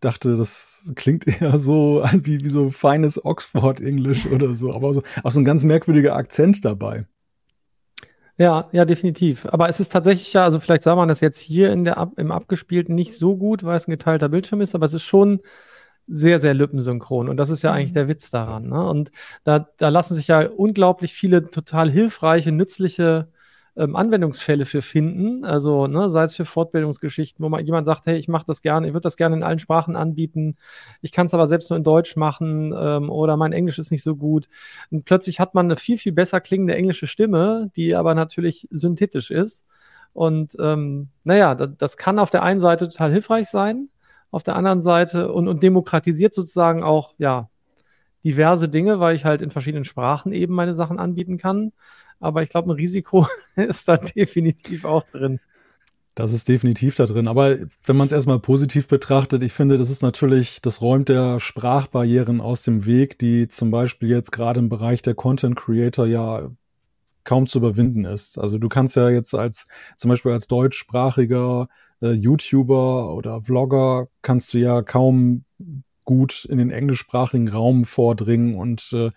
dachte, 0.04 0.36
das 0.36 0.92
klingt 0.96 1.26
eher 1.40 1.58
so 1.58 2.04
wie, 2.14 2.42
wie 2.44 2.48
so 2.50 2.70
feines 2.70 3.24
Oxford-Englisch 3.24 4.26
oder 4.26 4.54
so. 4.54 4.72
Aber 4.72 4.92
so, 4.94 5.02
auch 5.22 5.30
so 5.32 5.40
ein 5.40 5.44
ganz 5.44 5.64
merkwürdiger 5.64 6.16
Akzent 6.16 6.64
dabei. 6.64 7.06
Ja, 8.38 8.68
ja, 8.72 8.84
definitiv. 8.84 9.46
Aber 9.46 9.68
es 9.68 9.78
ist 9.78 9.90
tatsächlich 9.92 10.32
ja, 10.32 10.44
also 10.44 10.58
vielleicht 10.58 10.82
sah 10.82 10.96
man 10.96 11.08
das 11.08 11.20
jetzt 11.20 11.38
hier 11.38 11.70
in 11.72 11.84
der 11.84 12.10
im 12.16 12.32
Abgespielten 12.32 12.94
nicht 12.94 13.16
so 13.16 13.36
gut, 13.36 13.62
weil 13.62 13.76
es 13.76 13.86
ein 13.86 13.90
geteilter 13.92 14.28
Bildschirm 14.30 14.60
ist, 14.60 14.74
aber 14.74 14.86
es 14.86 14.94
ist 14.94 15.04
schon 15.04 15.40
sehr, 16.06 16.38
sehr 16.38 16.54
lippensynchron. 16.54 17.28
Und 17.28 17.36
das 17.36 17.50
ist 17.50 17.62
ja 17.62 17.70
Mhm. 17.70 17.76
eigentlich 17.76 17.92
der 17.92 18.08
Witz 18.08 18.30
daran. 18.30 18.68
Ne? 18.68 18.84
Und 18.88 19.12
da, 19.44 19.68
da 19.78 19.88
lassen 19.90 20.14
sich 20.14 20.28
ja 20.28 20.46
unglaublich 20.48 21.12
viele 21.14 21.48
total 21.50 21.90
hilfreiche, 21.90 22.52
nützliche 22.52 23.28
ähm, 23.76 23.96
Anwendungsfälle 23.96 24.64
für 24.64 24.82
finden. 24.82 25.44
Also, 25.44 25.86
ne, 25.86 26.10
sei 26.10 26.24
es 26.24 26.36
für 26.36 26.44
Fortbildungsgeschichten, 26.44 27.42
wo 27.44 27.48
man 27.48 27.64
jemand 27.64 27.86
sagt, 27.86 28.06
hey, 28.06 28.16
ich 28.16 28.28
mache 28.28 28.44
das 28.46 28.62
gerne, 28.62 28.86
ich 28.86 28.92
würde 28.92 29.04
das 29.04 29.16
gerne 29.16 29.36
in 29.36 29.42
allen 29.42 29.58
Sprachen 29.58 29.96
anbieten, 29.96 30.56
ich 31.00 31.12
kann 31.12 31.26
es 31.26 31.34
aber 31.34 31.46
selbst 31.46 31.70
nur 31.70 31.78
in 31.78 31.84
Deutsch 31.84 32.16
machen 32.16 32.74
ähm, 32.76 33.10
oder 33.10 33.36
mein 33.36 33.52
Englisch 33.52 33.78
ist 33.78 33.90
nicht 33.90 34.02
so 34.02 34.16
gut. 34.16 34.48
Und 34.90 35.04
plötzlich 35.04 35.40
hat 35.40 35.54
man 35.54 35.66
eine 35.66 35.76
viel, 35.76 35.98
viel 35.98 36.12
besser 36.12 36.40
klingende 36.40 36.74
englische 36.74 37.06
Stimme, 37.06 37.70
die 37.76 37.94
aber 37.94 38.14
natürlich 38.14 38.68
synthetisch 38.70 39.30
ist. 39.30 39.66
Und 40.12 40.56
ähm, 40.60 41.08
naja, 41.24 41.54
das, 41.54 41.70
das 41.78 41.96
kann 41.96 42.18
auf 42.18 42.30
der 42.30 42.42
einen 42.42 42.60
Seite 42.60 42.88
total 42.88 43.12
hilfreich 43.12 43.48
sein, 43.48 43.88
auf 44.30 44.42
der 44.42 44.56
anderen 44.56 44.80
Seite 44.80 45.32
und, 45.32 45.48
und 45.48 45.62
demokratisiert 45.62 46.34
sozusagen 46.34 46.82
auch, 46.82 47.14
ja, 47.18 47.48
diverse 48.24 48.68
Dinge, 48.68 49.00
weil 49.00 49.16
ich 49.16 49.24
halt 49.24 49.42
in 49.42 49.50
verschiedenen 49.50 49.84
Sprachen 49.84 50.32
eben 50.32 50.54
meine 50.54 50.74
Sachen 50.74 50.98
anbieten 50.98 51.38
kann. 51.38 51.72
Aber 52.22 52.42
ich 52.42 52.48
glaube, 52.48 52.70
ein 52.70 52.76
Risiko 52.76 53.26
ist 53.56 53.88
da 53.88 53.96
definitiv 53.96 54.84
auch 54.84 55.02
drin. 55.02 55.40
Das 56.14 56.32
ist 56.32 56.48
definitiv 56.48 56.96
da 56.96 57.06
drin. 57.06 57.26
Aber 57.26 57.56
wenn 57.84 57.96
man 57.96 58.06
es 58.06 58.12
erstmal 58.12 58.38
positiv 58.38 58.86
betrachtet, 58.86 59.42
ich 59.42 59.52
finde, 59.52 59.78
das 59.78 59.90
ist 59.90 60.02
natürlich, 60.02 60.60
das 60.60 60.82
räumt 60.82 61.08
der 61.08 61.40
Sprachbarrieren 61.40 62.40
aus 62.40 62.62
dem 62.62 62.84
Weg, 62.84 63.18
die 63.18 63.48
zum 63.48 63.70
Beispiel 63.70 64.10
jetzt 64.10 64.30
gerade 64.30 64.60
im 64.60 64.68
Bereich 64.68 65.02
der 65.02 65.14
Content 65.14 65.56
Creator 65.56 66.06
ja 66.06 66.50
kaum 67.24 67.46
zu 67.46 67.58
überwinden 67.58 68.04
ist. 68.04 68.38
Also 68.38 68.58
du 68.58 68.68
kannst 68.68 68.96
ja 68.96 69.08
jetzt 69.08 69.34
als, 69.34 69.66
zum 69.96 70.10
Beispiel 70.10 70.32
als 70.32 70.48
deutschsprachiger 70.48 71.68
äh, 72.02 72.10
YouTuber 72.10 73.14
oder 73.14 73.42
Vlogger 73.42 74.08
kannst 74.20 74.52
du 74.54 74.58
ja 74.58 74.82
kaum 74.82 75.44
gut 76.04 76.44
in 76.44 76.58
den 76.58 76.70
englischsprachigen 76.70 77.48
Raum 77.48 77.84
vordringen 77.84 78.54
und 78.54 78.92
äh, 78.92 79.10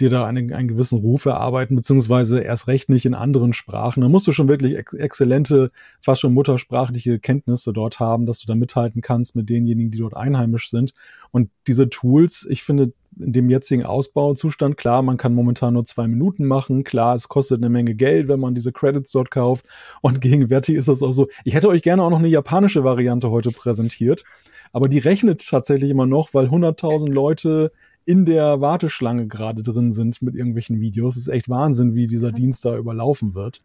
dir 0.00 0.10
da 0.10 0.26
einen, 0.26 0.52
einen 0.52 0.68
gewissen 0.68 0.98
Ruf 0.98 1.26
erarbeiten, 1.26 1.76
beziehungsweise 1.76 2.40
erst 2.40 2.68
recht 2.68 2.88
nicht 2.88 3.06
in 3.06 3.14
anderen 3.14 3.52
Sprachen. 3.52 4.00
Da 4.00 4.08
musst 4.08 4.26
du 4.26 4.32
schon 4.32 4.48
wirklich 4.48 4.76
ex 4.76 4.92
exzellente, 4.92 5.70
fast 6.00 6.20
schon 6.20 6.34
muttersprachliche 6.34 7.18
Kenntnisse 7.18 7.72
dort 7.72 8.00
haben, 8.00 8.26
dass 8.26 8.40
du 8.40 8.46
da 8.46 8.54
mithalten 8.54 9.02
kannst 9.02 9.36
mit 9.36 9.48
denjenigen, 9.48 9.90
die 9.90 9.98
dort 9.98 10.16
einheimisch 10.16 10.70
sind. 10.70 10.94
Und 11.30 11.50
diese 11.66 11.88
Tools, 11.88 12.46
ich 12.48 12.62
finde, 12.62 12.92
in 13.18 13.32
dem 13.32 13.50
jetzigen 13.50 13.84
Ausbauzustand, 13.84 14.76
klar, 14.76 15.02
man 15.02 15.16
kann 15.16 15.34
momentan 15.34 15.74
nur 15.74 15.84
zwei 15.84 16.06
Minuten 16.06 16.46
machen, 16.46 16.84
klar, 16.84 17.14
es 17.14 17.28
kostet 17.28 17.58
eine 17.58 17.68
Menge 17.68 17.94
Geld, 17.94 18.28
wenn 18.28 18.40
man 18.40 18.54
diese 18.54 18.72
Credits 18.72 19.10
dort 19.10 19.30
kauft. 19.30 19.66
Und 20.00 20.20
gegenwärtig 20.20 20.76
ist 20.76 20.88
das 20.88 21.02
auch 21.02 21.12
so. 21.12 21.28
Ich 21.44 21.54
hätte 21.54 21.68
euch 21.68 21.82
gerne 21.82 22.02
auch 22.02 22.10
noch 22.10 22.18
eine 22.18 22.28
japanische 22.28 22.84
Variante 22.84 23.30
heute 23.30 23.50
präsentiert. 23.50 24.24
Aber 24.72 24.88
die 24.88 24.98
rechnet 24.98 25.46
tatsächlich 25.46 25.90
immer 25.90 26.06
noch, 26.06 26.34
weil 26.34 26.46
100.000 26.46 27.08
Leute 27.10 27.72
in 28.04 28.24
der 28.24 28.60
Warteschlange 28.60 29.26
gerade 29.26 29.62
drin 29.62 29.92
sind 29.92 30.22
mit 30.22 30.34
irgendwelchen 30.34 30.80
Videos. 30.80 31.16
Es 31.16 31.22
ist 31.22 31.28
echt 31.28 31.48
Wahnsinn, 31.48 31.94
wie 31.94 32.06
dieser 32.06 32.32
Dienst 32.32 32.64
da 32.64 32.76
überlaufen 32.76 33.34
wird. 33.34 33.60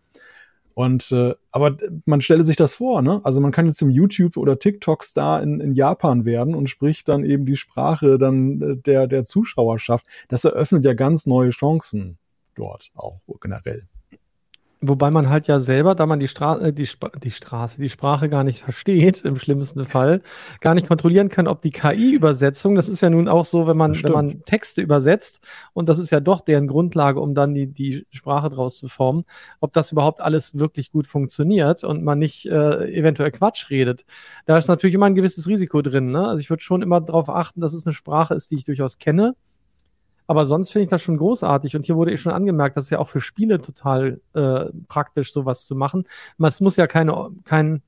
Und 0.76 1.14
äh, 1.14 1.34
aber 1.52 1.78
man 2.06 2.20
stelle 2.20 2.44
sich 2.44 2.58
das 2.58 2.76
vor, 2.76 3.02
ne? 3.02 3.22
Also 3.24 3.40
man 3.40 3.54
kann 3.54 3.66
jetzt 3.66 3.82
im 3.82 3.90
YouTube 3.90 4.36
oder 4.36 4.60
TikTok-Star 4.60 5.42
in, 5.42 5.62
in 5.62 5.74
Japan 5.74 6.26
werden 6.26 6.54
und 6.54 6.70
spricht 6.70 7.08
dann 7.08 7.24
eben 7.24 7.46
die 7.46 7.56
Sprache 7.56 8.18
dann 8.20 8.62
äh, 8.62 8.76
der 8.76 9.08
der 9.08 9.24
Zuschauerschaft. 9.24 10.06
Das 10.28 10.44
eröffnet 10.44 10.84
ja 10.84 10.94
ganz 10.94 11.26
neue 11.26 11.52
Chancen 11.52 12.18
dort 12.56 12.92
auch 12.94 13.22
generell. 13.40 13.88
Wobei 14.88 15.12
man 15.12 15.30
halt 15.30 15.48
ja 15.48 15.60
selber, 15.60 15.96
da 15.96 16.06
man 16.06 16.20
die, 16.20 16.28
Stra 16.28 16.60
äh, 16.60 16.74
die, 16.74 16.84
Sp 16.88 17.10
die 17.24 17.32
Straße, 17.32 17.82
die 17.82 17.90
Sprache 17.90 18.30
gar 18.30 18.44
nicht 18.44 18.64
versteht, 18.64 19.22
im 19.24 19.38
schlimmsten 19.38 19.86
Fall, 19.86 20.22
gar 20.62 20.74
nicht 20.74 20.88
kontrollieren 20.88 21.30
kann, 21.30 21.48
ob 21.48 21.62
die 21.62 21.72
KI-Übersetzung, 21.72 22.76
das 22.76 22.90
ist 22.90 23.02
ja 23.02 23.10
nun 23.10 23.28
auch 23.28 23.46
so, 23.46 23.68
wenn 23.68 23.78
man, 23.78 24.02
wenn 24.04 24.12
man 24.12 24.44
Texte 24.46 24.82
übersetzt, 24.82 25.42
und 25.74 25.90
das 25.90 26.00
ist 26.00 26.12
ja 26.12 26.20
doch 26.20 26.42
deren 26.42 26.68
Grundlage, 26.68 27.20
um 27.20 27.34
dann 27.34 27.54
die, 27.54 27.68
die 27.68 28.06
Sprache 28.12 28.50
draus 28.50 28.78
zu 28.78 28.88
formen, 28.88 29.26
ob 29.60 29.74
das 29.74 29.92
überhaupt 29.92 30.22
alles 30.22 30.58
wirklich 30.58 30.92
gut 30.92 31.08
funktioniert 31.08 31.84
und 31.84 32.04
man 32.04 32.20
nicht 32.20 32.46
äh, 32.46 32.92
eventuell 32.94 33.32
Quatsch 33.32 33.70
redet. 33.70 34.06
Da 34.46 34.58
ist 34.58 34.68
natürlich 34.68 34.94
immer 34.94 35.08
ein 35.08 35.16
gewisses 35.16 35.48
Risiko 35.48 35.82
drin. 35.82 36.12
Ne? 36.12 36.28
Also 36.28 36.42
ich 36.42 36.50
würde 36.50 36.64
schon 36.64 36.82
immer 36.82 37.02
darauf 37.02 37.30
achten, 37.30 37.62
dass 37.62 37.74
es 37.74 37.86
eine 37.86 37.94
Sprache 37.94 38.34
ist, 38.34 38.52
die 38.52 38.56
ich 38.56 38.66
durchaus 38.66 38.98
kenne. 38.98 39.36
Aber 40.28 40.46
sonst 40.46 40.72
finde 40.72 40.84
ich 40.84 40.90
das 40.90 41.02
schon 41.02 41.18
großartig. 41.18 41.76
Und 41.76 41.86
hier 41.86 41.96
wurde 41.96 42.12
eh 42.12 42.18
schon 42.18 42.32
angemerkt, 42.32 42.78
das 42.78 42.86
ist 42.86 42.90
ja 42.90 43.00
auch 43.00 43.10
für 43.10 43.22
Spiele 43.22 43.62
total 43.62 44.22
äh, 44.34 44.66
praktisch, 44.88 45.32
sowas 45.32 45.66
zu 45.66 45.76
machen. 45.76 46.06
Es 46.40 46.62
muss 46.62 46.78
ja 46.78 46.88
keine, 46.88 47.30
kein, 47.44 47.82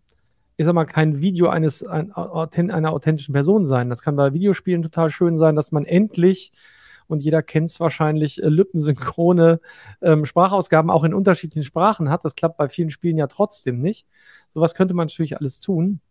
ich 0.56 0.66
sag 0.66 0.74
mal, 0.74 0.86
kein 0.86 1.22
Video 1.22 1.50
eines 1.50 1.86
ein, 1.86 2.12
einer 2.12 2.92
authentischen 2.92 3.34
Person 3.34 3.66
sein. 3.66 3.90
Das 3.90 4.02
kann 4.02 4.16
bei 4.16 4.34
Videospielen 4.34 4.84
total 4.84 5.10
schön 5.10 5.38
sein, 5.38 5.56
dass 5.56 5.72
man 5.72 5.86
endlich 5.86 6.52
und 7.08 7.24
jeder 7.24 7.42
kennt 7.42 7.70
es 7.70 7.80
wahrscheinlich, 7.80 8.42
äh, 8.44 8.50
lippensynchrone 8.50 9.60
ähm, 10.02 10.26
Sprachausgaben 10.26 10.92
auch 10.92 11.04
in 11.04 11.14
unterschiedlichen 11.14 11.64
Sprachen 11.64 12.10
hat. 12.10 12.26
Das 12.26 12.36
klappt 12.36 12.58
bei 12.58 12.70
vielen 12.70 12.90
Spielen 12.90 13.18
ja 13.18 13.28
trotzdem 13.28 13.82
nicht. 13.82 14.06
Sowas 14.54 14.76
könnte 14.76 14.94
man 14.94 15.08
natürlich 15.08 15.38
alles 15.38 15.60
tun. 15.60 16.02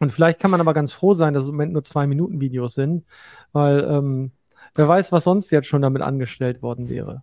Und 0.00 0.12
vielleicht 0.12 0.40
kann 0.40 0.50
man 0.50 0.60
aber 0.60 0.74
ganz 0.74 0.92
froh 0.92 1.14
sein, 1.14 1.34
dass 1.34 1.44
es 1.44 1.48
im 1.48 1.54
Moment 1.54 1.72
nur 1.72 1.82
zwei 1.82 2.06
Minuten 2.06 2.40
Videos 2.40 2.74
sind, 2.74 3.04
weil 3.52 3.86
ähm, 3.88 4.32
wer 4.74 4.88
weiß, 4.88 5.12
was 5.12 5.24
sonst 5.24 5.50
jetzt 5.50 5.66
schon 5.66 5.82
damit 5.82 6.02
angestellt 6.02 6.62
worden 6.62 6.88
wäre. 6.88 7.22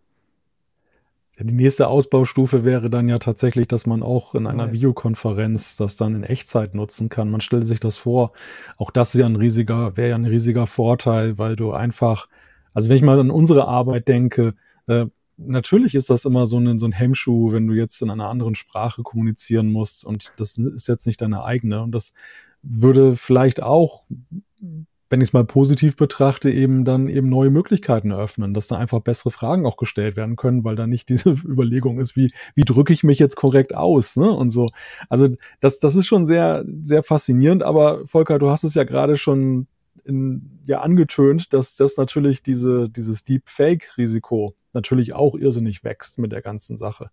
Ja, 1.37 1.45
die 1.45 1.53
nächste 1.53 1.87
Ausbaustufe 1.87 2.63
wäre 2.65 2.89
dann 2.89 3.07
ja 3.07 3.17
tatsächlich, 3.19 3.67
dass 3.67 3.85
man 3.85 4.03
auch 4.03 4.35
in 4.35 4.47
einer 4.47 4.67
Ja. 4.67 4.71
Videokonferenz 4.71 5.77
das 5.77 5.95
dann 5.95 6.15
in 6.15 6.23
Echtzeit 6.23 6.75
nutzen 6.75 7.09
kann. 7.09 7.31
Man 7.31 7.41
stellt 7.41 7.65
sich 7.65 7.79
das 7.79 7.95
vor. 7.95 8.33
Auch 8.77 8.91
das 8.91 9.13
ist 9.13 9.19
ja 9.21 9.25
ein 9.25 9.37
riesiger, 9.37 9.95
wäre 9.97 10.09
ja 10.09 10.15
ein 10.15 10.25
riesiger 10.25 10.67
Vorteil, 10.67 11.37
weil 11.37 11.55
du 11.55 11.71
einfach, 11.71 12.27
also 12.73 12.89
wenn 12.89 12.97
ich 12.97 13.03
mal 13.03 13.19
an 13.19 13.31
unsere 13.31 13.67
Arbeit 13.67 14.07
denke, 14.07 14.55
äh, 14.87 15.05
natürlich 15.37 15.95
ist 15.95 16.09
das 16.09 16.25
immer 16.25 16.45
so 16.45 16.59
ein, 16.59 16.79
so 16.79 16.85
ein 16.85 16.91
Hemmschuh, 16.91 17.51
wenn 17.51 17.65
du 17.67 17.73
jetzt 17.73 18.01
in 18.01 18.09
einer 18.09 18.29
anderen 18.29 18.55
Sprache 18.55 19.01
kommunizieren 19.01 19.71
musst 19.71 20.05
und 20.05 20.33
das 20.37 20.57
ist 20.57 20.87
jetzt 20.87 21.07
nicht 21.07 21.21
deine 21.21 21.43
eigene 21.43 21.81
und 21.81 21.93
das 21.93 22.13
würde 22.61 23.15
vielleicht 23.15 23.63
auch 23.63 24.03
wenn 25.11 25.19
ich 25.19 25.29
es 25.29 25.33
mal 25.33 25.43
positiv 25.43 25.97
betrachte, 25.97 26.49
eben 26.49 26.85
dann 26.85 27.09
eben 27.09 27.27
neue 27.27 27.49
Möglichkeiten 27.49 28.11
eröffnen, 28.11 28.53
dass 28.53 28.67
da 28.67 28.77
einfach 28.77 29.01
bessere 29.01 29.29
Fragen 29.29 29.65
auch 29.65 29.75
gestellt 29.75 30.15
werden 30.15 30.37
können, 30.37 30.63
weil 30.63 30.77
da 30.77 30.87
nicht 30.87 31.09
diese 31.09 31.31
Überlegung 31.45 31.99
ist, 31.99 32.15
wie, 32.15 32.31
wie 32.55 32.63
drücke 32.63 32.93
ich 32.93 33.03
mich 33.03 33.19
jetzt 33.19 33.35
korrekt 33.35 33.75
aus, 33.75 34.15
ne? 34.15 34.31
Und 34.31 34.51
so. 34.51 34.69
Also 35.09 35.27
das, 35.59 35.79
das 35.79 35.95
ist 35.95 36.07
schon 36.07 36.25
sehr, 36.25 36.63
sehr 36.81 37.03
faszinierend, 37.03 37.61
aber 37.61 38.07
Volker, 38.07 38.39
du 38.39 38.49
hast 38.49 38.63
es 38.63 38.73
ja 38.73 38.85
gerade 38.85 39.17
schon 39.17 39.67
in, 40.05 40.61
ja 40.65 40.79
angetönt, 40.79 41.51
dass 41.51 41.75
das 41.75 41.97
natürlich 41.97 42.41
diese, 42.41 42.89
dieses 42.89 43.25
Deepfake-Risiko 43.25 44.55
natürlich 44.71 45.13
auch 45.13 45.35
irrsinnig 45.35 45.83
wächst 45.83 46.19
mit 46.19 46.31
der 46.31 46.41
ganzen 46.41 46.77
Sache. 46.77 47.07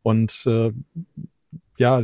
Und 0.00 0.44
äh, 0.46 0.72
ja, 1.76 2.02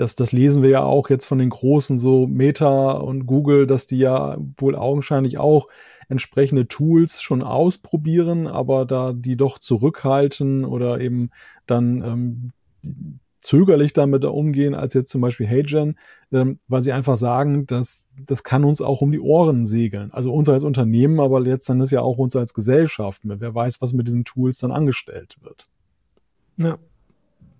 das, 0.00 0.16
das 0.16 0.32
lesen 0.32 0.62
wir 0.62 0.70
ja 0.70 0.82
auch 0.82 1.10
jetzt 1.10 1.26
von 1.26 1.38
den 1.38 1.50
großen, 1.50 1.98
so 1.98 2.26
Meta 2.26 2.92
und 2.92 3.26
Google, 3.26 3.66
dass 3.66 3.86
die 3.86 3.98
ja 3.98 4.38
wohl 4.56 4.74
augenscheinlich 4.74 5.36
auch 5.38 5.68
entsprechende 6.08 6.66
Tools 6.66 7.20
schon 7.20 7.42
ausprobieren, 7.42 8.46
aber 8.46 8.86
da 8.86 9.12
die 9.12 9.36
doch 9.36 9.58
zurückhalten 9.58 10.64
oder 10.64 11.00
eben 11.00 11.30
dann 11.66 12.02
ähm, 12.82 13.12
zögerlich 13.42 13.92
damit 13.92 14.24
umgehen 14.24 14.74
als 14.74 14.94
jetzt 14.94 15.10
zum 15.10 15.20
Beispiel 15.20 15.46
HeyGen, 15.46 15.98
ähm, 16.32 16.58
weil 16.66 16.82
sie 16.82 16.92
einfach 16.92 17.16
sagen, 17.16 17.66
dass 17.66 18.06
das 18.18 18.42
kann 18.42 18.64
uns 18.64 18.80
auch 18.80 19.02
um 19.02 19.12
die 19.12 19.20
Ohren 19.20 19.66
segeln. 19.66 20.12
Also 20.12 20.32
uns 20.32 20.48
als 20.48 20.64
Unternehmen, 20.64 21.20
aber 21.20 21.40
letztendlich 21.40 21.90
ja 21.90 22.00
auch 22.00 22.18
uns 22.18 22.34
als 22.36 22.54
Gesellschaft. 22.54 23.20
Wer 23.24 23.54
weiß, 23.54 23.82
was 23.82 23.92
mit 23.92 24.06
diesen 24.06 24.24
Tools 24.24 24.58
dann 24.58 24.72
angestellt 24.72 25.36
wird. 25.42 25.68
Ja. 26.56 26.78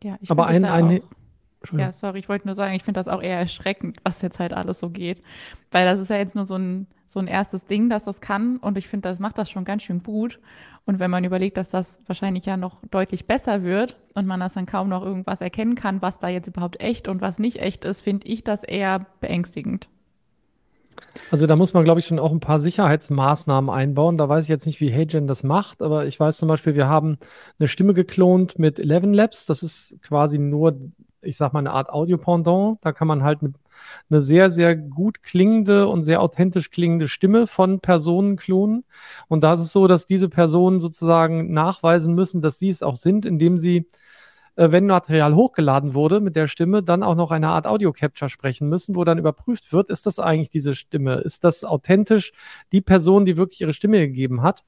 Ja, 0.03 0.17
ich 0.23 0.31
Aber 0.31 0.47
ein, 0.47 0.63
ja 0.63 0.73
eine, 0.73 1.03
ja, 1.77 1.93
sorry, 1.93 2.19
ich 2.19 2.29
wollte 2.29 2.47
nur 2.47 2.55
sagen, 2.55 2.75
ich 2.75 2.85
finde 2.85 2.99
das 2.99 3.09
auch 3.09 3.23
eher 3.23 3.39
erschreckend, 3.39 3.99
was 4.03 4.23
jetzt 4.23 4.39
halt 4.39 4.53
alles 4.53 4.81
so 4.81 4.91
geht. 4.91 5.23
Weil 5.71 5.85
das 5.85 6.01
ist 6.01 6.11
ja 6.11 6.17
jetzt 6.17 6.35
nur 6.35 6.45
so 6.45 6.57
ein, 6.57 6.87
so 7.07 7.21
ein 7.21 7.27
erstes 7.27 7.67
Ding, 7.67 7.91
dass 7.91 8.05
das 8.05 8.21
kann. 8.21 8.57
Und 8.57 8.79
ich 8.79 8.89
finde, 8.89 9.09
das 9.09 9.21
macht 9.21 9.39
das 9.39 9.51
schon 9.51 9.65
ganz 9.65 9.83
schön 9.83 10.03
gut. 10.03 10.41
Und 10.87 10.99
wenn 10.99 11.11
man 11.11 11.25
überlegt, 11.25 11.57
dass 11.57 11.71
das 11.71 11.99
wahrscheinlich 12.07 12.47
ja 12.47 12.57
noch 12.57 12.83
deutlich 12.91 13.27
besser 13.27 13.63
wird 13.63 13.97
und 14.15 14.27
man 14.27 14.41
das 14.41 14.55
dann 14.55 14.67
kaum 14.67 14.89
noch 14.89 15.05
irgendwas 15.05 15.41
erkennen 15.41 15.75
kann, 15.75 16.03
was 16.03 16.19
da 16.19 16.29
jetzt 16.29 16.49
überhaupt 16.49 16.81
echt 16.81 17.09
und 17.09 17.21
was 17.21 17.39
nicht 17.39 17.61
echt 17.61 17.85
ist, 17.85 18.01
finde 18.01 18.27
ich 18.27 18.43
das 18.43 18.63
eher 18.63 19.07
beängstigend. 19.21 19.89
Also 21.31 21.47
da 21.47 21.57
muss 21.57 21.75
man, 21.75 21.85
glaube 21.85 22.01
ich, 22.01 22.07
schon 22.07 22.19
auch 22.19 22.33
ein 22.33 22.41
paar 22.41 22.61
Sicherheitsmaßnahmen 22.61 23.71
einbauen. 23.71 24.17
Da 24.17 24.29
weiß 24.29 24.45
ich 24.45 24.49
jetzt 24.49 24.67
nicht, 24.67 24.81
wie 24.81 24.91
HeyGen 24.91 25.27
das 25.27 25.45
macht, 25.45 25.83
aber 25.83 26.07
ich 26.07 26.19
weiß 26.19 26.39
zum 26.39 26.49
Beispiel, 26.49 26.75
wir 26.75 26.89
haben 26.89 27.19
eine 27.59 27.69
Stimme 27.69 27.95
geklont 27.95 28.59
mit 28.59 28.79
Eleven 28.79 29.15
Labs. 29.15 29.47
Das 29.47 29.63
ist 29.63 29.97
quasi 30.03 30.39
nur 30.39 30.77
ich 31.23 31.37
sag 31.37 31.53
mal, 31.53 31.61
eine 31.61 31.73
Art 31.73 31.91
Audio-Pendant. 31.91 32.79
Da 32.83 32.93
kann 32.93 33.09
man 33.09 33.23
halt 33.23 33.43
eine, 33.43 33.53
eine 34.11 34.23
sehr, 34.23 34.51
sehr 34.51 34.77
gut 34.77 35.23
klingende 35.23 35.89
und 35.89 36.03
sehr 36.03 36.21
authentisch 36.21 36.71
klingende 36.71 37.09
Stimme 37.09 37.47
von 37.47 37.81
Personen 37.81 38.37
klonen. 38.37 38.85
Und 39.29 39.45
da 39.45 39.53
ist 39.53 39.61
es 39.61 39.73
so, 39.73 39.87
dass 39.87 40.07
diese 40.07 40.29
Personen 40.29 40.81
sozusagen 40.81 41.53
nachweisen 41.53 42.15
müssen, 42.15 42.41
dass 42.41 42.59
sie 42.59 42.69
es 42.71 42.83
auch 42.83 42.97
sind, 42.97 43.27
indem 43.27 43.59
sie 43.59 43.87
äh, 44.57 44.73
wenn 44.73 44.87
Material 44.87 45.35
hochgeladen 45.35 45.95
wurde 45.95 46.21
mit 46.21 46.37
der 46.37 46.47
Stimme, 46.47 46.83
dann 46.83 47.03
auch 47.03 47.15
noch 47.15 47.31
eine 47.31 47.49
Art 47.49 47.67
Audio-Capture 47.67 48.29
sprechen 48.29 48.69
müssen, 48.69 48.95
wo 48.95 49.05
dann 49.05 49.19
überprüft 49.19 49.73
wird, 49.73 49.91
ist 49.91 50.07
das 50.07 50.19
eigentlich 50.19 50.51
diese 50.51 50.75
Stimme? 50.75 51.17
Ist 51.17 51.45
das 51.45 51.65
authentisch 51.65 52.33
die 52.73 52.81
Person, 52.81 53.25
die 53.25 53.37
wirklich 53.37 53.61
ihre 53.61 53.73
Stimme 53.73 53.99
gegeben 53.99 54.43
hat? 54.43 54.65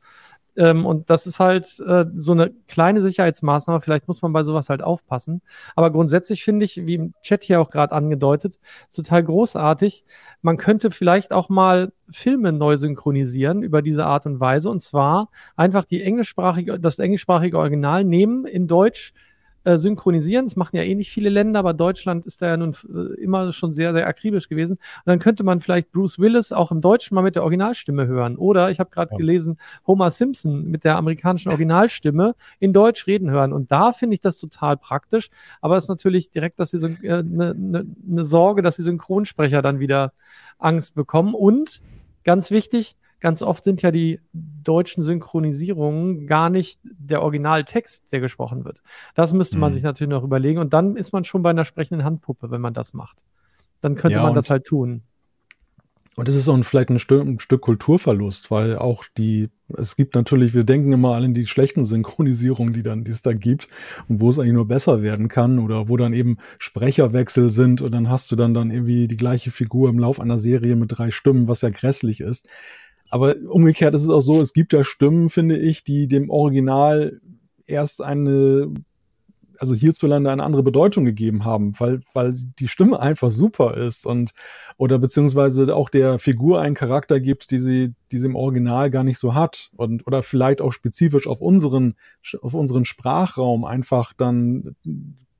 Ähm, 0.56 0.84
und 0.86 1.10
das 1.10 1.26
ist 1.26 1.40
halt 1.40 1.64
äh, 1.80 2.04
so 2.14 2.32
eine 2.32 2.50
kleine 2.68 3.02
Sicherheitsmaßnahme. 3.02 3.80
Vielleicht 3.80 4.08
muss 4.08 4.22
man 4.22 4.32
bei 4.32 4.42
sowas 4.42 4.68
halt 4.68 4.82
aufpassen. 4.82 5.42
Aber 5.76 5.90
grundsätzlich 5.90 6.44
finde 6.44 6.64
ich, 6.64 6.86
wie 6.86 6.94
im 6.94 7.14
Chat 7.22 7.42
hier 7.42 7.60
auch 7.60 7.70
gerade 7.70 7.94
angedeutet, 7.94 8.58
total 8.94 9.24
großartig. 9.24 10.04
Man 10.42 10.56
könnte 10.56 10.90
vielleicht 10.90 11.32
auch 11.32 11.48
mal 11.48 11.92
Filme 12.10 12.52
neu 12.52 12.76
synchronisieren 12.76 13.62
über 13.62 13.82
diese 13.82 14.04
Art 14.04 14.26
und 14.26 14.40
Weise. 14.40 14.70
Und 14.70 14.80
zwar 14.80 15.30
einfach 15.56 15.84
die 15.84 16.02
englischsprachige, 16.02 16.78
das 16.78 16.98
englischsprachige 16.98 17.58
Original 17.58 18.04
nehmen 18.04 18.46
in 18.46 18.68
Deutsch 18.68 19.14
äh, 19.64 19.78
synchronisieren. 19.78 20.46
Das 20.46 20.56
machen 20.56 20.76
ja 20.76 20.82
eh 20.82 20.94
nicht 20.94 21.10
viele 21.10 21.28
Länder, 21.28 21.60
aber 21.60 21.74
Deutschland 21.74 22.26
ist 22.26 22.42
da 22.42 22.48
ja 22.48 22.56
nun 22.56 22.74
äh, 22.92 23.20
immer 23.20 23.52
schon 23.52 23.72
sehr, 23.72 23.92
sehr 23.92 24.06
akribisch 24.06 24.48
gewesen. 24.48 24.72
Und 24.72 25.06
dann 25.06 25.18
könnte 25.18 25.44
man 25.44 25.60
vielleicht 25.60 25.92
Bruce 25.92 26.18
Willis 26.18 26.52
auch 26.52 26.72
im 26.72 26.80
Deutschen 26.80 27.14
mal 27.14 27.22
mit 27.22 27.36
der 27.36 27.42
Originalstimme 27.42 28.06
hören. 28.06 28.36
Oder 28.36 28.70
ich 28.70 28.80
habe 28.80 28.90
gerade 28.90 29.12
ja. 29.12 29.16
gelesen, 29.16 29.58
Homer 29.86 30.10
Simpson 30.10 30.64
mit 30.64 30.84
der 30.84 30.96
amerikanischen 30.96 31.50
Originalstimme 31.50 32.34
in 32.58 32.72
Deutsch 32.72 33.06
reden 33.06 33.30
hören. 33.30 33.52
Und 33.52 33.72
da 33.72 33.92
finde 33.92 34.14
ich 34.14 34.20
das 34.20 34.38
total 34.38 34.76
praktisch. 34.76 35.30
Aber 35.60 35.76
es 35.76 35.84
ist 35.84 35.88
natürlich 35.88 36.30
direkt, 36.30 36.60
dass 36.60 36.70
sie 36.70 36.84
eine 36.84 36.96
äh, 37.02 37.22
ne, 37.22 37.54
ne, 37.56 37.86
ne 38.04 38.24
Sorge, 38.24 38.62
dass 38.62 38.76
die 38.76 38.82
Synchronsprecher 38.82 39.62
dann 39.62 39.80
wieder 39.80 40.12
Angst 40.58 40.94
bekommen. 40.94 41.34
Und 41.34 41.82
ganz 42.24 42.50
wichtig, 42.50 42.96
ganz 43.22 43.40
oft 43.40 43.64
sind 43.64 43.80
ja 43.82 43.92
die 43.92 44.20
deutschen 44.32 45.02
Synchronisierungen 45.02 46.26
gar 46.26 46.50
nicht 46.50 46.80
der 46.82 47.22
Originaltext, 47.22 48.12
der 48.12 48.20
gesprochen 48.20 48.64
wird. 48.64 48.82
Das 49.14 49.32
müsste 49.32 49.58
man 49.58 49.70
mhm. 49.70 49.74
sich 49.74 49.82
natürlich 49.84 50.10
noch 50.10 50.24
überlegen. 50.24 50.58
Und 50.58 50.72
dann 50.74 50.96
ist 50.96 51.12
man 51.12 51.22
schon 51.24 51.42
bei 51.42 51.50
einer 51.50 51.64
sprechenden 51.64 52.04
Handpuppe, 52.04 52.50
wenn 52.50 52.60
man 52.60 52.74
das 52.74 52.92
macht. 52.92 53.24
Dann 53.80 53.94
könnte 53.94 54.18
ja, 54.18 54.24
man 54.24 54.34
das 54.34 54.50
halt 54.50 54.64
tun. 54.64 55.02
Und 56.16 56.28
es 56.28 56.34
ist 56.34 56.48
auch 56.48 56.62
vielleicht 56.62 56.90
ein 56.90 56.98
Stück, 56.98 57.22
ein 57.22 57.38
Stück, 57.38 57.62
Kulturverlust, 57.62 58.50
weil 58.50 58.76
auch 58.76 59.04
die, 59.16 59.48
es 59.68 59.96
gibt 59.96 60.14
natürlich, 60.14 60.52
wir 60.52 60.64
denken 60.64 60.92
immer 60.92 61.14
an 61.14 61.32
die 61.32 61.46
schlechten 61.46 61.86
Synchronisierungen, 61.86 62.74
die 62.74 62.82
dann, 62.82 63.04
die 63.04 63.12
es 63.12 63.22
da 63.22 63.32
gibt 63.32 63.68
und 64.08 64.20
wo 64.20 64.28
es 64.28 64.38
eigentlich 64.38 64.52
nur 64.52 64.68
besser 64.68 65.00
werden 65.00 65.28
kann 65.28 65.58
oder 65.58 65.88
wo 65.88 65.96
dann 65.96 66.12
eben 66.12 66.36
Sprecherwechsel 66.58 67.50
sind 67.50 67.80
und 67.80 67.92
dann 67.92 68.10
hast 68.10 68.30
du 68.30 68.36
dann 68.36 68.52
dann 68.52 68.70
irgendwie 68.70 69.08
die 69.08 69.16
gleiche 69.16 69.50
Figur 69.50 69.88
im 69.88 69.98
Lauf 69.98 70.20
einer 70.20 70.36
Serie 70.38 70.76
mit 70.76 70.98
drei 70.98 71.10
Stimmen, 71.10 71.48
was 71.48 71.62
ja 71.62 71.70
grässlich 71.70 72.20
ist. 72.20 72.46
Aber 73.12 73.36
umgekehrt 73.46 73.94
ist 73.94 74.04
es 74.04 74.08
auch 74.08 74.22
so, 74.22 74.40
es 74.40 74.54
gibt 74.54 74.72
ja 74.72 74.84
Stimmen, 74.84 75.28
finde 75.28 75.58
ich, 75.58 75.84
die 75.84 76.08
dem 76.08 76.30
Original 76.30 77.20
erst 77.66 78.00
eine, 78.00 78.72
also 79.58 79.74
hierzulande 79.74 80.30
eine 80.30 80.42
andere 80.42 80.62
Bedeutung 80.62 81.04
gegeben 81.04 81.44
haben, 81.44 81.78
weil, 81.78 82.00
weil 82.14 82.32
die 82.58 82.68
Stimme 82.68 82.98
einfach 83.00 83.28
super 83.28 83.76
ist 83.76 84.06
und 84.06 84.32
oder 84.78 84.98
beziehungsweise 84.98 85.76
auch 85.76 85.90
der 85.90 86.18
Figur 86.18 86.62
einen 86.62 86.74
Charakter 86.74 87.20
gibt, 87.20 87.50
die 87.50 87.58
sie, 87.58 87.92
die 88.12 88.18
sie 88.18 88.28
im 88.28 88.34
Original 88.34 88.90
gar 88.90 89.04
nicht 89.04 89.18
so 89.18 89.34
hat 89.34 89.70
und 89.76 90.06
oder 90.06 90.22
vielleicht 90.22 90.62
auch 90.62 90.72
spezifisch 90.72 91.26
auf 91.26 91.42
unseren, 91.42 91.96
auf 92.40 92.54
unseren 92.54 92.86
Sprachraum 92.86 93.66
einfach 93.66 94.14
dann 94.14 94.74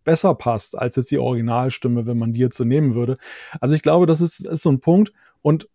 besser 0.05 0.35
passt 0.35 0.77
als 0.77 0.97
jetzt 0.97 1.11
die 1.11 1.19
Originalstimme, 1.19 2.05
wenn 2.05 2.19
man 2.19 2.35
die 2.35 2.41
jetzt 2.41 2.59
so 2.59 2.65
nehmen 2.65 2.95
würde. 2.95 3.17
Also 3.63 3.75
ich 3.75 3.81
glaube, 3.81 4.05
das 4.05 4.21
ist, 4.21 4.41
ist 4.41 4.63
so 4.63 4.71
ein 4.71 4.81
Punkt 4.81 5.15
und 5.41 5.71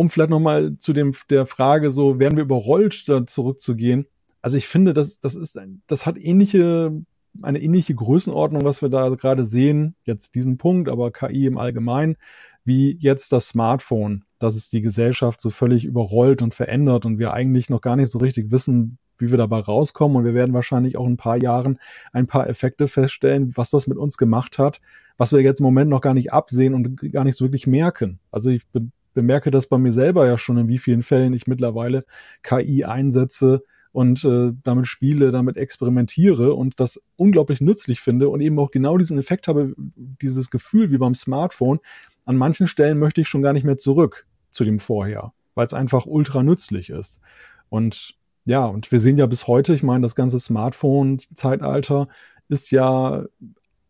um 0.00 0.08
vielleicht 0.08 0.30
nochmal 0.30 0.78
zu 0.78 0.94
dem, 0.94 1.12
der 1.28 1.44
Frage, 1.44 1.90
so 1.90 2.18
werden 2.18 2.36
wir 2.36 2.44
überrollt, 2.44 3.06
da 3.06 3.26
zurückzugehen. 3.26 4.06
Also 4.40 4.56
ich 4.56 4.66
finde, 4.66 4.94
das, 4.94 5.20
das 5.20 5.34
ist, 5.34 5.60
das 5.88 6.06
hat 6.06 6.16
ähnliche, 6.16 7.02
eine 7.42 7.60
ähnliche 7.60 7.94
Größenordnung, 7.94 8.64
was 8.64 8.80
wir 8.80 8.88
da 8.88 9.10
gerade 9.10 9.44
sehen, 9.44 9.96
jetzt 10.04 10.34
diesen 10.34 10.56
Punkt, 10.56 10.88
aber 10.88 11.10
KI 11.10 11.44
im 11.44 11.58
Allgemeinen, 11.58 12.16
wie 12.64 12.96
jetzt 12.98 13.30
das 13.32 13.48
Smartphone, 13.48 14.24
dass 14.38 14.56
es 14.56 14.70
die 14.70 14.80
Gesellschaft 14.80 15.38
so 15.38 15.50
völlig 15.50 15.84
überrollt 15.84 16.40
und 16.40 16.54
verändert 16.54 17.04
und 17.04 17.18
wir 17.18 17.34
eigentlich 17.34 17.68
noch 17.68 17.82
gar 17.82 17.96
nicht 17.96 18.10
so 18.10 18.20
richtig 18.20 18.50
wissen, 18.50 18.96
wie 19.18 19.30
wir 19.30 19.36
dabei 19.36 19.60
rauskommen. 19.60 20.16
Und 20.16 20.24
wir 20.24 20.32
werden 20.32 20.54
wahrscheinlich 20.54 20.96
auch 20.96 21.04
in 21.04 21.12
ein 21.12 21.18
paar 21.18 21.36
Jahren 21.36 21.78
ein 22.14 22.26
paar 22.26 22.48
Effekte 22.48 22.88
feststellen, 22.88 23.52
was 23.54 23.68
das 23.68 23.86
mit 23.86 23.98
uns 23.98 24.16
gemacht 24.16 24.58
hat, 24.58 24.80
was 25.18 25.34
wir 25.34 25.42
jetzt 25.42 25.60
im 25.60 25.64
Moment 25.64 25.90
noch 25.90 26.00
gar 26.00 26.14
nicht 26.14 26.32
absehen 26.32 26.72
und 26.72 27.12
gar 27.12 27.24
nicht 27.24 27.36
so 27.36 27.44
wirklich 27.44 27.66
merken. 27.66 28.18
Also 28.30 28.48
ich 28.48 28.66
bin 28.68 28.92
bemerke 29.12 29.50
das 29.50 29.66
bei 29.66 29.78
mir 29.78 29.92
selber 29.92 30.26
ja 30.26 30.38
schon, 30.38 30.58
in 30.58 30.68
wie 30.68 30.78
vielen 30.78 31.02
Fällen 31.02 31.32
ich 31.32 31.46
mittlerweile 31.46 32.04
KI 32.42 32.84
einsetze 32.84 33.62
und 33.92 34.24
äh, 34.24 34.52
damit 34.62 34.86
spiele, 34.86 35.32
damit 35.32 35.56
experimentiere 35.56 36.54
und 36.54 36.78
das 36.78 37.02
unglaublich 37.16 37.60
nützlich 37.60 38.00
finde 38.00 38.28
und 38.28 38.40
eben 38.40 38.58
auch 38.58 38.70
genau 38.70 38.98
diesen 38.98 39.18
Effekt 39.18 39.48
habe, 39.48 39.74
dieses 39.76 40.50
Gefühl 40.50 40.90
wie 40.90 40.98
beim 40.98 41.14
Smartphone. 41.14 41.80
An 42.24 42.36
manchen 42.36 42.68
Stellen 42.68 42.98
möchte 42.98 43.20
ich 43.20 43.28
schon 43.28 43.42
gar 43.42 43.52
nicht 43.52 43.64
mehr 43.64 43.78
zurück 43.78 44.26
zu 44.50 44.64
dem 44.64 44.78
vorher, 44.78 45.32
weil 45.54 45.66
es 45.66 45.74
einfach 45.74 46.06
ultra 46.06 46.42
nützlich 46.42 46.90
ist. 46.90 47.20
Und 47.68 48.14
ja, 48.44 48.64
und 48.64 48.90
wir 48.92 49.00
sehen 49.00 49.18
ja 49.18 49.26
bis 49.26 49.46
heute, 49.46 49.74
ich 49.74 49.82
meine, 49.82 50.02
das 50.02 50.14
ganze 50.14 50.38
Smartphone-Zeitalter 50.38 52.08
ist 52.48 52.70
ja 52.70 53.24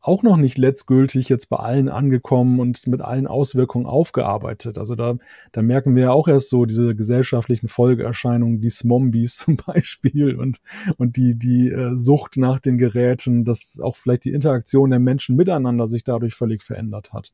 auch 0.00 0.22
noch 0.22 0.36
nicht 0.38 0.56
letztgültig 0.56 1.28
jetzt 1.28 1.50
bei 1.50 1.58
allen 1.58 1.88
angekommen 1.88 2.58
und 2.58 2.86
mit 2.86 3.02
allen 3.02 3.26
Auswirkungen 3.26 3.86
aufgearbeitet. 3.86 4.78
Also 4.78 4.94
da, 4.94 5.16
da 5.52 5.62
merken 5.62 5.94
wir 5.94 6.04
ja 6.04 6.12
auch 6.12 6.26
erst 6.26 6.48
so 6.48 6.64
diese 6.64 6.94
gesellschaftlichen 6.94 7.68
Folgeerscheinungen, 7.68 8.60
die 8.60 8.70
Smombies 8.70 9.36
zum 9.44 9.56
Beispiel 9.56 10.36
und, 10.36 10.60
und 10.96 11.16
die, 11.16 11.34
die 11.34 11.68
äh, 11.68 11.98
Sucht 11.98 12.38
nach 12.38 12.60
den 12.60 12.78
Geräten, 12.78 13.44
dass 13.44 13.78
auch 13.80 13.96
vielleicht 13.96 14.24
die 14.24 14.32
Interaktion 14.32 14.90
der 14.90 15.00
Menschen 15.00 15.36
miteinander 15.36 15.86
sich 15.86 16.02
dadurch 16.02 16.34
völlig 16.34 16.62
verändert 16.62 17.12
hat. 17.12 17.32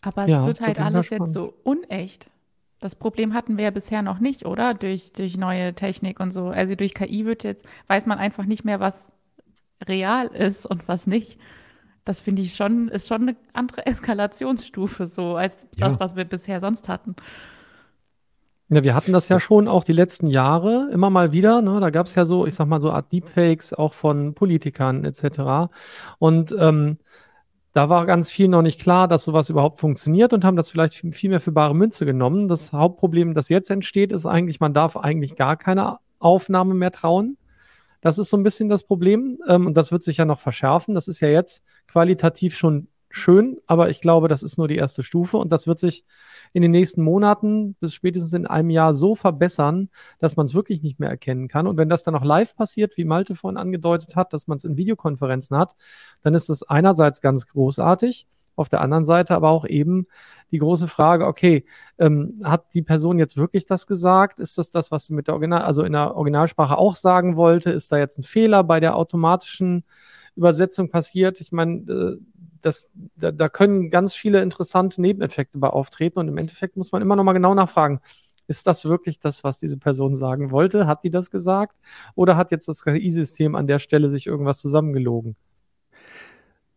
Aber 0.00 0.24
es 0.24 0.30
ja, 0.30 0.46
wird 0.46 0.60
halt 0.60 0.80
alles 0.80 1.10
jetzt 1.10 1.32
so 1.32 1.54
unecht. 1.64 2.30
Das 2.80 2.94
Problem 2.94 3.32
hatten 3.32 3.56
wir 3.56 3.64
ja 3.64 3.70
bisher 3.70 4.02
noch 4.02 4.18
nicht, 4.18 4.44
oder? 4.44 4.74
Durch, 4.74 5.12
durch 5.12 5.36
neue 5.36 5.74
Technik 5.74 6.20
und 6.20 6.30
so. 6.30 6.48
Also 6.48 6.74
durch 6.74 6.94
KI 6.94 7.24
wird 7.24 7.42
jetzt, 7.42 7.64
weiß 7.88 8.06
man 8.06 8.18
einfach 8.18 8.44
nicht 8.44 8.64
mehr, 8.64 8.80
was 8.80 9.10
real 9.86 10.28
ist 10.28 10.66
und 10.66 10.88
was 10.88 11.06
nicht. 11.06 11.38
Das 12.04 12.20
finde 12.20 12.42
ich 12.42 12.54
schon, 12.54 12.88
ist 12.88 13.08
schon 13.08 13.22
eine 13.22 13.36
andere 13.52 13.84
Eskalationsstufe 13.86 15.06
so 15.06 15.36
als 15.36 15.66
Ja. 15.76 15.88
das, 15.88 16.00
was 16.00 16.16
wir 16.16 16.24
bisher 16.24 16.60
sonst 16.60 16.88
hatten. 16.88 17.16
Ja, 18.68 18.82
wir 18.82 18.94
hatten 18.94 19.12
das 19.12 19.28
ja 19.28 19.38
schon 19.38 19.68
auch 19.68 19.84
die 19.84 19.92
letzten 19.92 20.26
Jahre 20.26 20.88
immer 20.92 21.08
mal 21.08 21.32
wieder. 21.32 21.62
Ne? 21.62 21.78
Da 21.80 21.90
gab 21.90 22.06
es 22.06 22.16
ja 22.16 22.24
so, 22.24 22.46
ich 22.46 22.54
sag 22.54 22.66
mal, 22.66 22.80
so 22.80 22.90
Art 22.90 23.12
Deepfakes 23.12 23.72
auch 23.74 23.92
von 23.92 24.34
Politikern 24.34 25.04
etc. 25.04 25.70
Und 26.18 26.54
ähm, 26.58 26.98
da 27.74 27.88
war 27.88 28.06
ganz 28.06 28.30
viel 28.30 28.48
noch 28.48 28.62
nicht 28.62 28.80
klar, 28.80 29.06
dass 29.06 29.22
sowas 29.24 29.50
überhaupt 29.50 29.78
funktioniert 29.78 30.32
und 30.32 30.44
haben 30.44 30.56
das 30.56 30.70
vielleicht 30.70 30.94
viel 30.94 31.30
mehr 31.30 31.40
für 31.40 31.52
bare 31.52 31.76
Münze 31.76 32.06
genommen. 32.06 32.48
Das 32.48 32.72
Hauptproblem, 32.72 33.34
das 33.34 33.50
jetzt 33.50 33.70
entsteht, 33.70 34.12
ist 34.12 34.26
eigentlich, 34.26 34.58
man 34.58 34.74
darf 34.74 34.96
eigentlich 34.96 35.36
gar 35.36 35.56
keine 35.56 35.98
Aufnahme 36.18 36.74
mehr 36.74 36.90
trauen. 36.90 37.36
Das 38.00 38.18
ist 38.18 38.30
so 38.30 38.36
ein 38.36 38.42
bisschen 38.42 38.68
das 38.68 38.84
Problem. 38.84 39.38
Ähm, 39.46 39.66
und 39.66 39.76
das 39.76 39.92
wird 39.92 40.02
sich 40.02 40.18
ja 40.18 40.24
noch 40.24 40.40
verschärfen. 40.40 40.94
Das 40.94 41.08
ist 41.08 41.20
ja 41.20 41.28
jetzt 41.28 41.64
qualitativ 41.86 42.56
schon 42.56 42.88
schön, 43.16 43.58
aber 43.66 43.88
ich 43.88 44.00
glaube, 44.00 44.28
das 44.28 44.42
ist 44.42 44.58
nur 44.58 44.68
die 44.68 44.76
erste 44.76 45.02
Stufe 45.02 45.38
und 45.38 45.52
das 45.52 45.66
wird 45.66 45.78
sich 45.78 46.04
in 46.52 46.62
den 46.62 46.70
nächsten 46.70 47.02
Monaten 47.02 47.74
bis 47.80 47.94
spätestens 47.94 48.32
in 48.34 48.46
einem 48.46 48.70
Jahr 48.70 48.92
so 48.92 49.14
verbessern, 49.14 49.88
dass 50.18 50.36
man 50.36 50.44
es 50.44 50.54
wirklich 50.54 50.82
nicht 50.82 51.00
mehr 51.00 51.08
erkennen 51.08 51.48
kann. 51.48 51.66
Und 51.66 51.76
wenn 51.76 51.88
das 51.88 52.04
dann 52.04 52.14
auch 52.14 52.24
live 52.24 52.54
passiert, 52.56 52.96
wie 52.96 53.04
Malte 53.04 53.34
vorhin 53.34 53.56
angedeutet 53.56 54.16
hat, 54.16 54.32
dass 54.32 54.46
man 54.46 54.58
es 54.58 54.64
in 54.64 54.76
Videokonferenzen 54.76 55.56
hat, 55.56 55.74
dann 56.22 56.34
ist 56.34 56.50
es 56.50 56.62
einerseits 56.62 57.20
ganz 57.20 57.46
großartig, 57.46 58.26
auf 58.56 58.68
der 58.68 58.80
anderen 58.80 59.04
Seite 59.04 59.34
aber 59.34 59.50
auch 59.50 59.64
eben 59.66 60.06
die 60.50 60.58
große 60.58 60.88
Frage, 60.88 61.26
okay, 61.26 61.64
ähm, 61.98 62.34
hat 62.42 62.74
die 62.74 62.82
Person 62.82 63.18
jetzt 63.18 63.36
wirklich 63.36 63.66
das 63.66 63.86
gesagt? 63.86 64.40
Ist 64.40 64.58
das 64.58 64.70
das, 64.70 64.90
was 64.90 65.06
sie 65.06 65.14
mit 65.14 65.26
der 65.26 65.34
Original, 65.34 65.62
also 65.62 65.82
in 65.82 65.92
der 65.92 66.16
Originalsprache 66.16 66.78
auch 66.78 66.96
sagen 66.96 67.36
wollte? 67.36 67.70
Ist 67.70 67.92
da 67.92 67.98
jetzt 67.98 68.18
ein 68.18 68.22
Fehler 68.22 68.64
bei 68.64 68.80
der 68.80 68.96
automatischen 68.96 69.84
Übersetzung 70.36 70.88
passiert? 70.88 71.40
Ich 71.40 71.52
meine, 71.52 71.80
äh, 71.90 72.16
das, 72.62 72.90
da, 73.16 73.30
da 73.30 73.48
können 73.48 73.90
ganz 73.90 74.14
viele 74.14 74.42
interessante 74.42 75.00
Nebeneffekte 75.00 75.58
bei 75.58 75.68
auftreten 75.68 76.18
und 76.18 76.28
im 76.28 76.38
Endeffekt 76.38 76.76
muss 76.76 76.92
man 76.92 77.02
immer 77.02 77.16
noch 77.16 77.24
mal 77.24 77.32
genau 77.32 77.54
nachfragen, 77.54 78.00
ist 78.48 78.66
das 78.66 78.84
wirklich 78.84 79.18
das, 79.18 79.44
was 79.44 79.58
diese 79.58 79.76
Person 79.76 80.14
sagen 80.14 80.50
wollte? 80.50 80.86
Hat 80.86 81.02
die 81.02 81.10
das 81.10 81.30
gesagt? 81.30 81.76
Oder 82.14 82.36
hat 82.36 82.50
jetzt 82.50 82.68
das 82.68 82.84
KI-System 82.84 83.54
an 83.56 83.66
der 83.66 83.78
Stelle 83.78 84.08
sich 84.08 84.26
irgendwas 84.26 84.60
zusammengelogen? 84.60 85.36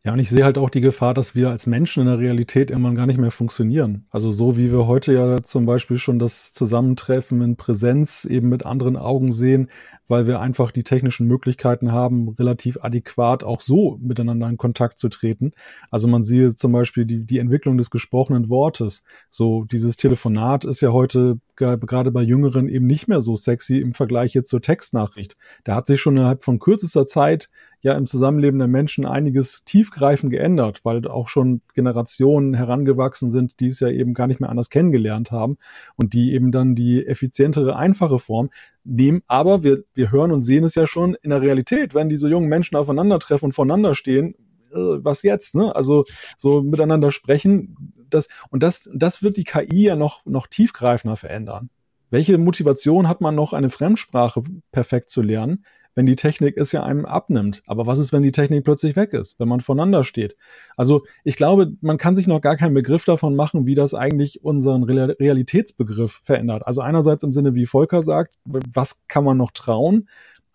Ja, 0.06 0.14
und 0.14 0.20
ich 0.20 0.30
sehe 0.30 0.46
halt 0.46 0.58
auch 0.58 0.70
die 0.70 0.80
Gefahr, 0.80 1.14
dass 1.14 1.36
wir 1.36 1.50
als 1.50 1.68
Menschen 1.68 2.02
in 2.02 2.08
der 2.08 2.20
Realität 2.20 2.72
irgendwann 2.72 2.96
gar 2.96 3.06
nicht 3.06 3.20
mehr 3.20 3.32
funktionieren. 3.32 4.06
Also 4.10 4.32
so 4.32 4.56
wie 4.56 4.72
wir 4.72 4.88
heute 4.88 5.14
ja 5.14 5.44
zum 5.44 5.66
Beispiel 5.66 5.98
schon 5.98 6.20
das 6.20 6.54
Zusammentreffen 6.54 7.42
in 7.42 7.58
Präsenz 7.58 8.24
eben 8.24 8.48
mit 8.48 8.66
anderen 8.66 8.96
Augen 8.96 9.34
sehen, 9.34 9.70
weil 10.10 10.28
wir 10.28 10.42
einfach 10.42 10.72
die 10.72 10.84
technischen 10.84 11.28
Möglichkeiten 11.28 11.94
haben, 11.94 12.28
relativ 12.30 12.80
adäquat 12.82 13.46
auch 13.46 13.62
so 13.62 13.98
miteinander 14.02 14.50
in 14.50 14.58
Kontakt 14.58 15.00
zu 15.00 15.08
treten. 15.08 15.54
Also 15.90 16.10
man 16.10 16.26
sieht 16.26 16.60
zum 16.60 16.74
Beispiel 16.74 17.06
die, 17.06 17.24
die 17.24 17.38
Entwicklung 17.38 17.78
des 17.78 17.90
gesprochenen 17.90 18.50
Wortes. 18.50 19.06
So 19.30 19.64
dieses 19.64 19.96
Telefonat 19.96 20.66
ist 20.66 20.82
ja 20.82 20.92
heute 20.92 21.40
ge- 21.56 21.78
gerade 21.80 22.12
bei 22.12 22.24
Jüngeren 22.24 22.68
eben 22.68 22.88
nicht 22.88 23.08
mehr 23.08 23.22
so 23.22 23.38
sexy 23.38 23.78
im 23.78 23.94
Vergleich 23.94 24.34
jetzt 24.34 24.50
zur 24.50 24.62
Textnachricht. 24.62 25.36
Da 25.64 25.76
hat 25.76 25.88
sich 25.88 26.02
schon 26.02 26.18
innerhalb 26.18 26.44
von 26.44 26.60
kürzester 26.60 27.06
Zeit 27.06 27.50
ja 27.82 27.94
im 27.94 28.08
Zusammenleben 28.08 28.60
der 28.60 28.68
Menschen 28.68 29.06
einiges 29.06 29.64
tiefgreifend 29.64 30.32
geändert, 30.32 30.82
weil 30.84 31.08
auch 31.08 31.30
schon 31.30 31.62
Generationen 31.76 32.54
herangewachsen 32.54 33.30
sind, 33.30 33.62
die 33.62 33.68
es 33.68 33.80
ja 33.80 33.88
eben 33.88 34.14
gar 34.14 34.28
nicht 34.28 34.42
mehr 34.42 34.50
anders 34.50 34.70
kennengelernt 34.70 35.32
haben 35.32 35.58
und 35.96 36.12
die 36.12 36.34
eben 36.34 36.52
dann 36.52 36.76
die 36.76 37.06
effizientere, 37.06 37.78
einfache 37.78 38.20
Form 38.20 38.50
nehmen. 38.90 39.22
Aber 39.28 39.64
wir, 39.64 39.84
wir 39.94 40.12
hören 40.12 40.32
und 40.32 40.42
sehen 40.42 40.64
es 40.64 40.76
ja 40.76 40.88
schon 40.88 41.16
in 41.22 41.30
der 41.30 41.42
Realität, 41.42 41.94
wenn 41.94 42.10
diese 42.10 42.30
jungen 42.30 42.50
Menschen 42.50 42.76
aufeinandertreffen 42.76 43.48
und 43.48 43.54
voneinander 43.54 43.96
stehen, 43.96 44.36
äh, 44.72 44.76
was 44.76 45.24
jetzt, 45.24 45.56
ne? 45.56 45.76
Also 45.76 46.06
so 46.38 46.62
miteinander 46.62 47.12
sprechen, 47.12 47.94
das, 48.10 48.28
und 48.50 48.64
das, 48.64 48.90
das 48.94 49.24
wird 49.24 49.38
die 49.38 49.44
KI 49.44 49.84
ja 49.84 49.96
noch, 49.96 50.26
noch 50.26 50.48
tiefgreifender 50.48 51.16
verändern. 51.16 51.70
Welche 52.10 52.38
Motivation 52.38 53.08
hat 53.08 53.22
man 53.22 53.36
noch, 53.36 53.54
eine 53.54 53.70
Fremdsprache 53.70 54.44
perfekt 54.72 55.10
zu 55.10 55.22
lernen, 55.22 55.64
wenn 55.96 56.06
die 56.06 56.16
Technik 56.16 56.58
es 56.58 56.72
ja 56.72 56.84
einem 56.84 57.06
abnimmt? 57.06 57.62
Aber 57.66 57.86
was 57.86 58.00
ist, 58.00 58.14
wenn 58.14 58.24
die 58.24 58.32
Technik 58.32 58.64
plötzlich 58.64 58.96
weg 58.96 59.14
ist, 59.14 59.40
wenn 59.40 59.48
man 59.48 59.62
voneinander 59.62 60.04
steht? 60.04 60.36
Also 60.78 61.04
ich 61.24 61.36
glaube, 61.36 61.74
man 61.82 61.98
kann 61.98 62.16
sich 62.16 62.28
noch 62.28 62.42
gar 62.42 62.58
keinen 62.58 62.74
Begriff 62.74 63.06
davon 63.06 63.36
machen, 63.36 63.66
wie 63.66 63.76
das 63.76 63.94
eigentlich 63.94 64.44
unseren 64.44 64.84
Real- 64.84 65.16
Realitätsbegriff 65.20 66.22
verändert. 66.24 66.66
Also 66.66 66.82
einerseits 66.82 67.24
im 67.24 67.34
Sinne, 67.34 67.56
wie 67.56 67.66
Volker 67.66 68.04
sagt, 68.04 68.36
was 68.46 69.06
kann 69.08 69.24
man 69.24 69.38
noch 69.38 69.52
trauen? 69.52 70.08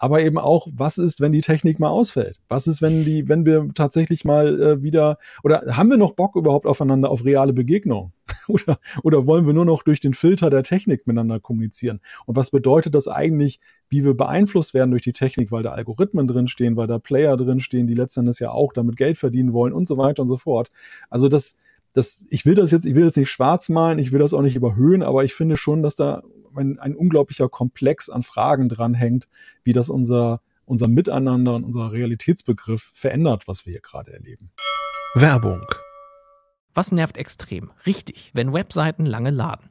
aber 0.04 0.20
eben 0.20 0.36
auch, 0.36 0.66
was 0.70 0.98
ist, 0.98 1.22
wenn 1.22 1.32
die 1.32 1.40
Technik 1.40 1.78
mal 1.80 1.88
ausfällt? 1.88 2.38
Was 2.48 2.66
ist, 2.66 2.82
wenn 2.82 3.06
die, 3.06 3.26
wenn 3.28 3.46
wir 3.46 3.70
tatsächlich 3.74 4.24
mal 4.24 4.60
äh, 4.60 4.82
wieder 4.82 5.16
oder 5.42 5.62
haben 5.76 5.88
wir 5.88 5.96
noch 5.96 6.12
Bock 6.12 6.36
überhaupt 6.36 6.66
aufeinander 6.66 7.10
auf 7.10 7.24
reale 7.24 7.54
Begegnung? 7.54 8.12
oder, 8.48 8.78
oder 9.02 9.26
wollen 9.26 9.46
wir 9.46 9.54
nur 9.54 9.64
noch 9.64 9.82
durch 9.82 10.00
den 10.00 10.12
Filter 10.12 10.50
der 10.50 10.62
Technik 10.62 11.06
miteinander 11.06 11.40
kommunizieren? 11.40 12.00
Und 12.26 12.36
was 12.36 12.50
bedeutet 12.50 12.94
das 12.94 13.08
eigentlich, 13.08 13.60
wie 13.94 14.04
wir 14.04 14.14
beeinflusst 14.14 14.74
werden 14.74 14.90
durch 14.90 15.02
die 15.02 15.12
Technik, 15.12 15.52
weil 15.52 15.62
da 15.62 15.70
Algorithmen 15.70 16.26
drinstehen, 16.26 16.76
weil 16.76 16.88
da 16.88 16.98
Player 16.98 17.36
drinstehen, 17.36 17.86
die 17.86 17.94
letztendlich 17.94 18.40
ja 18.40 18.50
auch 18.50 18.72
damit 18.72 18.96
Geld 18.96 19.16
verdienen 19.18 19.52
wollen 19.52 19.72
und 19.72 19.86
so 19.86 19.96
weiter 19.96 20.22
und 20.22 20.28
so 20.28 20.36
fort. 20.36 20.68
Also 21.10 21.28
das, 21.28 21.56
das, 21.92 22.26
ich 22.28 22.44
will 22.44 22.56
das 22.56 22.72
jetzt, 22.72 22.86
ich 22.86 22.96
will 22.96 23.04
jetzt 23.04 23.16
nicht 23.16 23.30
schwarz 23.30 23.68
malen, 23.68 24.00
ich 24.00 24.10
will 24.10 24.18
das 24.18 24.34
auch 24.34 24.42
nicht 24.42 24.56
überhöhen, 24.56 25.02
aber 25.02 25.22
ich 25.22 25.34
finde 25.34 25.56
schon, 25.56 25.82
dass 25.82 25.94
da 25.94 26.22
ein, 26.56 26.78
ein 26.80 26.96
unglaublicher 26.96 27.48
Komplex 27.48 28.08
an 28.08 28.24
Fragen 28.24 28.68
dranhängt, 28.68 29.28
wie 29.62 29.72
das 29.72 29.88
unser, 29.88 30.40
unser 30.64 30.88
Miteinander 30.88 31.54
und 31.54 31.64
unser 31.64 31.92
Realitätsbegriff 31.92 32.90
verändert, 32.92 33.46
was 33.46 33.64
wir 33.64 33.72
hier 33.72 33.80
gerade 33.80 34.12
erleben. 34.12 34.50
Werbung. 35.14 35.64
Was 36.74 36.90
nervt 36.90 37.16
extrem? 37.16 37.70
Richtig, 37.86 38.32
wenn 38.34 38.52
Webseiten 38.52 39.06
lange 39.06 39.30
laden. 39.30 39.70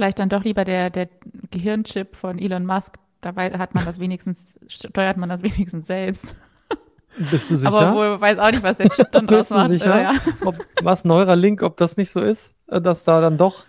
Vielleicht 0.00 0.18
dann 0.18 0.30
doch 0.30 0.44
lieber 0.44 0.64
der, 0.64 0.88
der 0.88 1.10
Gehirnchip 1.50 2.16
von 2.16 2.38
Elon 2.38 2.64
Musk. 2.64 2.98
Dabei 3.20 3.50
hat 3.50 3.74
man 3.74 3.84
das 3.84 4.00
wenigstens, 4.00 4.58
steuert 4.66 5.18
man 5.18 5.28
das 5.28 5.42
wenigstens 5.42 5.88
selbst. 5.88 6.34
Bist 7.30 7.50
du 7.50 7.56
sicher? 7.56 7.70
Aber 7.70 7.94
wohl 7.94 8.18
weiß 8.18 8.38
auch 8.38 8.50
nicht, 8.50 8.62
was 8.62 8.78
der 8.78 8.88
Chip 8.88 9.12
dann 9.12 9.26
draus 9.26 9.50
Bist 9.50 9.60
du 9.60 9.68
sicher? 9.68 9.94
Äh, 9.94 10.02
ja. 10.04 10.12
ob, 10.46 10.56
was 10.80 11.04
Neuralink, 11.04 11.62
ob 11.62 11.76
das 11.76 11.98
nicht 11.98 12.10
so 12.10 12.22
ist, 12.22 12.54
äh, 12.68 12.80
dass 12.80 13.04
da 13.04 13.20
dann 13.20 13.36
doch 13.36 13.66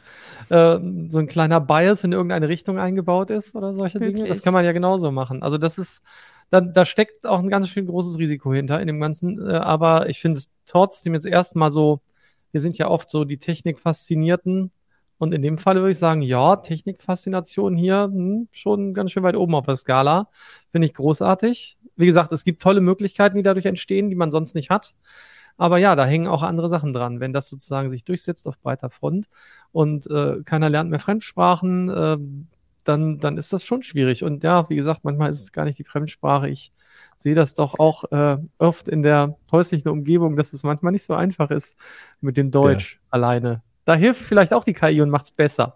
äh, 0.48 0.80
so 1.10 1.20
ein 1.20 1.28
kleiner 1.28 1.60
Bias 1.60 2.06
in 2.06 2.14
irgendeine 2.14 2.48
Richtung 2.48 2.80
eingebaut 2.80 3.30
ist 3.30 3.54
oder 3.54 3.74
solche 3.74 4.00
Dinge. 4.00 4.14
Möglich. 4.14 4.30
Das 4.30 4.42
kann 4.42 4.54
man 4.54 4.64
ja 4.64 4.72
genauso 4.72 5.12
machen. 5.12 5.44
Also 5.44 5.58
das 5.58 5.78
ist, 5.78 6.02
da, 6.50 6.62
da 6.62 6.86
steckt 6.86 7.28
auch 7.28 7.40
ein 7.40 7.50
ganz 7.50 7.68
schön 7.68 7.88
großes 7.88 8.18
Risiko 8.20 8.54
hinter 8.54 8.80
in 8.80 8.88
dem 8.88 9.02
Ganzen. 9.02 9.46
Äh, 9.50 9.56
aber 9.56 10.08
ich 10.08 10.22
finde 10.22 10.38
es 10.38 10.50
trotzdem 10.66 11.14
jetzt 11.14 11.26
erstmal 11.26 11.72
so, 11.72 12.00
wir 12.54 12.62
sind 12.62 12.78
ja 12.78 12.88
oft 12.88 13.12
so 13.12 13.26
die 13.26 13.38
Technikfaszinierten. 13.38 14.72
Und 15.22 15.36
in 15.36 15.44
dem 15.44 15.60
Fall 15.60 15.76
würde 15.76 15.92
ich 15.92 16.00
sagen, 16.00 16.24
ja, 16.24 16.56
Technikfaszination 16.56 17.76
hier 17.76 18.10
hm, 18.12 18.48
schon 18.52 18.96
ganz 18.96 19.12
schön 19.12 19.22
weit 19.22 19.36
oben 19.36 19.54
auf 19.54 19.68
der 19.68 19.76
Skala. 19.76 20.30
Finde 20.72 20.88
ich 20.88 20.96
großartig. 20.96 21.78
Wie 21.96 22.08
gesagt, 22.08 22.34
es 22.34 22.44
gibt 22.44 22.60
tolle 22.60 22.82
Möglichkeiten, 22.82 23.38
die 23.38 23.44
dadurch 23.44 23.68
entstehen, 23.68 24.10
die 24.10 24.16
man 24.16 24.32
sonst 24.32 24.56
nicht 24.56 24.72
hat. 24.72 24.96
Aber 25.58 25.78
ja, 25.78 25.96
da 25.96 26.08
hängen 26.08 26.26
auch 26.26 26.42
andere 26.42 26.70
Sachen 26.70 26.92
dran. 26.92 27.20
Wenn 27.20 27.34
das 27.34 27.50
sozusagen 27.50 27.92
sich 27.92 28.04
durchsetzt 28.04 28.48
auf 28.48 28.58
breiter 28.58 28.90
Front 28.90 29.28
und 29.72 30.10
äh, 30.10 30.42
keiner 30.44 30.72
lernt 30.72 30.90
mehr 30.90 31.00
Fremdsprachen, 31.00 31.90
äh, 31.90 32.18
dann, 32.84 33.20
dann 33.20 33.38
ist 33.38 33.54
das 33.54 33.64
schon 33.64 33.84
schwierig. 33.84 34.24
Und 34.24 34.44
ja, 34.44 34.68
wie 34.72 34.76
gesagt, 34.76 35.04
manchmal 35.04 35.30
ist 35.30 35.44
es 35.44 35.52
gar 35.52 35.66
nicht 35.66 35.78
die 35.78 35.84
Fremdsprache. 35.84 36.50
Ich 36.50 36.72
sehe 37.16 37.36
das 37.36 37.54
doch 37.54 37.78
auch 37.78 38.12
äh, 38.12 38.38
oft 38.58 38.90
in 38.90 39.04
der 39.04 39.38
häuslichen 39.52 39.90
Umgebung, 39.90 40.36
dass 40.36 40.52
es 40.52 40.64
manchmal 40.64 40.94
nicht 40.94 41.04
so 41.04 41.14
einfach 41.14 41.52
ist 41.52 41.78
mit 42.22 42.38
dem 42.38 42.50
Deutsch 42.50 43.00
alleine. 43.12 43.62
Da 43.86 43.96
hilft 43.96 44.22
vielleicht 44.22 44.54
auch 44.54 44.64
die 44.64 44.74
KI 44.74 45.02
und 45.02 45.10
macht 45.10 45.26
es 45.26 45.32
besser. 45.32 45.76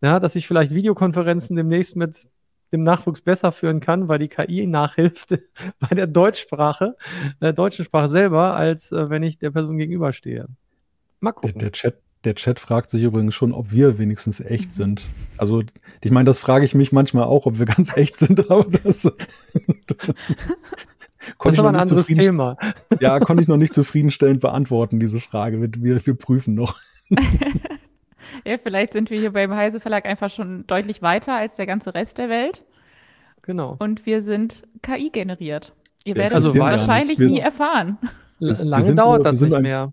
Ja, 0.00 0.18
dass 0.20 0.34
ich 0.36 0.46
vielleicht 0.48 0.74
Videokonferenzen 0.74 1.56
demnächst 1.56 1.96
mit 1.96 2.28
dem 2.72 2.82
Nachwuchs 2.82 3.20
besser 3.20 3.52
führen 3.52 3.78
kann, 3.80 4.08
weil 4.08 4.18
die 4.18 4.28
KI 4.28 4.66
nachhilft 4.66 5.38
bei 5.78 5.94
der 5.94 6.06
Deutschsprache, 6.08 6.96
der 7.40 7.52
deutschen 7.52 7.84
Sprache 7.84 8.08
selber, 8.08 8.56
als 8.56 8.90
äh, 8.90 9.08
wenn 9.10 9.22
ich 9.22 9.38
der 9.38 9.50
Person 9.52 9.78
gegenüberstehe. 9.78 10.46
Mal 11.20 11.30
Der, 11.30 11.34
gucken. 11.40 11.58
der, 11.60 11.70
Chat, 11.72 11.98
der 12.24 12.34
Chat 12.34 12.58
fragt 12.58 12.90
sich 12.90 13.02
übrigens 13.04 13.34
schon, 13.36 13.52
ob 13.52 13.70
wir 13.70 13.98
wenigstens 13.98 14.40
echt 14.40 14.70
Mhm. 14.70 14.72
sind. 14.72 15.06
Also, 15.36 15.62
ich 16.02 16.10
meine, 16.10 16.26
das 16.26 16.40
frage 16.40 16.64
ich 16.64 16.74
mich 16.74 16.90
manchmal 16.90 17.24
auch, 17.24 17.46
ob 17.46 17.58
wir 17.60 17.66
ganz 17.66 17.92
echt 17.96 18.18
sind, 18.18 18.50
aber 18.50 18.64
das. 18.82 19.08
Das 21.42 21.54
ist 21.54 21.58
aber 21.58 21.70
ein 21.70 21.76
anderes 21.76 22.06
Thema. 22.06 22.58
Ja, 23.00 23.18
konnte 23.18 23.42
ich 23.42 23.48
noch 23.48 23.56
nicht 23.56 23.72
zufriedenstellend 23.72 24.40
beantworten, 24.42 25.00
diese 25.00 25.20
Frage. 25.20 25.58
Wir, 25.60 25.70
wir, 25.82 26.06
wir 26.06 26.14
prüfen 26.14 26.54
noch. 26.54 26.78
Ja, 28.46 28.56
vielleicht 28.58 28.94
sind 28.94 29.10
wir 29.10 29.18
hier 29.20 29.32
beim 29.32 29.54
Heise 29.54 29.80
Verlag 29.80 30.06
einfach 30.06 30.30
schon 30.30 30.66
deutlich 30.66 31.02
weiter 31.02 31.34
als 31.34 31.56
der 31.56 31.66
ganze 31.66 31.94
Rest 31.94 32.18
der 32.18 32.28
Welt 32.30 32.64
Genau. 33.42 33.76
und 33.78 34.06
wir 34.06 34.22
sind 34.22 34.62
KI 34.82 35.10
generiert. 35.10 35.74
Ihr 36.04 36.14
werdet 36.16 36.34
Also 36.34 36.50
es 36.50 36.58
wahrscheinlich 36.58 37.18
Wir- 37.18 37.28
nie 37.28 37.40
erfahren. 37.40 37.98
Lange 38.38 38.84
sind 38.84 38.98
dauert 38.98 39.18
nur- 39.18 39.24
das 39.24 39.40
nicht 39.40 39.54
ein- 39.54 39.62
mehr. 39.62 39.92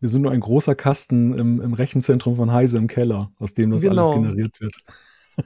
Wir 0.00 0.08
sind 0.08 0.22
nur 0.22 0.32
ein 0.32 0.40
großer 0.40 0.74
Kasten 0.74 1.38
im, 1.38 1.60
im 1.60 1.72
Rechenzentrum 1.74 2.36
von 2.36 2.52
Heise 2.52 2.78
im 2.78 2.86
Keller, 2.88 3.30
aus 3.38 3.54
dem 3.54 3.70
das 3.70 3.82
Genau. 3.82 4.10
alles 4.12 4.14
generiert 4.22 4.60
wird. 4.60 4.74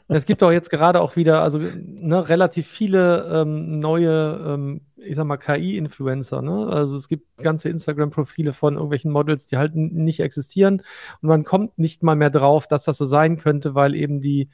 Es 0.08 0.26
gibt 0.26 0.42
auch 0.42 0.50
jetzt 0.52 0.70
gerade 0.70 1.00
auch 1.00 1.16
wieder, 1.16 1.42
also 1.42 1.60
ne, 1.76 2.28
relativ 2.28 2.66
viele 2.66 3.42
ähm, 3.42 3.78
neue, 3.80 4.54
ähm, 4.54 4.80
ich 5.04 5.16
sag 5.16 5.24
mal, 5.24 5.36
KI-Influencer. 5.36 6.42
Ne? 6.42 6.66
Also 6.68 6.96
es 6.96 7.08
gibt 7.08 7.38
ganze 7.38 7.68
Instagram-Profile 7.68 8.52
von 8.52 8.74
irgendwelchen 8.74 9.10
Models, 9.10 9.46
die 9.46 9.56
halt 9.56 9.74
nicht 9.74 10.20
existieren. 10.20 10.82
Und 11.20 11.28
man 11.28 11.44
kommt 11.44 11.78
nicht 11.78 12.02
mal 12.02 12.16
mehr 12.16 12.30
drauf, 12.30 12.66
dass 12.66 12.84
das 12.84 12.98
so 12.98 13.04
sein 13.04 13.36
könnte, 13.36 13.74
weil 13.74 13.94
eben 13.94 14.20
die, 14.20 14.48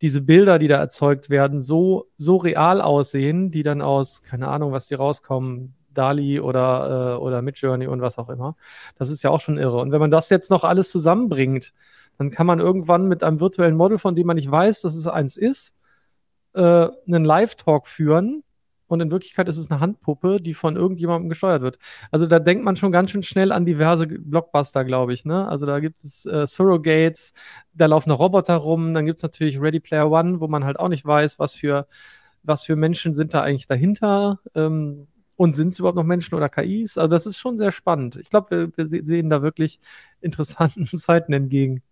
diese 0.00 0.22
Bilder, 0.22 0.58
die 0.58 0.68
da 0.68 0.76
erzeugt 0.76 1.30
werden, 1.30 1.62
so, 1.62 2.06
so 2.16 2.36
real 2.36 2.80
aussehen, 2.80 3.50
die 3.50 3.62
dann 3.62 3.82
aus, 3.82 4.22
keine 4.22 4.48
Ahnung, 4.48 4.72
was 4.72 4.86
die 4.86 4.94
rauskommen, 4.94 5.74
Dali 5.92 6.40
oder, 6.40 7.16
äh, 7.16 7.20
oder 7.20 7.42
Midjourney 7.42 7.86
und 7.86 8.00
was 8.00 8.18
auch 8.18 8.30
immer. 8.30 8.56
Das 8.96 9.10
ist 9.10 9.22
ja 9.22 9.30
auch 9.30 9.40
schon 9.40 9.58
irre. 9.58 9.78
Und 9.78 9.92
wenn 9.92 10.00
man 10.00 10.10
das 10.10 10.30
jetzt 10.30 10.50
noch 10.50 10.64
alles 10.64 10.90
zusammenbringt, 10.90 11.72
dann 12.18 12.30
kann 12.30 12.46
man 12.46 12.60
irgendwann 12.60 13.08
mit 13.08 13.22
einem 13.22 13.40
virtuellen 13.40 13.76
Model, 13.76 13.98
von 13.98 14.14
dem 14.14 14.26
man 14.26 14.36
nicht 14.36 14.50
weiß, 14.50 14.82
dass 14.82 14.94
es 14.94 15.06
eins 15.06 15.36
ist, 15.36 15.74
äh, 16.54 16.88
einen 17.06 17.24
Live-Talk 17.24 17.86
führen. 17.86 18.42
Und 18.90 19.00
in 19.00 19.10
Wirklichkeit 19.10 19.48
ist 19.48 19.56
es 19.56 19.70
eine 19.70 19.80
Handpuppe, 19.80 20.40
die 20.40 20.54
von 20.54 20.76
irgendjemandem 20.76 21.28
gesteuert 21.28 21.62
wird. 21.62 21.78
Also 22.10 22.26
da 22.26 22.38
denkt 22.38 22.64
man 22.64 22.76
schon 22.76 22.92
ganz 22.92 23.10
schön 23.10 23.22
schnell 23.22 23.52
an 23.52 23.64
diverse 23.64 24.06
Blockbuster, 24.06 24.84
glaube 24.84 25.12
ich. 25.12 25.24
Ne? 25.24 25.46
Also 25.48 25.66
da 25.66 25.80
gibt 25.80 26.00
es 26.02 26.26
äh, 26.26 26.46
Surrogates, 26.46 27.32
da 27.72 27.86
laufen 27.86 28.08
noch 28.10 28.18
Roboter 28.20 28.56
rum. 28.56 28.94
Dann 28.94 29.06
gibt 29.06 29.18
es 29.18 29.22
natürlich 29.22 29.60
Ready 29.60 29.80
Player 29.80 30.10
One, 30.10 30.40
wo 30.40 30.48
man 30.48 30.64
halt 30.64 30.78
auch 30.78 30.88
nicht 30.88 31.04
weiß, 31.04 31.38
was 31.38 31.54
für, 31.54 31.86
was 32.42 32.64
für 32.64 32.76
Menschen 32.76 33.14
sind 33.14 33.34
da 33.34 33.42
eigentlich 33.42 33.66
dahinter. 33.66 34.40
Ähm, 34.54 35.06
und 35.36 35.54
sind 35.54 35.68
es 35.68 35.78
überhaupt 35.78 35.96
noch 35.96 36.04
Menschen 36.04 36.34
oder 36.34 36.48
KIs? 36.50 36.98
Also 36.98 37.08
das 37.08 37.24
ist 37.26 37.38
schon 37.38 37.56
sehr 37.56 37.72
spannend. 37.72 38.16
Ich 38.16 38.28
glaube, 38.30 38.50
wir, 38.50 38.76
wir 38.76 38.86
se- 38.86 39.04
sehen 39.04 39.30
da 39.30 39.40
wirklich 39.42 39.78
interessanten 40.20 40.84
Zeiten 40.86 41.32
entgegen. 41.32 41.82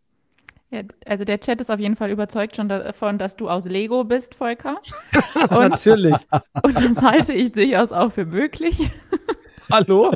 Ja, 0.71 0.83
also 1.07 1.25
der 1.25 1.41
Chat 1.41 1.63
ist 1.63 1.71
auf 1.71 1.81
jeden 1.81 1.97
Fall 1.97 2.11
überzeugt 2.11 2.57
schon 2.57 2.69
davon, 2.69 3.17
dass 3.17 3.37
du 3.37 3.49
aus 3.49 3.65
Lego 3.65 4.05
bist, 4.05 4.35
Volker. 4.35 4.77
Und, 5.51 5.71
Natürlich. 5.71 6.17
und 6.63 6.77
das 6.77 7.03
halte 7.03 7.33
ich 7.33 7.53
durchaus 7.53 7.91
auch 7.93 8.13
für 8.13 8.27
möglich. 8.27 8.91
Hallo? 9.71 10.15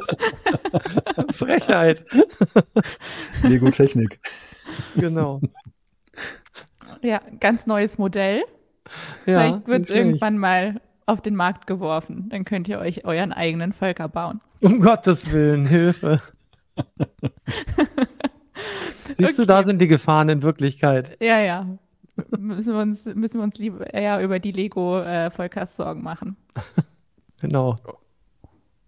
Frechheit. 1.31 2.05
Lego 3.43 3.71
Technik. 3.71 4.19
Genau. 4.97 5.41
Ja, 7.03 7.21
ganz 7.39 7.67
neues 7.67 7.99
Modell. 7.99 8.45
Ja, 9.27 9.35
Vielleicht 9.41 9.67
wird 9.67 9.83
es 9.85 9.91
irgendwann 9.91 10.39
mal 10.39 10.81
auf 11.05 11.21
den 11.21 11.35
Markt 11.35 11.67
geworfen. 11.67 12.29
Dann 12.31 12.47
könnt 12.47 12.67
ihr 12.69 12.79
euch 12.79 13.05
euren 13.05 13.33
eigenen 13.33 13.73
Volker 13.73 14.09
bauen. 14.09 14.41
Um 14.61 14.81
Gottes 14.81 15.31
Willen, 15.31 15.67
Hilfe. 15.67 16.21
Siehst 19.17 19.39
du, 19.39 19.45
da 19.45 19.57
Okay. 19.57 19.65
sind 19.67 19.81
die 19.81 19.89
Gefahren 19.89 20.29
in 20.29 20.43
Wirklichkeit. 20.43 21.17
Ja, 21.21 21.41
ja. 21.41 21.67
müssen 22.39 22.75
wir 22.75 22.81
uns, 22.81 23.05
müssen 23.05 23.39
wir 23.41 23.45
uns 23.45 23.59
lieber 23.59 23.93
eher 23.93 24.21
über 24.23 24.39
die 24.39 24.53
Lego-Volkers 24.53 25.77
Sorgen 25.77 26.03
machen. 26.03 26.37
Genau. 27.41 27.75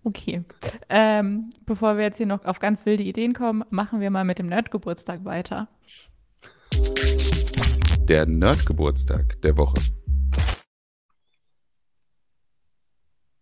Okay. 0.05 0.45
Ähm, 0.89 1.51
bevor 1.66 1.97
wir 1.97 2.05
jetzt 2.05 2.18
hier 2.18 2.27
noch 2.27 2.45
auf 2.45 2.61
ganz 2.61 2.87
wilde 2.87 3.03
Ideen 3.03 3.33
kommen, 3.33 3.64
machen 3.70 3.99
wir 3.99 4.11
mal 4.11 4.22
mit 4.22 4.39
dem 4.39 4.47
Nerdgeburtstag 4.47 5.25
weiter. 5.25 5.66
Der 8.09 8.27
Nerdgeburtstag 8.27 9.41
der 9.43 9.57
Woche. 9.57 9.75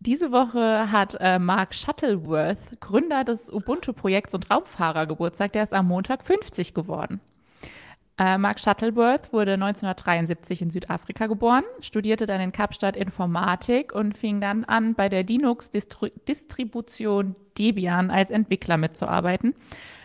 Diese 0.05 0.33
Woche 0.33 0.91
hat 0.91 1.15
äh, 1.21 1.39
Mark 1.39 1.73
Shuttleworth, 1.73 2.81
Gründer 2.81 3.23
des 3.23 3.49
Ubuntu-Projekts 3.49 4.33
und 4.33 4.51
Raumfahrer, 4.51 5.05
Geburtstag. 5.05 5.53
Der 5.53 5.63
ist 5.63 5.73
am 5.73 5.87
Montag 5.87 6.23
50 6.23 6.73
geworden. 6.73 7.21
Äh, 8.17 8.37
Mark 8.37 8.59
Shuttleworth 8.59 9.31
wurde 9.31 9.53
1973 9.53 10.61
in 10.61 10.71
Südafrika 10.71 11.27
geboren, 11.27 11.63
studierte 11.79 12.25
dann 12.25 12.41
in 12.41 12.51
Kapstadt 12.51 12.97
Informatik 12.97 13.95
und 13.95 14.17
fing 14.17 14.41
dann 14.41 14.65
an, 14.65 14.93
bei 14.93 15.07
der 15.07 15.23
Linux-Distribution 15.23 17.37
Debian 17.57 18.11
als 18.11 18.29
Entwickler 18.29 18.75
mitzuarbeiten. 18.75 19.55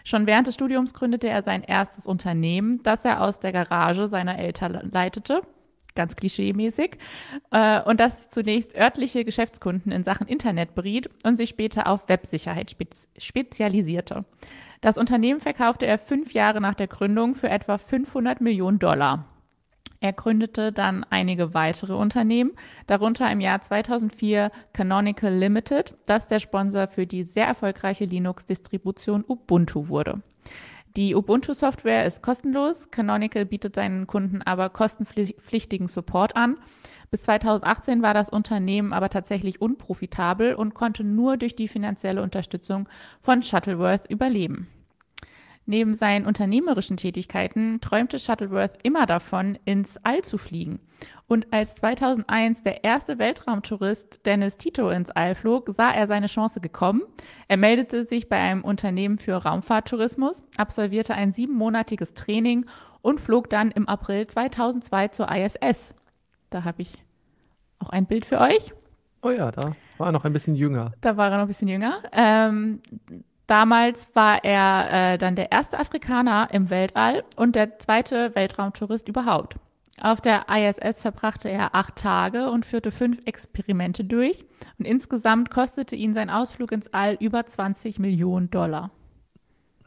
Schon 0.04 0.28
während 0.28 0.46
des 0.46 0.54
Studiums 0.54 0.94
gründete 0.94 1.28
er 1.28 1.42
sein 1.42 1.64
erstes 1.64 2.06
Unternehmen, 2.06 2.84
das 2.84 3.04
er 3.04 3.20
aus 3.20 3.40
der 3.40 3.50
Garage 3.50 4.06
seiner 4.06 4.38
Eltern 4.38 4.90
leitete. 4.92 5.42
Ganz 5.98 6.14
klischee-mäßig. 6.14 6.96
Äh, 7.50 7.82
und 7.82 7.98
das 7.98 8.28
zunächst 8.28 8.76
örtliche 8.76 9.24
Geschäftskunden 9.24 9.90
in 9.90 10.04
Sachen 10.04 10.28
Internet 10.28 10.76
beriet 10.76 11.10
und 11.24 11.34
sich 11.34 11.48
später 11.48 11.88
auf 11.88 12.08
Websicherheit 12.08 12.70
spez 12.70 13.08
spezialisierte. 13.18 14.24
Das 14.80 14.96
Unternehmen 14.96 15.40
verkaufte 15.40 15.86
er 15.86 15.98
fünf 15.98 16.32
Jahre 16.32 16.60
nach 16.60 16.76
der 16.76 16.86
Gründung 16.86 17.34
für 17.34 17.48
etwa 17.48 17.78
500 17.78 18.40
Millionen 18.40 18.78
Dollar. 18.78 19.24
Er 19.98 20.12
gründete 20.12 20.70
dann 20.70 21.02
einige 21.02 21.52
weitere 21.52 21.94
Unternehmen, 21.94 22.52
darunter 22.86 23.28
im 23.32 23.40
Jahr 23.40 23.60
2004 23.60 24.52
Canonical 24.72 25.34
Limited, 25.34 25.94
das 26.06 26.28
der 26.28 26.38
Sponsor 26.38 26.86
für 26.86 27.08
die 27.08 27.24
sehr 27.24 27.46
erfolgreiche 27.46 28.04
Linux-Distribution 28.04 29.24
Ubuntu 29.26 29.88
wurde. 29.88 30.22
Die 30.98 31.14
Ubuntu-Software 31.14 32.06
ist 32.06 32.22
kostenlos. 32.22 32.90
Canonical 32.90 33.44
bietet 33.44 33.76
seinen 33.76 34.08
Kunden 34.08 34.42
aber 34.42 34.68
kostenpflichtigen 34.68 35.86
Support 35.86 36.34
an. 36.34 36.56
Bis 37.12 37.22
2018 37.22 38.02
war 38.02 38.14
das 38.14 38.28
Unternehmen 38.28 38.92
aber 38.92 39.08
tatsächlich 39.08 39.60
unprofitabel 39.60 40.54
und 40.54 40.74
konnte 40.74 41.04
nur 41.04 41.36
durch 41.36 41.54
die 41.54 41.68
finanzielle 41.68 42.20
Unterstützung 42.20 42.88
von 43.20 43.44
Shuttleworth 43.44 44.10
überleben. 44.10 44.66
Neben 45.70 45.92
seinen 45.92 46.24
unternehmerischen 46.24 46.96
Tätigkeiten 46.96 47.82
träumte 47.82 48.18
Shuttleworth 48.18 48.78
immer 48.84 49.04
davon, 49.04 49.58
ins 49.66 49.98
All 50.02 50.22
zu 50.22 50.38
fliegen. 50.38 50.80
Und 51.26 51.52
als 51.52 51.74
2001 51.74 52.62
der 52.62 52.84
erste 52.84 53.18
Weltraumtourist 53.18 54.24
Dennis 54.24 54.56
Tito 54.56 54.88
ins 54.88 55.10
All 55.10 55.34
flog, 55.34 55.68
sah 55.68 55.90
er 55.90 56.06
seine 56.06 56.28
Chance 56.28 56.62
gekommen. 56.62 57.02
Er 57.48 57.58
meldete 57.58 58.06
sich 58.06 58.30
bei 58.30 58.38
einem 58.38 58.64
Unternehmen 58.64 59.18
für 59.18 59.34
Raumfahrttourismus, 59.34 60.42
absolvierte 60.56 61.12
ein 61.12 61.32
siebenmonatiges 61.32 62.14
Training 62.14 62.64
und 63.02 63.20
flog 63.20 63.50
dann 63.50 63.70
im 63.70 63.86
April 63.88 64.26
2002 64.26 65.08
zur 65.08 65.30
ISS. 65.30 65.94
Da 66.48 66.64
habe 66.64 66.80
ich 66.80 66.94
auch 67.78 67.90
ein 67.90 68.06
Bild 68.06 68.24
für 68.24 68.40
euch. 68.40 68.72
Oh 69.20 69.30
ja, 69.30 69.50
da 69.50 69.76
war 69.98 70.06
er 70.06 70.12
noch 70.12 70.24
ein 70.24 70.32
bisschen 70.32 70.54
jünger. 70.54 70.92
Da 71.02 71.18
war 71.18 71.30
er 71.30 71.36
noch 71.36 71.42
ein 71.42 71.48
bisschen 71.48 71.68
jünger. 71.68 72.00
Ähm, 72.12 72.80
damals 73.48 74.08
war 74.14 74.44
er 74.44 75.14
äh, 75.14 75.18
dann 75.18 75.34
der 75.34 75.50
erste 75.50 75.80
Afrikaner 75.80 76.48
im 76.52 76.70
Weltall 76.70 77.24
und 77.36 77.56
der 77.56 77.78
zweite 77.78 78.34
Weltraumtourist 78.36 79.08
überhaupt. 79.08 79.56
Auf 80.00 80.20
der 80.20 80.46
ISS 80.48 81.02
verbrachte 81.02 81.48
er 81.48 81.74
acht 81.74 81.96
Tage 81.96 82.50
und 82.50 82.64
führte 82.64 82.92
fünf 82.92 83.20
Experimente 83.24 84.04
durch. 84.04 84.44
Und 84.78 84.84
insgesamt 84.84 85.50
kostete 85.50 85.96
ihn 85.96 86.14
sein 86.14 86.30
Ausflug 86.30 86.70
ins 86.70 86.92
All 86.92 87.16
über 87.18 87.44
20 87.46 87.98
Millionen 87.98 88.48
Dollar. 88.50 88.92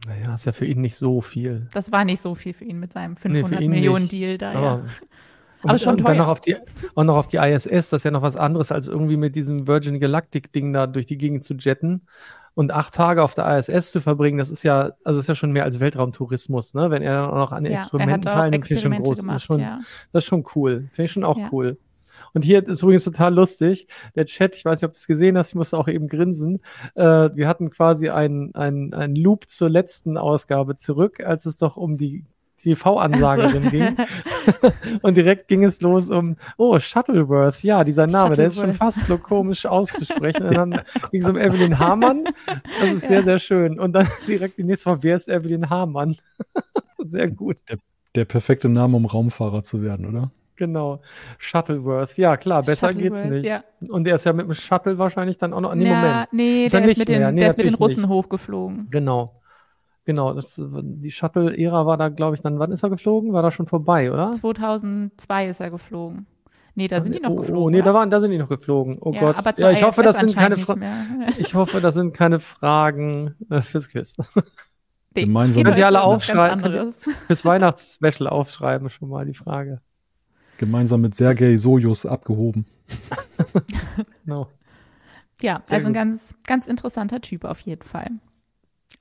Naja, 0.07 0.34
ist 0.34 0.45
ja 0.45 0.51
für 0.51 0.66
ihn 0.66 0.82
nicht 0.82 0.97
so 0.97 1.22
viel. 1.22 1.70
Das 1.74 1.91
war 1.91 2.03
nicht 2.03 2.22
so 2.22 2.36
viel 2.36 2.53
für 2.53 2.66
ihn 2.66 2.80
mit 2.80 2.91
seinem 2.91 3.14
Nee, 3.14 3.18
für 3.18 3.30
500 3.30 3.62
ihn 3.62 3.70
Millionen 3.72 4.03
nicht. 4.03 4.14
Deal 4.14 4.38
da. 4.38 4.51
Aber, 4.51 4.62
ja. 4.62 4.74
und, 4.74 5.70
Aber 5.70 5.78
schon 5.78 5.91
und 5.91 5.99
dann 5.99 6.07
teuer. 6.07 6.16
noch 6.16 6.28
auf 6.28 6.41
die, 6.41 6.57
auch 6.95 7.03
noch 7.03 7.16
auf 7.16 7.28
die 7.28 7.38
ISS, 7.38 7.70
das 7.89 7.93
ist 7.93 8.03
ja 8.03 8.12
noch 8.12 8.24
was 8.24 8.36
anderes, 8.36 8.72
als 8.72 8.88
irgendwie 8.88 9.18
mit 9.18 9.36
diesem 9.36 9.68
Virgin 9.68 9.99
Galactic-Ding 9.99 10.74
da 10.74 10.88
durch 10.88 11.05
die 11.05 11.18
Gegend 11.18 11.43
zu 11.43 11.53
jetten. 11.53 12.01
Und 12.54 12.72
acht 12.72 12.93
Tage 12.93 13.24
auf 13.24 13.34
der 13.34 13.58
ISS 13.58 13.91
zu 13.91 14.02
verbringen, 14.02 14.38
das 14.38 14.52
ist 14.52 14.64
ja, 14.64 14.91
also 15.06 15.20
ist 15.20 15.28
ja 15.28 15.36
schon 15.36 15.52
mehr 15.52 15.64
als 15.64 15.80
Weltraumtourismus, 15.80 16.74
ne? 16.74 16.91
Wenn 16.91 17.02
er 17.02 17.14
dann 17.22 17.30
auch 17.30 17.36
noch 17.36 17.52
an 17.54 17.64
den 17.64 17.72
Ja, 17.72 17.80
er 17.80 17.84
Experimenten 17.84 18.30
teilnimmt, 18.30 18.68
finde 18.68 18.78
ich 18.78 18.82
schon 18.82 19.04
groß. 19.04 19.18
Das 19.18 19.20
gemacht, 19.22 19.38
ist 19.38 19.43
schon, 19.43 19.60
ja. 19.60 19.80
das 20.12 20.24
ist 20.24 20.28
schon 20.28 20.43
cool. 20.56 20.89
Finde 20.91 21.04
ich 21.06 21.12
schon 21.12 21.24
auch 21.24 21.38
Ja. 21.38 21.49
cool. 21.52 21.78
Und 22.34 22.43
hier 22.43 22.66
ist 22.68 22.84
übrigens 22.84 23.04
total 23.06 23.34
lustig. 23.34 23.88
Der 24.16 24.26
Chat, 24.26 24.56
ich 24.56 24.66
weiß 24.66 24.80
nicht, 24.82 24.86
ob 24.86 24.93
du 24.93 24.97
es 24.97 25.08
gesehen 25.08 25.38
hast, 25.38 25.49
ich 25.49 25.56
musste 25.56 25.78
auch 25.78 25.88
eben 25.88 26.08
grinsen. 26.08 26.60
Äh, 26.95 27.30
wir 27.34 27.47
hatten 27.47 27.70
quasi 27.70 28.10
einen 28.10 28.54
einen 28.54 29.16
Loop 29.16 29.49
zur 29.49 29.70
letzten 29.70 30.18
Ausgabe 30.18 30.76
zurück, 30.76 31.22
als 31.22 31.45
es 31.45 31.58
doch 31.58 31.78
um 31.78 31.97
die 31.97 32.26
TV-Ansagerin 32.62 33.70
ging. 33.70 33.97
Und 35.01 35.18
direkt 35.18 35.47
ging 35.47 35.64
es 35.64 35.82
los 35.82 36.09
um, 36.09 36.36
oh, 36.57 36.80
Shuttleworth, 36.80 37.64
ja, 37.64 37.84
dieser 37.84 38.07
Name, 38.07 38.36
der 38.36 38.47
ist 38.47 38.59
schon 38.59 38.74
fast 38.74 39.05
so 39.05 39.18
komisch 39.18 39.66
auszusprechen. 39.66 40.43
Und 40.47 40.55
dann 40.55 40.82
ging 41.12 41.22
es 41.22 41.30
um 41.30 41.38
Evelyn 41.38 41.78
Hamann. 41.80 42.26
Das 42.80 42.91
ist 42.93 43.07
sehr, 43.07 43.18
Ja. 43.20 43.24
sehr 43.24 43.39
schön. 43.39 43.80
Und 43.80 43.93
dann 43.93 44.07
direkt 44.28 44.57
die 44.57 44.64
nächste 44.64 44.84
Frage, 44.89 45.03
wer 45.03 45.16
ist 45.16 45.30
Evelyn 45.30 45.70
Hamann? 45.70 46.16
Sehr 46.99 47.30
gut. 47.30 47.57
Der, 47.70 47.78
der 48.16 48.26
perfekte 48.26 48.70
Name, 48.70 48.97
um 48.97 49.05
Raumfahrer 49.05 49.64
zu 49.64 49.82
werden, 49.82 50.05
oder? 50.07 50.32
Genau. 50.57 51.01
Shuttleworth. 51.39 52.18
Ja, 52.18 52.38
klar, 52.38 52.62
besser 52.62 52.93
geht's 52.93 53.24
nicht. 53.26 53.45
ja. 53.45 53.64
Und 53.89 54.07
er 54.07 54.16
ist 54.16 54.26
ja 54.26 54.34
mit 54.34 54.45
dem 54.45 54.53
Shuttle 54.53 54.99
wahrscheinlich 54.99 55.39
dann 55.39 55.53
auch 55.53 55.62
noch. 55.62 55.74
Nee, 55.74 55.88
Ja, 55.89 56.01
Moment. 56.01 56.28
nee, 56.34 56.66
Ist 56.66 56.74
er 56.76 56.82
der 56.82 56.91
ist 56.91 56.97
mit 56.99 57.07
den. 57.09 57.34
Nee, 57.34 57.39
der 57.41 57.49
ist 57.49 57.57
mit 57.57 57.66
den 57.66 57.74
Russen 57.74 58.01
nicht. 58.01 58.09
hochgeflogen. 58.09 58.88
Genau. 58.91 59.41
Genau. 60.06 60.34
Das, 60.34 60.60
die 60.60 61.12
Shuttle-Ära 61.12 61.86
war 61.86 61.97
da, 61.97 62.10
glaube 62.10 62.36
ich, 62.36 62.41
dann. 62.41 62.60
Wann 62.60 62.72
ist 62.72 62.84
er 62.84 62.89
geflogen? 62.89 63.34
War 63.34 63.43
da 63.43 63.52
schon 63.52 63.68
vorbei, 63.68 64.12
oder? 64.12 64.32
2002 64.32 65.47
ist 65.47 65.60
er 65.60 65.70
geflogen. 65.70 66.26
Nee, 66.74 66.88
da 66.88 67.02
sind 67.02 67.16
die 67.16 67.20
noch 67.20 67.32
oh, 67.32 67.36
geflogen. 67.36 67.64
Oh, 67.64 67.70
nee, 67.70 67.82
da, 67.82 67.93
waren, 67.93 68.10
da 68.10 68.20
sind 68.20 68.32
die 68.32 68.38
noch 68.38 68.47
geflogen. 68.47 68.97
Oh 69.02 69.12
ja, 69.12 69.20
Gott. 69.20 69.38
aber 69.38 69.54
ja, 69.58 69.72
ich 69.72 69.84
hoffe, 69.84 70.04
das 70.04 70.20
sind 70.20 70.36
keine 70.36 70.58
Fra. 70.58 70.76
Ich 71.38 71.54
hoffe, 71.54 71.82
das 71.82 71.95
sind 71.95 72.14
keine 72.14 72.39
Fragen 72.39 73.36
äh, 73.49 73.62
fürs 73.62 73.89
Quiz. 73.89 74.16
Nee, 75.14 75.26
Gemeinsam- 75.26 75.66
Könnt 75.66 75.78
ihr 75.78 75.88
alle 75.88 76.04
aufschreiben? 76.04 76.62
Könnt 76.62 76.74
ihr- 76.74 76.82
anderes. 76.84 77.04
fürs 77.28 77.43
Weihnachtsspecial 77.43 78.30
aufschreiben 78.30 78.89
schon 78.89 79.10
mal 79.10 79.26
die 79.26 79.34
Frage. 79.34 79.82
Gemeinsam 80.58 81.02
mit 81.02 81.16
Sergei 81.16 81.58
Sojus 81.58 82.06
abgehoben. 82.06 82.66
Genau. 84.24 84.47
Ja, 85.41 85.62
Sehr 85.66 85.78
also 85.78 85.88
ein 85.88 85.93
gut. 85.93 85.95
ganz, 85.95 86.36
ganz 86.45 86.68
interessanter 86.68 87.20
Typ 87.20 87.43
auf 87.43 87.60
jeden 87.60 87.82
Fall. 87.82 88.10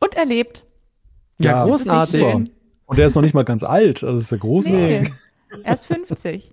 Und 0.01 0.17
erlebt. 0.17 0.65
Ja, 1.41 1.51
Ja, 1.53 1.65
großartig. 1.65 2.23
Und 2.87 2.99
der 2.99 3.07
ist 3.07 3.15
noch 3.15 3.23
nicht 3.23 3.35
mal 3.35 3.45
ganz 3.45 3.63
alt. 3.63 4.03
Also 4.05 4.19
ist 4.19 4.31
ja 4.31 4.37
großartig. 4.39 5.01
Nee, 5.01 5.11
er 5.65 5.75
ist 5.75 5.87
50. 5.87 6.53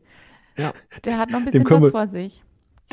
Ja. 0.57 0.71
Der 1.05 1.17
hat 1.17 1.29
noch 1.31 1.39
ein 1.39 1.45
bisschen 1.45 1.69
was 1.69 1.83
wir- 1.83 1.91
vor 1.91 2.07
sich. 2.07 2.43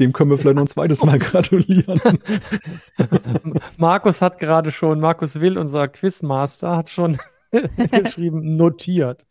Dem 0.01 0.13
können 0.13 0.29
wir 0.31 0.39
vielleicht 0.39 0.57
noch 0.57 0.65
ein 0.65 0.69
zweites 0.69 1.05
Mal 1.05 1.19
gratulieren. 1.21 2.01
Markus 3.77 4.21
hat 4.23 4.39
gerade 4.39 4.73
schon, 4.73 5.01
Markus 5.01 5.41
Will, 5.41 5.57
unser 5.59 5.89
Quizmaster, 5.89 6.77
hat 6.77 6.91
schon 6.91 7.17
geschrieben, 7.93 8.57
notiert. 8.57 9.25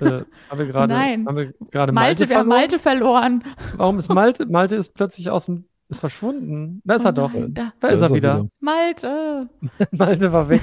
Äh, 0.00 0.22
haben 0.50 0.58
wir 0.58 0.66
gerade, 0.66 0.92
Nein. 0.92 1.26
haben 1.26 1.36
wir 1.36 1.54
gerade 1.70 1.92
Malte, 1.92 2.26
Malte, 2.26 2.28
wir 2.28 2.36
haben 2.36 2.46
verloren? 2.46 2.48
Malte 2.48 2.78
verloren. 2.78 3.44
Warum 3.76 3.98
ist 3.98 4.08
Malte? 4.12 4.46
Malte 4.46 4.76
ist 4.76 4.92
plötzlich 4.94 5.30
aus 5.30 5.46
dem, 5.46 5.64
ist 5.88 6.00
verschwunden. 6.00 6.82
Da 6.84 6.94
ist 6.94 7.04
Oh 7.04 7.08
er 7.08 7.12
doch. 7.12 7.32
nein, 7.32 7.54
da. 7.54 7.72
Da 7.80 7.88
ist 7.88 8.00
er 8.00 8.10
wieder. 8.12 8.46
Malte. 8.60 9.48
Malte 9.92 10.32
war 10.32 10.48
weg. 10.48 10.62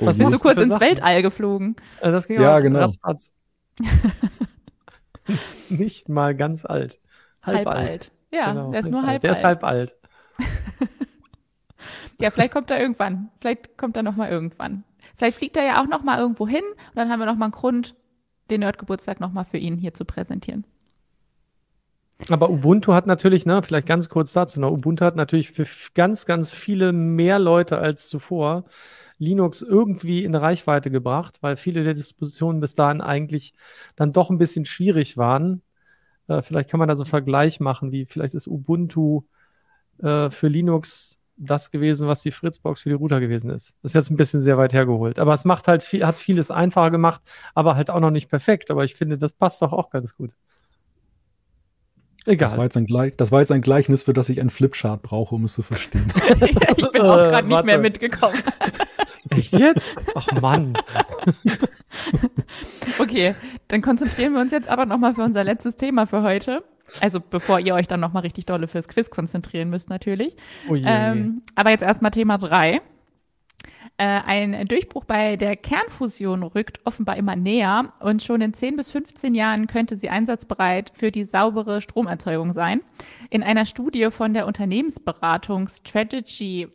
Oh, 0.00 0.06
Was 0.06 0.18
Bist 0.18 0.32
du 0.32 0.38
kurz 0.38 0.58
ins 0.58 0.68
Sachen? 0.68 0.80
Weltall 0.80 1.22
geflogen? 1.22 1.76
Äh, 2.00 2.10
Das 2.12 2.26
ging 2.28 2.40
Ja, 2.40 2.58
genau. 2.60 2.80
ratzfatz. 2.80 3.32
Nicht 5.68 6.08
mal 6.08 6.34
ganz 6.34 6.64
alt. 6.64 7.00
Halb, 7.42 7.66
alt. 7.66 8.12
Ja, 8.32 8.52
Genau, 8.52 8.70
der 8.72 8.80
ist 8.80 8.90
nur 8.90 9.00
alt. 9.00 9.08
halb 9.08 9.20
Der 9.22 9.30
alt. 9.30 9.38
ist 9.38 9.44
halb 9.44 9.64
alt. 9.64 9.94
Ja, 12.20 12.30
vielleicht 12.32 12.52
kommt 12.52 12.68
er 12.72 12.80
irgendwann. 12.80 13.30
Vielleicht 13.40 13.78
kommt 13.78 13.96
er 13.96 14.02
noch 14.02 14.16
mal 14.16 14.28
irgendwann. 14.28 14.82
Vielleicht 15.16 15.38
fliegt 15.38 15.56
er 15.56 15.62
ja 15.64 15.80
auch 15.80 15.86
noch 15.86 16.02
mal 16.02 16.18
irgendwo 16.18 16.48
hin 16.48 16.64
und 16.88 16.96
dann 16.96 17.10
haben 17.10 17.20
wir 17.20 17.26
noch 17.26 17.36
mal 17.36 17.44
einen 17.46 17.52
Grund, 17.52 17.94
den 18.50 18.58
Nerdgeburtstag 18.60 19.20
noch 19.20 19.30
mal 19.32 19.44
für 19.44 19.56
ihn 19.58 19.78
hier 19.78 19.94
zu 19.94 20.04
präsentieren. 20.04 20.64
Aber 22.30 22.50
Ubuntu 22.50 22.92
hat 22.94 23.06
natürlich, 23.06 23.46
ne, 23.46 23.62
vielleicht 23.62 23.86
ganz 23.86 24.08
kurz 24.08 24.32
dazu 24.32 24.60
noch, 24.60 24.72
Ubuntu 24.72 25.04
hat 25.04 25.14
natürlich 25.16 25.52
für 25.52 25.66
ganz, 25.94 26.26
ganz 26.26 26.50
viele 26.50 26.92
mehr 26.92 27.38
Leute 27.38 27.78
als 27.78 28.08
zuvor 28.08 28.64
Linux 29.18 29.62
irgendwie 29.62 30.24
in 30.24 30.34
Reichweite 30.34 30.90
gebracht, 30.90 31.38
weil 31.42 31.56
viele 31.56 31.84
der 31.84 31.94
Dispositionen 31.94 32.60
bis 32.60 32.74
dahin 32.74 33.00
eigentlich 33.00 33.54
dann 33.96 34.12
doch 34.12 34.30
ein 34.30 34.38
bisschen 34.38 34.64
schwierig 34.64 35.16
waren. 35.16 35.62
Äh, 36.28 36.42
vielleicht 36.42 36.70
kann 36.70 36.78
man 36.78 36.88
da 36.88 36.96
so 36.96 37.04
einen 37.04 37.10
Vergleich 37.10 37.60
machen, 37.60 37.92
wie 37.92 38.04
vielleicht 38.04 38.34
ist 38.34 38.48
Ubuntu 38.48 39.22
äh, 40.02 40.30
für 40.30 40.48
Linux 40.48 41.18
das 41.36 41.70
gewesen, 41.70 42.08
was 42.08 42.22
die 42.22 42.32
Fritzbox 42.32 42.80
für 42.80 42.88
die 42.90 42.96
Router 42.96 43.20
gewesen 43.20 43.50
ist. 43.50 43.76
Das 43.82 43.92
ist 43.92 43.94
jetzt 43.94 44.10
ein 44.10 44.16
bisschen 44.16 44.40
sehr 44.40 44.58
weit 44.58 44.72
hergeholt. 44.72 45.18
Aber 45.20 45.34
es 45.34 45.44
macht 45.44 45.68
halt 45.68 45.82
viel, 45.84 46.04
hat 46.04 46.16
vieles 46.16 46.50
einfacher 46.50 46.90
gemacht, 46.90 47.22
aber 47.54 47.76
halt 47.76 47.90
auch 47.90 48.00
noch 48.00 48.10
nicht 48.10 48.28
perfekt. 48.28 48.70
Aber 48.70 48.84
ich 48.84 48.94
finde, 48.96 49.18
das 49.18 49.32
passt 49.32 49.62
doch 49.62 49.72
auch 49.72 49.90
ganz 49.90 50.14
gut. 50.16 50.32
Egal. 52.26 52.48
Das 52.48 52.58
war, 52.58 52.64
jetzt 52.64 52.76
ein 52.76 53.12
das 53.16 53.32
war 53.32 53.40
jetzt 53.40 53.52
ein 53.52 53.62
Gleichnis, 53.62 54.04
für 54.04 54.12
das 54.12 54.28
ich 54.28 54.40
einen 54.40 54.50
Flipchart 54.50 55.02
brauche, 55.02 55.34
um 55.34 55.44
es 55.44 55.54
zu 55.54 55.62
verstehen. 55.62 56.06
ja, 56.40 56.74
ich 56.76 56.90
bin 56.90 57.02
auch 57.02 57.16
gerade 57.16 57.46
äh, 57.46 57.48
nicht 57.48 57.64
mehr 57.64 57.78
mitgekommen. 57.78 58.38
Echt 59.30 59.52
jetzt? 59.52 59.96
Ach 60.14 60.28
Mann. 60.40 60.74
okay, 62.98 63.34
dann 63.68 63.82
konzentrieren 63.82 64.32
wir 64.32 64.40
uns 64.40 64.52
jetzt 64.52 64.68
aber 64.68 64.86
nochmal 64.86 65.14
für 65.14 65.22
unser 65.22 65.44
letztes 65.44 65.76
Thema 65.76 66.06
für 66.06 66.22
heute. 66.22 66.62
Also 67.00 67.20
bevor 67.20 67.60
ihr 67.60 67.74
euch 67.74 67.86
dann 67.86 68.00
nochmal 68.00 68.22
richtig 68.22 68.46
dolle 68.46 68.68
fürs 68.68 68.88
Quiz 68.88 69.10
konzentrieren 69.10 69.68
müsst 69.68 69.90
natürlich. 69.90 70.36
Oh 70.68 70.74
je. 70.74 70.84
Oh 70.84 70.88
ähm, 70.88 71.42
aber 71.54 71.70
jetzt 71.70 71.82
erstmal 71.82 72.10
Thema 72.10 72.38
3 72.38 72.80
ein 73.98 74.66
Durchbruch 74.68 75.04
bei 75.04 75.36
der 75.36 75.56
Kernfusion 75.56 76.42
rückt 76.42 76.80
offenbar 76.84 77.16
immer 77.16 77.34
näher 77.34 77.92
und 77.98 78.22
schon 78.22 78.40
in 78.40 78.54
10 78.54 78.76
bis 78.76 78.90
15 78.90 79.34
Jahren 79.34 79.66
könnte 79.66 79.96
sie 79.96 80.08
einsatzbereit 80.08 80.92
für 80.94 81.10
die 81.10 81.24
saubere 81.24 81.80
Stromerzeugung 81.80 82.52
sein. 82.52 82.80
In 83.30 83.42
einer 83.42 83.66
Studie 83.66 84.10
von 84.10 84.34
der 84.34 84.46
Unternehmensberatung 84.46 85.68
Strategy 85.68 86.68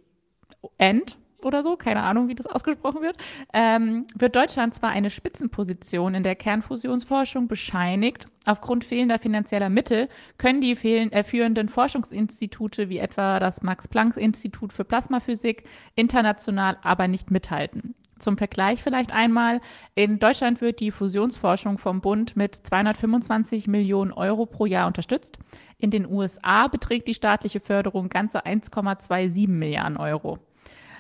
End 0.78 1.18
oder 1.46 1.64
so, 1.64 1.76
keine 1.76 2.04
Ahnung, 2.04 2.28
wie 2.28 2.36
das 2.36 2.46
ausgesprochen 2.46 3.02
wird, 3.02 3.18
ähm, 3.54 4.06
wird 4.16 4.36
Deutschland 4.36 4.74
zwar 4.74 4.90
eine 4.90 5.10
Spitzenposition 5.10 6.16
in 6.16 6.24
der 6.24 6.36
Kernfusionsforschung 6.36 7.48
bescheinigt. 7.48 8.28
Aufgrund 8.46 8.84
fehlender 8.84 9.20
finanzieller 9.20 9.70
Mittel 9.70 10.10
können 10.38 10.62
die 10.62 10.72
äh, 10.72 11.24
führenden 11.24 11.70
Forschungsinstitute 11.70 12.90
wie 12.90 12.98
etwa 12.98 13.40
das 13.40 13.62
Max-Planck-Institut 13.62 14.74
für 14.74 14.84
Plasmaphysik 14.84 15.64
international 15.96 16.78
aber 16.82 17.08
nicht 17.08 17.32
mithalten. 17.32 17.96
Zum 18.24 18.38
Vergleich 18.38 18.82
vielleicht 18.82 19.12
einmal, 19.12 19.60
in 19.96 20.18
Deutschland 20.18 20.62
wird 20.62 20.80
die 20.80 20.92
Fusionsforschung 20.92 21.78
vom 21.78 22.00
Bund 22.00 22.38
mit 22.38 22.56
225 22.56 23.68
Millionen 23.68 24.14
Euro 24.14 24.46
pro 24.46 24.66
Jahr 24.66 24.88
unterstützt. 24.88 25.40
In 25.78 25.92
den 25.92 26.10
USA 26.10 26.68
beträgt 26.70 27.10
die 27.10 27.14
staatliche 27.14 27.60
Förderung 27.60 28.08
ganze 28.08 28.46
1,27 28.46 29.50
Milliarden 29.50 29.98
Euro. 29.98 30.40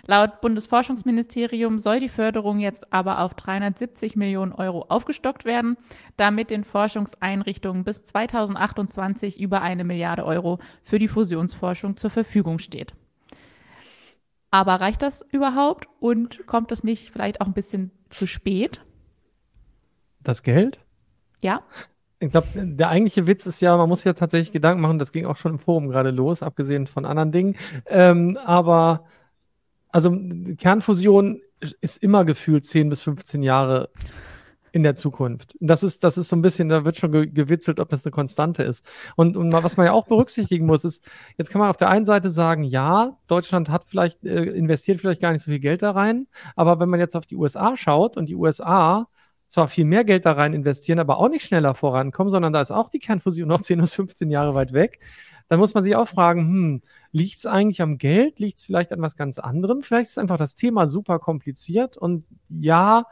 Laut 0.06 0.42
Bundesforschungsministerium 0.42 1.80
soll 1.80 2.02
die 2.02 2.10
Förderung 2.10 2.60
jetzt 2.60 2.92
aber 2.92 3.22
auf 3.22 3.36
370 3.36 4.18
Millionen 4.18 4.52
Euro 4.52 4.86
aufgestockt 4.90 5.46
werden, 5.46 5.78
damit 6.18 6.50
den 6.50 6.66
Forschungseinrichtungen 6.66 7.86
bis 7.86 8.04
2028 8.04 9.40
über 9.40 9.62
eine 9.62 9.86
Milliarde 9.86 10.26
Euro 10.26 10.60
für 10.84 11.00
die 11.00 11.08
Fusionsforschung 11.08 11.96
zur 11.96 12.10
Verfügung 12.10 12.60
steht. 12.60 12.94
Aber 14.52 14.76
reicht 14.76 15.02
das 15.02 15.26
überhaupt 15.32 15.88
und 16.02 16.46
kommt 16.48 16.74
es 16.74 16.84
nicht 16.84 17.10
vielleicht 17.10 17.40
auch 17.40 17.48
ein 17.48 17.54
bisschen 17.54 17.92
zu 18.10 18.28
spät? 18.28 18.82
Das 20.20 20.44
Geld? 20.44 20.80
Ja, 21.42 21.64
Ich 22.20 22.30
glaube, 22.32 22.48
der 22.56 22.90
eigentliche 22.90 23.26
Witz 23.26 23.46
ist 23.46 23.62
ja, 23.62 23.76
man 23.78 23.90
muss 23.90 24.04
ja 24.04 24.14
tatsächlich 24.14 24.52
Gedanken 24.52 24.82
machen, 24.82 25.00
das 25.00 25.12
ging 25.14 25.26
auch 25.26 25.38
schon 25.38 25.54
im 25.54 25.60
Forum 25.60 25.88
gerade 25.88 26.12
los, 26.12 26.44
abgesehen 26.44 26.88
von 26.88 27.06
anderen 27.06 27.32
Dingen. 27.32 27.56
Ähm, 27.86 28.38
aber 28.46 29.06
also 29.94 30.12
Kernfusion 30.58 31.42
ist 31.80 32.02
immer 32.04 32.26
gefühlt 32.26 32.66
10 32.66 32.90
bis 32.90 33.02
15 33.02 33.44
Jahre 33.44 33.90
in 34.72 34.82
der 34.82 34.96
Zukunft. 34.96 35.56
Das 35.60 35.84
ist, 35.84 36.04
das 36.04 36.18
ist 36.18 36.30
so 36.30 36.36
ein 36.36 36.42
bisschen, 36.42 36.68
da 36.68 36.84
wird 36.84 36.98
schon 36.98 37.12
ge 37.12 37.28
gewitzelt, 37.28 37.80
ob 37.80 37.90
das 37.90 38.04
eine 38.04 38.12
Konstante 38.12 38.64
ist. 38.64 38.84
Und, 39.16 39.38
und 39.38 39.54
was 39.54 39.78
man 39.78 39.86
ja 39.86 39.92
auch 39.92 40.08
berücksichtigen 40.08 40.66
muss, 40.66 40.84
ist, 40.84 41.08
jetzt 41.38 41.52
kann 41.52 41.60
man 41.60 41.70
auf 41.70 41.78
der 41.78 41.90
einen 41.90 42.06
Seite 42.06 42.32
sagen, 42.32 42.64
ja, 42.64 43.16
Deutschland 43.28 43.70
hat 43.70 43.86
vielleicht, 43.86 44.26
äh, 44.26 44.44
investiert 44.46 45.00
vielleicht 45.00 45.22
gar 45.22 45.32
nicht 45.32 45.44
so 45.44 45.52
viel 45.52 45.60
Geld 45.60 45.84
da 45.84 45.92
rein, 45.92 46.26
aber 46.56 46.80
wenn 46.80 46.90
man 46.90 47.00
jetzt 47.00 47.16
auf 47.16 47.28
die 47.28 47.36
USA 47.36 47.78
schaut 47.78 48.18
und 48.18 48.30
die 48.30 48.36
USA 48.36 49.08
zwar 49.48 49.68
viel 49.68 49.86
mehr 49.86 50.04
Geld 50.04 50.26
da 50.26 50.32
rein 50.32 50.54
investieren, 50.54 50.98
aber 50.98 51.20
auch 51.20 51.30
nicht 51.30 51.46
schneller 51.46 51.76
vorankommen, 51.76 52.32
sondern 52.32 52.52
da 52.52 52.60
ist 52.60 52.72
auch 52.72 52.90
die 52.90 52.98
Kernfusion 52.98 53.48
noch 53.48 53.62
10 53.62 53.80
bis 53.80 53.94
15 53.94 54.32
Jahre 54.32 54.56
weit 54.56 54.74
weg, 54.74 55.00
dann 55.48 55.60
muss 55.60 55.74
man 55.74 55.84
sich 55.84 55.96
auch 55.96 56.08
fragen, 56.08 56.42
hm, 56.42 56.82
liegt 57.12 57.38
es 57.38 57.46
eigentlich 57.46 57.82
am 57.82 57.98
Geld? 57.98 58.40
Liegt 58.40 58.60
es 58.60 58.64
vielleicht 58.64 58.92
an 58.92 59.02
was 59.02 59.16
ganz 59.16 59.40
anderem? 59.40 59.82
Vielleicht 59.82 60.10
ist 60.10 60.20
einfach 60.20 60.38
das 60.38 60.56
Thema 60.56 60.88
super 60.88 61.20
kompliziert 61.20 61.98
und 61.98 62.26
ja, 62.50 63.06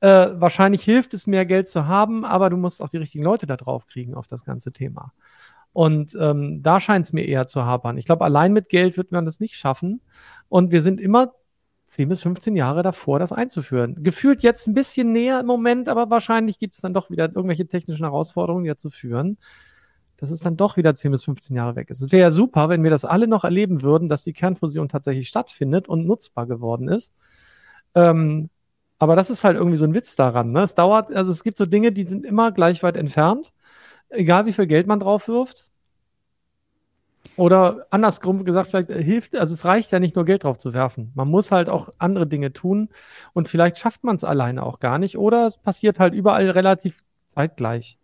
äh, 0.00 0.30
wahrscheinlich 0.34 0.82
hilft 0.82 1.14
es, 1.14 1.26
mehr 1.26 1.46
Geld 1.46 1.68
zu 1.68 1.86
haben, 1.86 2.24
aber 2.24 2.50
du 2.50 2.56
musst 2.56 2.82
auch 2.82 2.88
die 2.88 2.98
richtigen 2.98 3.24
Leute 3.24 3.46
da 3.46 3.56
drauf 3.56 3.86
kriegen 3.86 4.14
auf 4.14 4.26
das 4.26 4.44
ganze 4.44 4.72
Thema. 4.72 5.12
Und 5.72 6.16
ähm, 6.20 6.62
da 6.62 6.78
scheint 6.78 7.06
es 7.06 7.12
mir 7.12 7.26
eher 7.26 7.46
zu 7.46 7.64
hapern. 7.64 7.98
Ich 7.98 8.04
glaube, 8.04 8.24
allein 8.24 8.52
mit 8.52 8.68
Geld 8.68 8.96
wird 8.96 9.12
man 9.12 9.24
das 9.24 9.40
nicht 9.40 9.56
schaffen. 9.56 10.02
Und 10.48 10.70
wir 10.72 10.82
sind 10.82 11.00
immer 11.00 11.32
10 11.86 12.08
bis 12.08 12.22
15 12.22 12.54
Jahre 12.54 12.82
davor, 12.82 13.18
das 13.18 13.32
einzuführen. 13.32 14.02
Gefühlt 14.02 14.42
jetzt 14.42 14.66
ein 14.66 14.74
bisschen 14.74 15.10
näher 15.10 15.40
im 15.40 15.46
Moment, 15.46 15.88
aber 15.88 16.10
wahrscheinlich 16.10 16.58
gibt 16.58 16.74
es 16.74 16.80
dann 16.80 16.94
doch 16.94 17.10
wieder 17.10 17.24
irgendwelche 17.26 17.66
technischen 17.66 18.04
Herausforderungen, 18.04 18.64
die 18.64 18.70
dazu 18.70 18.90
führen, 18.90 19.38
dass 20.16 20.30
es 20.30 20.40
dann 20.40 20.56
doch 20.56 20.76
wieder 20.76 20.94
10 20.94 21.10
bis 21.10 21.24
15 21.24 21.56
Jahre 21.56 21.76
weg 21.76 21.90
ist. 21.90 22.00
Es 22.00 22.12
wäre 22.12 22.22
ja 22.22 22.30
super, 22.30 22.68
wenn 22.68 22.82
wir 22.82 22.90
das 22.90 23.04
alle 23.04 23.26
noch 23.26 23.44
erleben 23.44 23.82
würden, 23.82 24.08
dass 24.08 24.24
die 24.24 24.32
Kernfusion 24.32 24.88
tatsächlich 24.88 25.28
stattfindet 25.28 25.88
und 25.88 26.06
nutzbar 26.06 26.46
geworden 26.46 26.88
ist. 26.88 27.14
Ähm, 27.94 28.50
aber 28.98 29.16
das 29.16 29.30
ist 29.30 29.44
halt 29.44 29.56
irgendwie 29.56 29.76
so 29.76 29.84
ein 29.84 29.94
Witz 29.94 30.16
daran. 30.16 30.52
Ne? 30.52 30.62
Es 30.62 30.74
dauert, 30.74 31.12
also 31.12 31.30
es 31.30 31.42
gibt 31.42 31.58
so 31.58 31.66
Dinge, 31.66 31.92
die 31.92 32.06
sind 32.06 32.24
immer 32.24 32.52
gleich 32.52 32.82
weit 32.82 32.96
entfernt, 32.96 33.52
egal 34.08 34.46
wie 34.46 34.52
viel 34.52 34.66
Geld 34.66 34.86
man 34.86 35.00
drauf 35.00 35.28
wirft. 35.28 35.70
Oder 37.36 37.86
andersrum 37.90 38.44
gesagt, 38.44 38.68
vielleicht 38.68 38.90
hilft, 38.90 39.34
also 39.34 39.54
es 39.54 39.64
reicht 39.64 39.90
ja 39.90 39.98
nicht 39.98 40.14
nur 40.14 40.24
Geld 40.24 40.44
drauf 40.44 40.58
zu 40.58 40.72
werfen. 40.72 41.10
Man 41.14 41.28
muss 41.28 41.50
halt 41.50 41.68
auch 41.68 41.88
andere 41.98 42.26
Dinge 42.28 42.52
tun 42.52 42.90
und 43.32 43.48
vielleicht 43.48 43.78
schafft 43.78 44.04
man 44.04 44.14
es 44.14 44.24
alleine 44.24 44.62
auch 44.62 44.78
gar 44.78 44.98
nicht 44.98 45.18
oder 45.18 45.46
es 45.46 45.56
passiert 45.56 45.98
halt 45.98 46.14
überall 46.14 46.48
relativ 46.50 47.04
zeitgleich. 47.34 47.98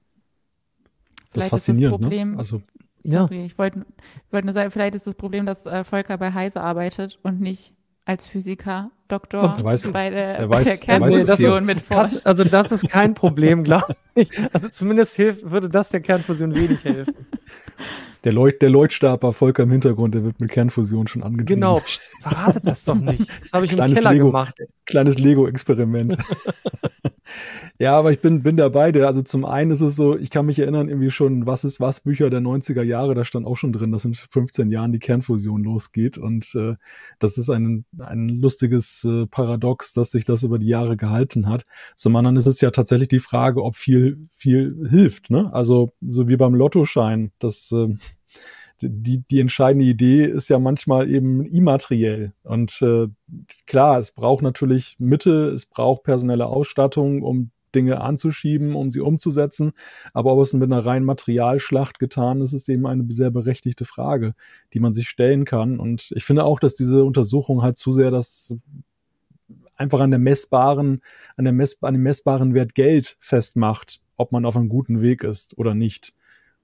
Das 1.33 1.45
ist 1.45 1.45
Vielleicht 1.45 1.47
ist 1.47 1.53
das 1.53 1.61
faszinierend, 1.67 2.01
Problem- 2.01 2.31
ne? 2.33 2.39
Also 2.39 2.63
Ja. 3.03 3.21
Sorry, 3.23 3.45
ich 3.47 3.57
wollte 3.59 3.87
wollt 4.31 4.45
nur 4.45 4.53
sagen, 4.55 4.71
vielleicht 4.71 4.95
ist 4.95 5.07
das 5.07 5.15
Problem, 5.15 5.47
dass 5.47 5.65
äh, 5.67 5.85
Volker 5.85 6.19
bei 6.19 6.33
Heise 6.33 6.61
arbeitet 6.61 7.19
und 7.23 7.41
nicht 7.41 7.73
als 8.05 8.27
Physiker, 8.27 8.91
Doktor 9.09 9.55
er 9.59 9.65
weiß- 9.65 9.93
bei 9.93 10.11
der, 10.11 10.39
er 10.39 10.49
bei 10.49 10.63
der 10.63 10.73
er 10.73 10.79
Kernfusion 10.79 11.65
mit. 11.65 11.79
Das, 11.89 12.27
also 12.27 12.45
das 12.45 12.73
ist 12.73 12.89
kein 12.89 13.15
Problem, 13.15 13.63
glaube 13.65 13.95
ich. 14.15 14.31
Also 14.53 14.69
zumindest 14.69 15.15
hilft, 15.17 15.49
würde 15.51 15.69
das 15.69 15.91
der 15.91 16.01
Kernfusion 16.01 16.55
wenig 16.55 16.85
helfen. 16.85 17.15
der, 18.25 18.33
Leut, 18.33 18.63
der 18.63 18.71
Leuchtstaper 18.71 19.33
Volker 19.33 19.63
im 19.63 19.71
Hintergrund, 19.71 20.15
der 20.15 20.25
wird 20.25 20.41
mit 20.41 20.51
Kernfusion 20.51 21.07
schon 21.07 21.23
angetrieben. 21.23 21.61
Genau, 21.61 21.81
verratet 22.23 22.67
das 22.67 22.85
doch 22.85 22.95
nicht. 22.95 23.27
Das 23.41 23.53
habe 23.53 23.65
ich 23.65 23.73
im 23.73 23.79
Kleines 23.79 23.99
Keller 23.99 24.13
Lego. 24.13 24.27
gemacht. 24.27 24.55
Kleines 24.87 25.19
Lego-Experiment. 25.19 26.17
ja, 27.79 27.97
aber 27.99 28.13
ich 28.13 28.21
bin, 28.21 28.43
bin 28.43 28.57
dabei. 28.57 28.93
Also 29.05 29.23
zum 29.23 29.45
einen 29.45 29.71
ist 29.71 29.81
es 29.81 29.97
so, 29.97 30.17
ich 30.17 30.31
kann 30.31 30.47
mich 30.47 30.59
erinnern, 30.59 30.89
irgendwie 30.89 31.11
schon, 31.11 31.47
was 31.47 31.65
ist 31.65 31.81
was, 31.81 32.01
Bücher 32.01 32.31
der 32.31 32.41
90er 32.41 32.83
Jahre, 32.83 33.15
da 33.15 33.25
stand 33.25 33.47
auch 33.47 33.57
schon 33.57 33.73
drin, 33.73 33.93
dass 33.93 34.05
in 34.05 34.15
15 34.15 34.71
Jahren 34.71 34.93
die 34.93 34.99
Kernfusion 34.99 35.63
losgeht. 35.63 36.19
Und 36.19 36.55
äh, 36.55 36.75
das 37.19 37.39
ist 37.39 37.51
ein, 37.51 37.85
ein 37.99 38.29
lustiges 38.29 39.05
äh, 39.05 39.27
Paradox, 39.27 39.93
dass 39.93 40.11
sich 40.11 40.25
das 40.25 40.43
über 40.43 40.59
die 40.59 40.69
Jahre 40.69 40.97
gehalten 40.97 41.49
hat. 41.49 41.65
Zum 41.97 42.17
anderen 42.17 42.37
ist 42.37 42.47
es 42.47 42.61
ja 42.61 42.71
tatsächlich 42.71 43.09
die 43.09 43.21
Frage, 43.21 43.63
ob 43.63 43.77
viel, 43.77 44.29
viel 44.31 44.89
hilft. 44.89 45.31
Ne? 45.31 45.53
Also 45.53 45.93
so 46.01 46.29
wie 46.29 46.37
beim 46.37 46.55
Lottoschein, 46.55 47.33
das 47.39 47.73
äh, 47.73 47.87
die, 48.83 49.23
die 49.31 49.41
entscheidende 49.41 49.85
Idee 49.85 50.25
ist 50.25 50.49
ja 50.49 50.59
manchmal 50.59 51.11
eben 51.11 51.45
immateriell. 51.45 52.33
Und 52.43 52.81
äh, 52.83 53.09
klar, 53.67 53.99
es 53.99 54.13
braucht 54.13 54.43
natürlich 54.43 54.97
Mittel, 54.99 55.53
es 55.53 55.67
braucht 55.67 56.05
personelle 56.05 56.47
Ausstattung, 56.47 57.23
um 57.23 57.51
Dinge 57.75 58.01
anzuschieben, 58.01 58.75
um 58.75 58.91
sie 58.91 59.01
umzusetzen. 59.01 59.73
Aber 60.13 60.33
ob 60.33 60.41
es 60.41 60.53
mit 60.53 60.65
einer 60.65 60.85
reinen 60.85 61.05
Materialschlacht 61.05 61.99
getan 61.99 62.41
ist, 62.41 62.53
ist 62.53 62.69
eben 62.69 62.87
eine 62.87 63.05
sehr 63.11 63.31
berechtigte 63.31 63.85
Frage, 63.85 64.35
die 64.73 64.81
man 64.81 64.93
sich 64.93 65.09
stellen 65.09 65.45
kann. 65.45 65.79
Und 65.79 66.13
ich 66.17 66.25
finde 66.25 66.45
auch, 66.45 66.59
dass 66.59 66.75
diese 66.75 67.05
Untersuchung 67.05 67.63
halt 67.63 67.77
zu 67.77 67.93
sehr 67.93 68.11
das 68.11 68.57
einfach 69.77 70.01
an 70.01 70.11
der 70.11 70.21
messbaren, 70.21 71.01
an 71.37 71.45
der 71.45 71.55
mess, 71.55 71.83
an 71.83 71.95
dem 71.95 72.03
messbaren 72.03 72.55
Wert 72.55 72.75
Geld 72.75 73.17
festmacht, 73.21 74.01
ob 74.17 74.33
man 74.33 74.45
auf 74.45 74.57
einem 74.57 74.69
guten 74.69 75.01
Weg 75.01 75.23
ist 75.23 75.57
oder 75.57 75.75
nicht. 75.75 76.13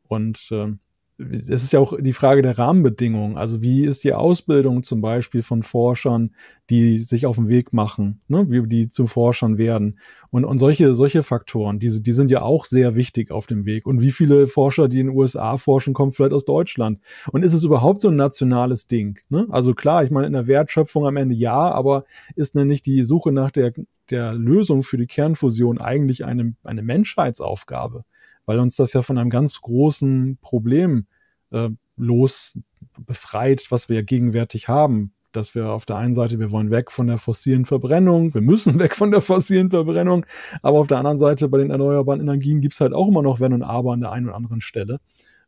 Und 0.09 0.49
äh, 0.51 0.72
es 1.19 1.49
ist 1.49 1.73
ja 1.73 1.81
auch 1.81 1.95
die 1.99 2.12
Frage 2.12 2.43
der 2.43 2.59
Rahmenbedingungen. 2.59 3.39
Also 3.39 3.62
wie 3.62 3.87
ist 3.87 4.05
die 4.05 4.12
Ausbildung 4.12 4.83
zum 4.83 5.01
Beispiel 5.01 5.43
von 5.43 5.62
Forschern, 5.62 6.35
die 6.69 6.99
sich 6.99 7.25
auf 7.25 7.37
den 7.37 7.49
Weg 7.49 7.73
machen, 7.73 8.21
ne? 8.29 8.51
wie 8.51 8.67
die 8.67 8.89
zu 8.91 9.07
Forschern 9.07 9.57
werden. 9.57 9.99
Und, 10.31 10.45
und 10.45 10.59
solche, 10.59 10.95
solche 10.95 11.23
Faktoren, 11.23 11.79
diese, 11.79 12.03
die 12.03 12.12
sind 12.12 12.31
ja 12.31 12.43
auch 12.43 12.67
sehr 12.67 12.97
wichtig 12.97 13.31
auf 13.31 13.47
dem 13.47 13.64
Weg. 13.64 13.87
Und 13.87 14.03
wie 14.03 14.12
viele 14.12 14.47
Forscher, 14.47 14.89
die 14.89 15.01
in 15.01 15.07
den 15.07 15.17
USA 15.17 15.57
forschen, 15.57 15.95
kommen 15.95 16.12
vielleicht 16.12 16.35
aus 16.35 16.45
Deutschland? 16.45 17.01
Und 17.33 17.45
ist 17.45 17.55
es 17.55 17.64
überhaupt 17.64 18.03
so 18.03 18.09
ein 18.09 18.17
nationales 18.17 18.87
Ding? 18.87 19.21
Ne? 19.31 19.47
Also 19.49 19.73
klar, 19.73 20.05
ich 20.05 20.11
meine, 20.11 20.27
in 20.27 20.35
der 20.35 20.47
Wertschöpfung 20.47 21.07
am 21.07 21.17
Ende 21.17 21.35
ja, 21.35 21.71
aber 21.71 22.05
ist 22.35 22.55
denn 22.55 22.67
nicht 22.67 22.85
die 22.85 23.03
Suche 23.05 23.33
nach 23.33 23.51
der, 23.51 23.73
der 24.11 24.35
Lösung 24.35 24.83
für 24.83 24.99
die 24.99 25.07
Kernfusion 25.07 25.79
eigentlich 25.79 26.27
eine, 26.27 26.55
eine 26.62 26.83
Menschheitsaufgabe? 26.83 28.05
Weil 28.47 28.59
uns 28.59 28.76
das 28.76 28.92
ja 28.92 29.03
von 29.03 29.18
einem 29.18 29.30
ganz 29.30 29.61
großen 29.61 30.38
Problem 30.40 31.07
äh, 31.51 31.68
los 31.97 32.59
befreit, 32.99 33.66
was 33.70 33.88
wir 33.88 34.03
gegenwärtig 34.03 34.68
haben. 34.68 35.12
Dass 35.32 35.55
wir 35.55 35.70
auf 35.70 35.84
der 35.84 35.97
einen 35.97 36.14
Seite, 36.14 36.38
wir 36.38 36.51
wollen 36.51 36.70
weg 36.70 36.90
von 36.90 37.09
der 37.09 37.18
fossilen 37.18 37.66
Verbrennung, 37.66 38.32
wir 38.32 38.40
müssen 38.40 38.78
weg 38.78 38.94
von 38.94 39.11
der 39.11 39.20
fossilen 39.20 39.68
Verbrennung, 39.68 40.24
aber 40.62 40.78
auf 40.78 40.86
der 40.86 40.99
anderen 40.99 41.18
Seite 41.18 41.49
bei 41.49 41.59
den 41.59 41.70
erneuerbaren 41.70 42.20
Energien 42.20 42.62
gibt's 42.62 42.80
halt 42.80 42.94
auch 42.94 43.09
immer 43.09 43.22
noch 43.22 43.40
Wenn 43.40 43.53
und 43.53 43.62
Aber 43.62 43.92
an 43.92 44.01
der 44.01 44.12
einen 44.12 44.26
oder 44.26 44.36
anderen 44.36 44.62
Stelle. 44.62 44.99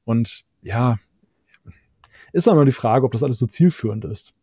Und 0.05 0.45
ja, 0.63 0.99
ist 2.33 2.49
aber 2.49 2.65
die 2.65 2.73
Frage, 2.73 3.07
ob 3.07 3.13
das 3.13 3.23
alles 3.23 3.39
so 3.39 3.47
zielführend 3.47 4.05
ist. 4.05 4.35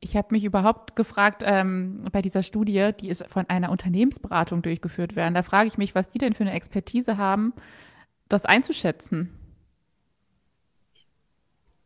Ich 0.00 0.16
habe 0.16 0.28
mich 0.30 0.44
überhaupt 0.44 0.94
gefragt, 0.94 1.42
ähm, 1.44 2.04
bei 2.12 2.22
dieser 2.22 2.44
Studie, 2.44 2.90
die 3.00 3.08
ist 3.08 3.24
von 3.26 3.48
einer 3.48 3.70
Unternehmensberatung 3.70 4.62
durchgeführt 4.62 5.16
werden, 5.16 5.34
da 5.34 5.42
frage 5.42 5.66
ich 5.66 5.76
mich, 5.76 5.94
was 5.94 6.08
die 6.08 6.18
denn 6.18 6.34
für 6.34 6.44
eine 6.44 6.52
Expertise 6.52 7.16
haben, 7.16 7.52
das 8.28 8.44
einzuschätzen. 8.44 9.30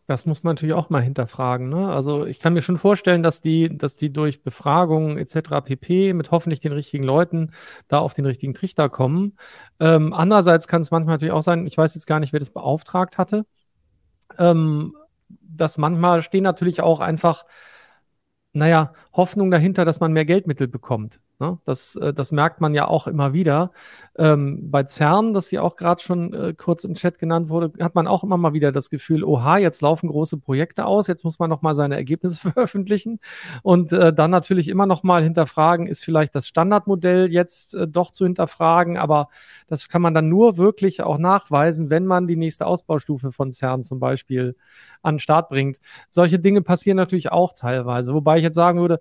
Das 0.09 0.27
muss 0.27 0.43
man 0.43 0.57
natürlich 0.57 0.75
auch 0.75 0.91
mal 0.91 1.01
hinterfragen. 1.01 1.71
Ne? 1.71 1.91
Also 1.91 2.27
ich 2.27 2.39
kann 2.39 2.53
mir 2.53 2.61
schon 2.61 2.77
vorstellen, 2.77 3.23
dass 3.23 3.41
die, 3.41 3.75
dass 3.79 3.97
die 3.97 4.13
durch 4.13 4.43
Befragungen 4.43 5.17
etc. 5.17 5.63
pp. 5.65 6.13
mit 6.13 6.33
hoffentlich 6.33 6.61
den 6.61 6.73
richtigen 6.73 7.05
Leuten 7.05 7.53
da 7.89 8.01
auf 8.01 8.13
den 8.13 8.27
richtigen 8.27 8.53
Trichter 8.53 8.91
kommen. 8.91 9.39
Ähm, 9.81 10.13
andererseits 10.13 10.69
kann 10.69 10.83
es 10.83 10.91
manchmal 10.91 11.15
natürlich 11.15 11.33
auch 11.33 11.43
sein, 11.43 11.67
ich 11.67 11.79
weiß 11.79 11.95
jetzt 11.95 12.07
gar 12.07 12.21
nicht, 12.21 12.35
wer 12.35 12.41
das 12.41 12.51
beauftragt 12.51 13.17
hatte, 13.17 13.47
ähm, 14.39 14.97
dass 15.29 15.79
manchmal 15.79 16.21
stehen 16.21 16.45
natürlich 16.45 16.83
auch 16.83 17.01
einfach 17.01 17.45
naja, 18.53 18.93
Hoffnung 19.15 19.51
dahinter, 19.51 19.85
dass 19.85 20.01
man 20.01 20.13
mehr 20.13 20.25
Geldmittel 20.25 20.69
bekommt. 20.69 21.21
Ne? 21.43 21.59
Das, 21.65 21.97
äh, 21.97 22.15
das 22.15 22.31
merkt 22.31 22.61
man 22.61 22.73
ja 22.73 22.87
auch 22.87 23.09
immer 23.09 23.33
wieder. 23.33 23.73
Ähm, 24.17 24.71
bei 24.71 24.85
CERN, 24.87 25.35
das 25.35 25.49
hier 25.49 25.65
auch 25.65 25.75
gerade 25.75 26.01
schon 26.01 26.33
äh, 26.33 26.55
kurz 26.57 26.85
im 26.85 26.95
Chat 26.95 27.19
genannt 27.19 27.49
wurde, 27.49 27.73
hat 27.83 27.97
man 27.97 28.07
auch 28.07 28.23
immer 28.23 28.37
mal 28.37 28.53
wieder 28.53 28.71
das 28.71 28.91
Gefühl, 28.91 29.25
oha, 29.25 29.59
jetzt 29.59 29.83
laufen 29.83 30.09
große 30.09 30.37
Projekte 30.37 30.87
aus, 30.87 31.09
jetzt 31.09 31.25
muss 31.25 31.41
man 31.41 31.51
noch 31.51 31.61
mal 31.61 31.75
seine 31.75 31.97
Ergebnisse 31.97 32.39
veröffentlichen 32.53 33.19
und 33.65 33.93
äh, 33.93 34.13
dann 34.13 34.31
natürlich 34.31 34.69
immer 34.69 34.87
noch 34.87 35.03
mal 35.03 35.25
hinterfragen, 35.25 35.89
ist 35.89 36.05
vielleicht 36.05 36.37
das 36.37 36.47
Standardmodell 36.47 37.33
jetzt 37.33 37.75
äh, 37.75 37.89
doch 37.89 38.13
zu 38.13 38.25
hinterfragen, 38.25 38.97
aber 38.97 39.27
das 39.67 39.89
kann 39.89 40.01
man 40.01 40.15
dann 40.15 40.29
nur 40.29 40.59
wirklich 40.59 41.03
auch 41.03 41.19
nachweisen, 41.19 41.91
wenn 41.91 42.07
man 42.07 42.29
die 42.29 42.37
nächste 42.37 42.67
Ausbaustufe 42.67 43.33
von 43.33 43.51
CERN 43.51 43.83
zum 43.83 43.99
Beispiel 43.99 44.55
an 45.03 45.17
den 45.17 45.19
Start 45.19 45.49
bringt. 45.49 45.79
Solche 46.09 46.39
Dinge 46.39 46.63
passieren 46.63 46.99
natürlich 46.99 47.33
auch 47.33 47.53
teilweise, 47.53 48.15
wobei 48.15 48.37
ich 48.37 48.45
jetzt 48.45 48.55
sagen 48.55 48.79
würde, 48.79 49.01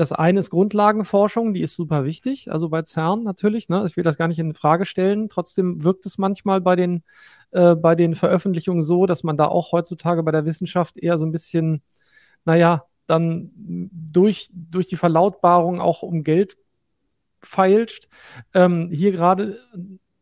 das 0.00 0.12
eine 0.12 0.40
ist 0.40 0.48
Grundlagenforschung, 0.48 1.52
die 1.52 1.60
ist 1.60 1.74
super 1.74 2.06
wichtig, 2.06 2.50
also 2.50 2.70
bei 2.70 2.82
CERN 2.82 3.22
natürlich. 3.22 3.68
Ne? 3.68 3.84
Ich 3.86 3.98
will 3.98 4.02
das 4.02 4.16
gar 4.16 4.28
nicht 4.28 4.38
in 4.38 4.54
Frage 4.54 4.86
stellen. 4.86 5.28
Trotzdem 5.28 5.84
wirkt 5.84 6.06
es 6.06 6.16
manchmal 6.16 6.62
bei 6.62 6.74
den, 6.74 7.02
äh, 7.50 7.74
bei 7.74 7.94
den 7.94 8.14
Veröffentlichungen 8.14 8.80
so, 8.80 9.04
dass 9.04 9.24
man 9.24 9.36
da 9.36 9.44
auch 9.48 9.72
heutzutage 9.72 10.22
bei 10.22 10.32
der 10.32 10.46
Wissenschaft 10.46 10.96
eher 10.96 11.18
so 11.18 11.26
ein 11.26 11.32
bisschen, 11.32 11.82
naja, 12.46 12.86
dann 13.06 13.50
durch, 13.92 14.48
durch 14.54 14.86
die 14.86 14.96
Verlautbarung 14.96 15.82
auch 15.82 16.02
um 16.02 16.24
Geld 16.24 16.56
feilscht. 17.42 18.08
Ähm, 18.54 18.88
hier 18.90 19.12
gerade 19.12 19.58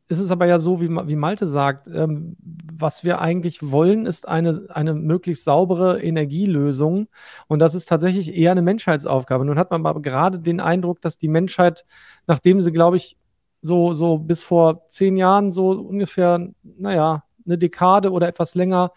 ist 0.08 0.20
es 0.20 0.30
aber 0.30 0.46
ja 0.46 0.58
so, 0.58 0.80
wie, 0.80 0.88
wie 0.88 1.16
Malte 1.16 1.46
sagt, 1.46 1.86
ähm, 1.86 2.36
was 2.72 3.04
wir 3.04 3.20
eigentlich 3.20 3.70
wollen, 3.70 4.06
ist 4.06 4.26
eine, 4.26 4.66
eine 4.70 4.94
möglichst 4.94 5.44
saubere 5.44 6.02
Energielösung. 6.02 7.08
Und 7.46 7.58
das 7.58 7.74
ist 7.74 7.86
tatsächlich 7.86 8.34
eher 8.34 8.52
eine 8.52 8.62
Menschheitsaufgabe. 8.62 9.44
Nun 9.44 9.58
hat 9.58 9.70
man 9.70 9.84
aber 9.84 10.00
gerade 10.00 10.38
den 10.38 10.60
Eindruck, 10.60 11.02
dass 11.02 11.18
die 11.18 11.28
Menschheit, 11.28 11.84
nachdem 12.26 12.60
sie, 12.60 12.72
glaube 12.72 12.96
ich, 12.96 13.18
so, 13.60 13.92
so 13.92 14.18
bis 14.18 14.42
vor 14.42 14.88
zehn 14.88 15.16
Jahren 15.16 15.52
so 15.52 15.72
ungefähr, 15.72 16.48
naja, 16.62 17.24
eine 17.44 17.58
Dekade 17.58 18.10
oder 18.10 18.28
etwas 18.28 18.54
länger 18.54 18.92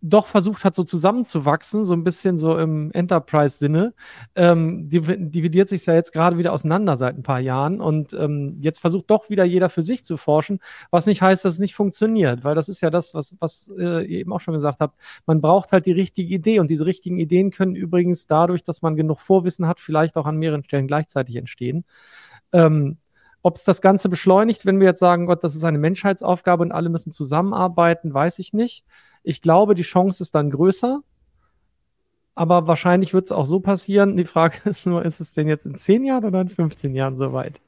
doch 0.00 0.26
versucht 0.26 0.64
hat, 0.64 0.74
so 0.74 0.84
zusammenzuwachsen, 0.84 1.84
so 1.84 1.94
ein 1.94 2.04
bisschen 2.04 2.38
so 2.38 2.56
im 2.56 2.90
Enterprise-Sinne, 2.92 3.94
ähm, 4.34 4.88
dividiert 4.88 5.68
sich 5.68 5.84
ja 5.86 5.94
jetzt 5.94 6.12
gerade 6.12 6.38
wieder 6.38 6.52
auseinander 6.52 6.96
seit 6.96 7.16
ein 7.16 7.22
paar 7.22 7.40
Jahren 7.40 7.80
und 7.80 8.12
ähm, 8.14 8.56
jetzt 8.60 8.78
versucht 8.78 9.10
doch 9.10 9.28
wieder 9.28 9.44
jeder 9.44 9.68
für 9.70 9.82
sich 9.82 10.04
zu 10.04 10.16
forschen, 10.16 10.60
was 10.90 11.06
nicht 11.06 11.22
heißt, 11.22 11.44
dass 11.44 11.54
es 11.54 11.58
nicht 11.58 11.74
funktioniert, 11.74 12.44
weil 12.44 12.54
das 12.54 12.68
ist 12.68 12.80
ja 12.80 12.90
das, 12.90 13.14
was, 13.14 13.34
was 13.40 13.72
äh, 13.76 14.02
ihr 14.02 14.20
eben 14.20 14.32
auch 14.32 14.40
schon 14.40 14.54
gesagt 14.54 14.80
habt, 14.80 14.98
man 15.26 15.40
braucht 15.40 15.72
halt 15.72 15.86
die 15.86 15.92
richtige 15.92 16.32
Idee 16.32 16.60
und 16.60 16.70
diese 16.70 16.86
richtigen 16.86 17.18
Ideen 17.18 17.50
können 17.50 17.74
übrigens 17.74 18.26
dadurch, 18.26 18.62
dass 18.62 18.82
man 18.82 18.96
genug 18.96 19.20
Vorwissen 19.20 19.66
hat, 19.66 19.80
vielleicht 19.80 20.16
auch 20.16 20.26
an 20.26 20.36
mehreren 20.36 20.64
Stellen 20.64 20.86
gleichzeitig 20.86 21.36
entstehen. 21.36 21.84
Ähm, 22.52 22.98
ob 23.42 23.56
es 23.56 23.64
das 23.64 23.80
Ganze 23.80 24.08
beschleunigt, 24.08 24.66
wenn 24.66 24.80
wir 24.80 24.86
jetzt 24.86 24.98
sagen, 24.98 25.26
Gott, 25.26 25.44
das 25.44 25.54
ist 25.54 25.64
eine 25.64 25.78
Menschheitsaufgabe 25.78 26.62
und 26.62 26.72
alle 26.72 26.88
müssen 26.88 27.12
zusammenarbeiten, 27.12 28.12
weiß 28.12 28.38
ich 28.40 28.52
nicht. 28.52 28.84
Ich 29.22 29.42
glaube, 29.42 29.74
die 29.74 29.82
Chance 29.82 30.22
ist 30.22 30.34
dann 30.34 30.50
größer. 30.50 31.02
Aber 32.34 32.68
wahrscheinlich 32.68 33.14
wird 33.14 33.26
es 33.26 33.32
auch 33.32 33.44
so 33.44 33.60
passieren. 33.60 34.16
Die 34.16 34.24
Frage 34.24 34.56
ist 34.68 34.86
nur, 34.86 35.04
ist 35.04 35.20
es 35.20 35.34
denn 35.34 35.48
jetzt 35.48 35.66
in 35.66 35.74
10 35.74 36.04
Jahren 36.04 36.24
oder 36.24 36.40
in 36.40 36.48
15 36.48 36.94
Jahren 36.94 37.16
soweit? 37.16 37.60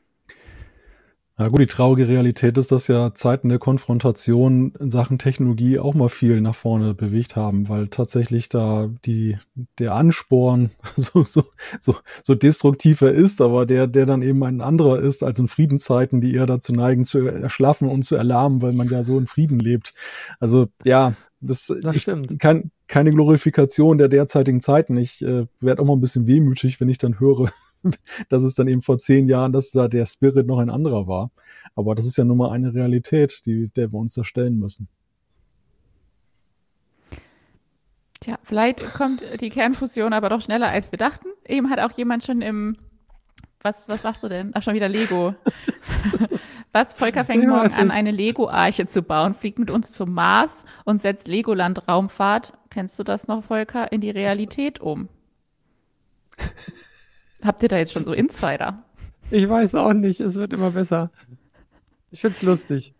Na 1.41 1.49
gut, 1.49 1.61
die 1.61 1.66
traurige 1.66 2.07
Realität 2.07 2.59
ist, 2.59 2.70
dass 2.70 2.86
ja 2.86 3.14
Zeiten 3.14 3.49
der 3.49 3.59
Konfrontation 3.59 4.74
in 4.78 4.91
Sachen 4.91 5.16
Technologie 5.16 5.78
auch 5.78 5.95
mal 5.95 6.11
viel 6.11 6.43
nach 6.43 6.55
vorne 6.55 6.93
bewegt 6.93 7.34
haben, 7.34 7.70
weil 7.70 7.88
tatsächlich 7.88 8.51
da 8.51 8.91
die, 9.07 9.38
der 9.78 9.95
Ansporn 9.95 10.70
so, 10.97 11.24
so, 11.24 11.45
so, 11.80 11.97
so 12.22 12.34
destruktiv 12.34 13.01
er 13.01 13.14
ist, 13.14 13.41
aber 13.41 13.64
der, 13.64 13.86
der 13.86 14.05
dann 14.05 14.20
eben 14.20 14.45
ein 14.45 14.61
anderer 14.61 15.01
ist 15.01 15.22
als 15.22 15.38
in 15.38 15.49
Friedenszeiten, 15.49 16.20
die 16.20 16.34
eher 16.34 16.45
dazu 16.45 16.74
neigen, 16.74 17.07
zu 17.07 17.20
erschlaffen 17.20 17.88
und 17.88 18.03
zu 18.03 18.16
erlahmen, 18.16 18.61
weil 18.61 18.74
man 18.74 18.91
ja 18.91 19.03
so 19.03 19.16
in 19.16 19.26
Frieden 19.26 19.61
lebt. 19.61 19.95
Also 20.41 20.68
ja, 20.84 21.14
das, 21.41 21.72
Das 21.82 21.97
ich, 21.97 22.03
stimmt. 22.03 22.38
Kein, 22.38 22.70
keine 22.86 23.12
Glorifikation 23.12 23.97
der 23.97 24.09
derzeitigen 24.09 24.61
Zeiten. 24.61 24.99
Ich 24.99 25.22
äh, 25.22 25.47
werde 25.59 25.80
auch 25.80 25.86
mal 25.86 25.95
ein 25.95 26.03
bisschen 26.03 26.26
wehmütig, 26.26 26.82
wenn 26.82 26.91
ich 26.91 26.99
dann 26.99 27.18
höre, 27.18 27.51
dass 28.28 28.43
es 28.43 28.55
dann 28.55 28.68
eben 28.68 28.83
vor 28.83 28.99
zehn 28.99 29.28
Jahren, 29.28 29.53
dass 29.53 29.70
da 29.70 29.89
der 29.89 30.07
Spirit 30.07 30.47
noch 30.47 30.59
ein 30.59 30.70
anderer 30.70 31.07
war. 31.07 31.31
Aber 31.74 31.95
das 31.95 32.07
ist 32.07 32.16
ja 32.16 32.24
nun 32.24 32.39
mal 32.39 32.51
eine 32.51 32.74
Realität, 32.74 33.47
die, 33.47 33.68
der 33.68 33.93
wir 33.93 33.99
uns 33.99 34.14
da 34.14 34.24
stellen 34.24 34.59
müssen. 34.59 34.89
Tja, 38.20 38.39
vielleicht 38.43 38.83
kommt 38.93 39.22
die 39.41 39.49
Kernfusion 39.49 40.12
aber 40.12 40.28
doch 40.28 40.43
schneller, 40.43 40.68
als 40.68 40.93
wir 40.93 40.99
dachten. 40.99 41.28
Eben 41.47 41.70
hat 41.70 41.78
auch 41.78 41.93
jemand 41.97 42.24
schon 42.24 42.43
im 42.43 42.76
was, 43.62 43.89
was 43.91 44.03
sagst 44.03 44.22
du 44.22 44.28
denn? 44.28 44.53
Ach, 44.55 44.62
schon 44.62 44.74
wieder 44.74 44.89
Lego. 44.89 45.35
Was? 46.72 46.95
Volker 46.95 47.24
fängt 47.26 47.45
Ja, 47.45 47.51
morgen 47.51 47.72
an, 47.74 47.91
eine 47.91 48.11
Lego-Arche 48.11 48.87
zu 48.87 49.03
bauen, 49.03 49.35
fliegt 49.35 49.59
mit 49.59 49.70
uns 49.70 49.91
zum 49.93 50.14
Mars 50.14 50.64
und 50.85 51.03
setzt 51.03 51.28
Legoland 51.28 51.87
Raumfahrt, 51.87 52.55
kennst 52.70 52.99
du 52.99 53.03
das 53.03 53.28
noch, 53.28 53.45
Volker, 53.45 53.93
in 53.93 54.01
die 54.01 54.11
Realität 54.11 54.81
um. 54.81 55.09
Habt 57.43 57.62
ihr 57.62 57.68
da 57.68 57.78
jetzt 57.78 57.93
schon 57.93 58.05
so 58.05 58.12
Insider? 58.12 58.82
Ich 59.30 59.49
weiß 59.49 59.74
auch 59.76 59.93
nicht, 59.93 60.20
es 60.20 60.34
wird 60.36 60.53
immer 60.53 60.72
besser. 60.72 61.11
Ich 62.11 62.20
find's 62.20 62.43
lustig. 62.43 62.95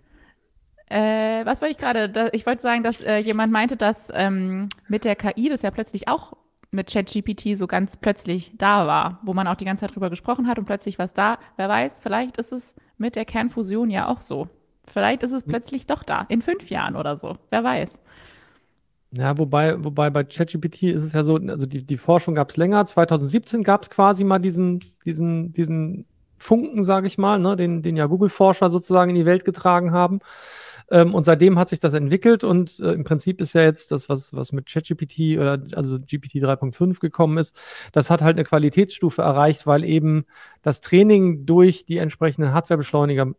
Äh, 0.87 1.45
was 1.45 1.61
wollte 1.61 1.73
ich 1.73 1.79
gerade? 1.79 2.31
Ich 2.33 2.47
wollte 2.47 2.63
sagen, 2.63 2.83
dass 2.83 3.01
äh, 3.01 3.19
jemand 3.19 3.53
meinte, 3.53 3.77
dass 3.77 4.11
ähm, 4.15 4.69
mit 4.89 5.05
der 5.05 5.17
KI 5.17 5.49
das 5.49 5.63
ja 5.63 5.71
plötzlich 5.71 6.09
auch 6.09 6.35
mit 6.73 6.93
ChatGPT 6.93 7.57
so 7.57 7.67
ganz 7.67 7.97
plötzlich 7.97 8.53
da 8.57 8.87
war, 8.87 9.21
wo 9.25 9.33
man 9.33 9.47
auch 9.47 9.57
die 9.57 9.65
ganze 9.65 9.87
Zeit 9.87 9.95
drüber 9.95 10.11
gesprochen 10.11 10.47
hat 10.47 10.59
und 10.59 10.67
plötzlich 10.67 10.99
was 10.99 11.15
da. 11.15 11.39
Wer 11.57 11.69
weiß, 11.69 12.01
vielleicht 12.01 12.39
ist 12.39 12.53
es 12.53 12.75
mit 12.97 13.17
der 13.17 13.25
Kernfusion 13.25 13.91
ja 13.91 14.09
auch 14.09 14.21
so. 14.21 14.49
Vielleicht 14.87 15.23
ist 15.23 15.33
es 15.33 15.45
plötzlich 15.45 15.87
doch 15.87 16.03
da, 16.03 16.27
in 16.29 16.43
fünf 16.43 16.71
Jahren 16.71 16.97
oder 16.97 17.17
so. 17.17 17.37
Wer 17.51 17.65
weiß. 17.65 18.01
Ja, 19.17 19.37
wobei, 19.39 19.83
wobei 19.83 20.09
bei 20.11 20.23
ChatGPT 20.23 20.85
ist 20.85 21.03
es 21.03 21.15
ja 21.15 21.25
so, 21.25 21.37
also 21.37 21.67
die, 21.67 21.85
die 21.85 21.97
Forschung 21.97 22.37
gab 22.37 22.51
es 22.51 22.57
länger. 22.57 22.87
2017 22.87 23.65
gab 23.65 23.83
es 23.83 23.91
quasi 23.91 24.23
mal 24.23 24.39
diesen, 24.39 24.81
diesen, 25.05 25.53
diesen 25.53 26.07
Funken, 26.39 26.85
sage 26.85 27.09
ich 27.09 27.19
mal, 27.19 27.39
ne, 27.39 27.57
den, 27.57 27.83
den 27.83 27.97
ja 27.97 28.07
Google-Forscher 28.07 28.71
sozusagen 28.71 29.11
in 29.11 29.17
die 29.17 29.27
Welt 29.27 29.45
getragen 29.45 29.93
haben. 29.93 30.21
Ähm, 30.91 31.15
und 31.15 31.25
seitdem 31.25 31.59
hat 31.59 31.69
sich 31.69 31.81
das 31.81 31.95
entwickelt 31.95 32.45
und 32.45 32.79
äh, 32.81 32.93
im 32.93 33.05
Prinzip 33.05 33.41
ist 33.41 33.53
ja 33.53 33.63
jetzt 33.63 33.93
das, 33.93 34.09
was, 34.09 34.33
was 34.35 34.53
mit 34.53 34.67
ChatGPT 34.67 35.39
oder 35.39 35.63
also 35.75 35.99
GPT 35.99 36.37
3.5 36.37 37.01
gekommen 37.01 37.39
ist, 37.39 37.59
das 37.93 38.11
hat 38.11 38.23
halt 38.23 38.37
eine 38.37 38.45
Qualitätsstufe 38.45 39.23
erreicht, 39.23 39.67
weil 39.67 39.85
eben 39.85 40.25
das 40.63 40.81
Training 40.81 41.47
durch 41.47 41.85
die 41.85 41.99
entsprechenden 41.99 42.53
Hardwarebeschleuniger 42.53 43.33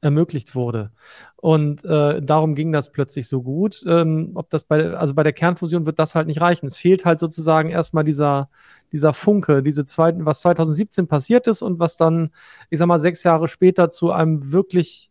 ermöglicht 0.00 0.54
wurde. 0.54 0.92
Und 1.36 1.84
äh, 1.84 2.22
darum 2.22 2.54
ging 2.54 2.72
das 2.72 2.92
plötzlich 2.92 3.28
so 3.28 3.42
gut. 3.42 3.82
Ähm, 3.86 4.32
ob 4.34 4.50
das 4.50 4.64
bei, 4.64 4.94
also 4.94 5.14
bei 5.14 5.22
der 5.22 5.32
Kernfusion 5.32 5.86
wird 5.86 5.98
das 5.98 6.14
halt 6.14 6.26
nicht 6.26 6.40
reichen. 6.40 6.66
Es 6.66 6.76
fehlt 6.76 7.04
halt 7.04 7.18
sozusagen 7.18 7.68
erstmal 7.70 8.04
dieser, 8.04 8.48
dieser 8.92 9.12
Funke, 9.12 9.62
diese 9.62 9.84
zweiten, 9.84 10.24
was 10.24 10.40
2017 10.40 11.08
passiert 11.08 11.46
ist 11.46 11.62
und 11.62 11.78
was 11.78 11.96
dann, 11.96 12.30
ich 12.70 12.78
sag 12.78 12.86
mal, 12.86 12.98
sechs 12.98 13.22
Jahre 13.24 13.48
später 13.48 13.90
zu 13.90 14.12
einem 14.12 14.52
wirklich 14.52 15.10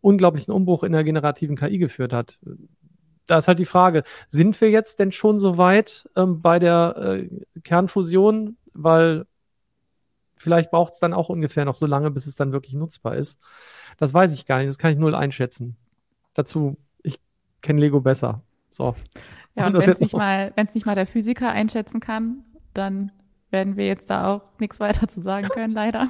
unglaublichen 0.00 0.52
Umbruch 0.52 0.82
in 0.84 0.92
der 0.92 1.04
generativen 1.04 1.56
KI 1.56 1.78
geführt 1.78 2.12
hat. 2.12 2.38
Da 3.26 3.38
ist 3.38 3.48
halt 3.48 3.58
die 3.58 3.66
Frage, 3.66 4.04
sind 4.28 4.58
wir 4.60 4.70
jetzt 4.70 4.98
denn 5.00 5.12
schon 5.12 5.38
so 5.38 5.58
weit 5.58 6.08
ähm, 6.16 6.40
bei 6.40 6.58
der 6.58 6.96
äh, 6.96 7.60
Kernfusion? 7.62 8.56
Weil 8.72 9.26
vielleicht 10.38 10.70
braucht 10.70 10.92
es 10.94 10.98
dann 11.00 11.12
auch 11.12 11.28
ungefähr 11.28 11.64
noch 11.64 11.74
so 11.74 11.86
lange, 11.86 12.10
bis 12.10 12.26
es 12.26 12.36
dann 12.36 12.52
wirklich 12.52 12.74
nutzbar 12.74 13.16
ist. 13.16 13.40
Das 13.98 14.14
weiß 14.14 14.32
ich 14.34 14.46
gar 14.46 14.58
nicht, 14.58 14.68
das 14.68 14.78
kann 14.78 14.92
ich 14.92 14.98
null 14.98 15.14
einschätzen. 15.14 15.76
Dazu, 16.34 16.76
ich 17.02 17.20
kenne 17.62 17.80
Lego 17.80 18.00
besser. 18.00 18.42
So. 18.70 18.94
Ja, 19.54 19.66
Und 19.66 19.74
wenn 19.74 19.90
es 19.90 20.00
nicht 20.00 20.14
mal, 20.14 20.52
es 20.56 20.74
nicht 20.74 20.86
mal 20.86 20.94
der 20.94 21.06
Physiker 21.06 21.50
einschätzen 21.50 22.00
kann, 22.00 22.44
dann 22.74 23.10
werden 23.50 23.76
wir 23.76 23.86
jetzt 23.86 24.08
da 24.10 24.28
auch 24.34 24.42
nichts 24.60 24.78
weiter 24.80 25.08
zu 25.08 25.20
sagen 25.20 25.48
können, 25.48 25.72
leider. 25.74 26.08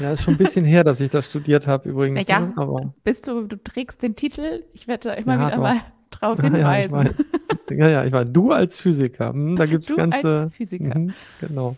Ja, 0.00 0.12
ist 0.12 0.22
schon 0.22 0.34
ein 0.34 0.38
bisschen 0.38 0.64
her, 0.64 0.82
dass 0.82 0.98
ich 1.00 1.10
das 1.10 1.26
studiert 1.26 1.66
habe 1.66 1.90
übrigens. 1.90 2.26
Ja, 2.26 2.40
ne? 2.40 2.52
Aber 2.56 2.94
Bist 3.04 3.28
du, 3.28 3.46
du 3.46 3.62
trägst 3.62 4.02
den 4.02 4.16
Titel, 4.16 4.64
ich 4.72 4.88
werde 4.88 5.08
da 5.10 5.14
immer 5.14 5.34
Ja, 5.34 5.40
wieder 5.46 5.56
doch. 5.56 5.62
mal 5.62 5.80
drauf 6.10 6.38
ja, 6.38 6.44
ja, 6.44 6.78
ich 6.78 6.84
hinweisen. 6.86 6.92
weiß. 6.92 7.24
Ja, 7.70 7.88
ja, 7.88 8.04
ich 8.04 8.12
weiß. 8.12 8.28
Du 8.30 8.52
als 8.52 8.78
Physiker, 8.78 9.30
hm, 9.32 9.56
da 9.56 9.66
gibt's 9.66 9.88
Du 9.88 9.96
ganze. 9.96 10.42
als 10.44 10.54
Physiker. 10.54 10.98
Mhm, 10.98 11.12
genau. 11.40 11.76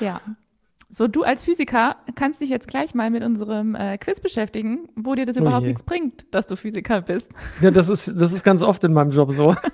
Ja. 0.00 0.20
So, 0.96 1.08
du 1.08 1.24
als 1.24 1.42
Physiker 1.44 1.96
kannst 2.14 2.40
dich 2.40 2.50
jetzt 2.50 2.68
gleich 2.68 2.94
mal 2.94 3.10
mit 3.10 3.24
unserem 3.24 3.74
äh, 3.74 3.98
Quiz 3.98 4.20
beschäftigen, 4.20 4.88
wo 4.94 5.16
dir 5.16 5.26
das 5.26 5.36
Oh 5.36 5.40
überhaupt 5.40 5.62
je. 5.62 5.68
nichts 5.70 5.82
bringt, 5.82 6.24
dass 6.32 6.46
du 6.46 6.54
Physiker 6.56 7.02
bist. 7.02 7.32
Ja, 7.60 7.72
das 7.72 7.88
ist, 7.88 8.14
das 8.20 8.32
ist 8.32 8.44
ganz 8.44 8.62
oft 8.62 8.84
in 8.84 8.92
meinem 8.92 9.10
Job 9.10 9.32
so. 9.32 9.54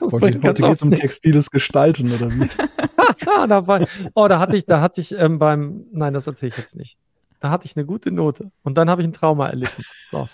Das 0.00 0.14
Heute, 0.14 0.40
heute 0.42 0.62
geht 0.62 0.74
es 0.76 0.82
um 0.82 0.88
nichts. 0.88 1.02
textiles 1.02 1.50
Gestalten 1.50 2.10
oder 2.10 2.32
wie? 2.32 2.48
Da 3.48 3.66
war, 3.66 3.86
oh, 4.14 4.28
da 4.28 4.38
hatte 4.40 4.56
ich, 4.56 4.64
da 4.64 4.80
hatte 4.80 5.00
ich 5.02 5.12
ähm, 5.12 5.38
beim, 5.38 5.84
nein, 5.92 6.14
das 6.14 6.26
erzähle 6.26 6.48
ich 6.48 6.56
jetzt 6.56 6.74
nicht. 6.74 6.96
Da 7.38 7.50
hatte 7.50 7.66
ich 7.66 7.76
eine 7.76 7.84
gute 7.84 8.10
Note 8.10 8.50
und 8.62 8.76
dann 8.78 8.88
habe 8.90 9.02
ich 9.02 9.08
ein 9.08 9.12
Trauma 9.12 9.48
erlitten. 9.48 9.82
So. 10.10 10.26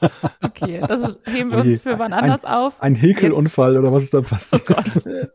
Okay, 0.43 0.81
das 0.87 1.19
heben 1.27 1.51
wir 1.51 1.59
Oh 1.59 1.63
je. 1.65 1.73
uns 1.73 1.83
für 1.83 1.99
wann 1.99 2.13
anders 2.13 2.45
auf. 2.45 2.81
Ein 2.81 2.95
Häkelunfall 2.95 3.77
oder 3.77 3.93
was 3.93 4.05
ist 4.05 4.15
da 4.15 4.21
passiert? 4.21 5.33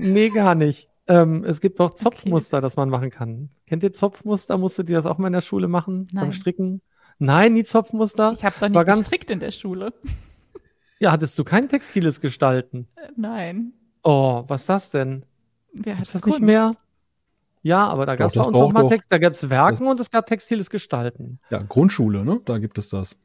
nee, 0.00 0.30
gar 0.30 0.54
nicht. 0.54 0.88
Ähm, 1.08 1.44
es 1.44 1.60
gibt 1.60 1.80
auch 1.80 1.94
Zopfmuster, 1.94 2.60
das 2.60 2.76
man 2.76 2.90
machen 2.90 3.10
kann. 3.10 3.48
Kennt 3.66 3.82
ihr 3.82 3.92
Zopfmuster? 3.92 4.58
Musstet 4.58 4.90
ihr 4.90 4.96
das 4.96 5.06
auch 5.06 5.18
mal 5.18 5.28
in 5.28 5.32
der 5.32 5.40
Schule 5.40 5.66
machen? 5.68 6.06
Nein. 6.12 6.24
Beim 6.24 6.32
Stricken? 6.32 6.82
Nein, 7.18 7.54
nie 7.54 7.64
Zopfmuster. 7.64 8.32
Ich 8.34 8.44
habe 8.44 8.60
war 8.60 8.68
nicht 8.68 8.86
ganz- 8.86 8.98
gestrickt 9.10 9.30
in 9.30 9.40
der 9.40 9.50
Schule. 9.50 9.92
Ja, 11.00 11.12
hattest 11.12 11.38
du 11.38 11.44
kein 11.44 11.68
textiles 11.68 12.20
Gestalten? 12.20 12.88
Äh, 12.96 13.10
Nein. 13.14 13.72
Oh, 14.02 14.42
was 14.48 14.62
ist 14.62 14.68
das 14.68 14.90
denn? 14.90 15.24
Wer 15.72 15.94
Gibt's 15.94 16.08
hat 16.10 16.14
das 16.16 16.22
Kunst? 16.22 16.40
nicht 16.40 16.44
mehr? 16.46 16.72
Ja, 17.62 17.86
aber 17.86 18.04
da 18.04 18.16
gab 18.16 18.30
es 18.30 18.34
bei 18.34 18.42
uns 18.42 18.58
auch 18.58 18.72
mal 18.72 18.88
Text. 18.88 19.12
Da 19.12 19.18
gab 19.18 19.32
es 19.32 19.48
Werken 19.48 19.84
das- 19.84 19.88
und 19.92 20.00
es 20.00 20.10
gab 20.10 20.26
textiles 20.26 20.70
Gestalten. 20.70 21.38
Ja, 21.50 21.58
Grundschule, 21.62 22.24
ne? 22.24 22.40
Da 22.44 22.58
gibt 22.58 22.78
es 22.78 22.88
das. 22.88 23.16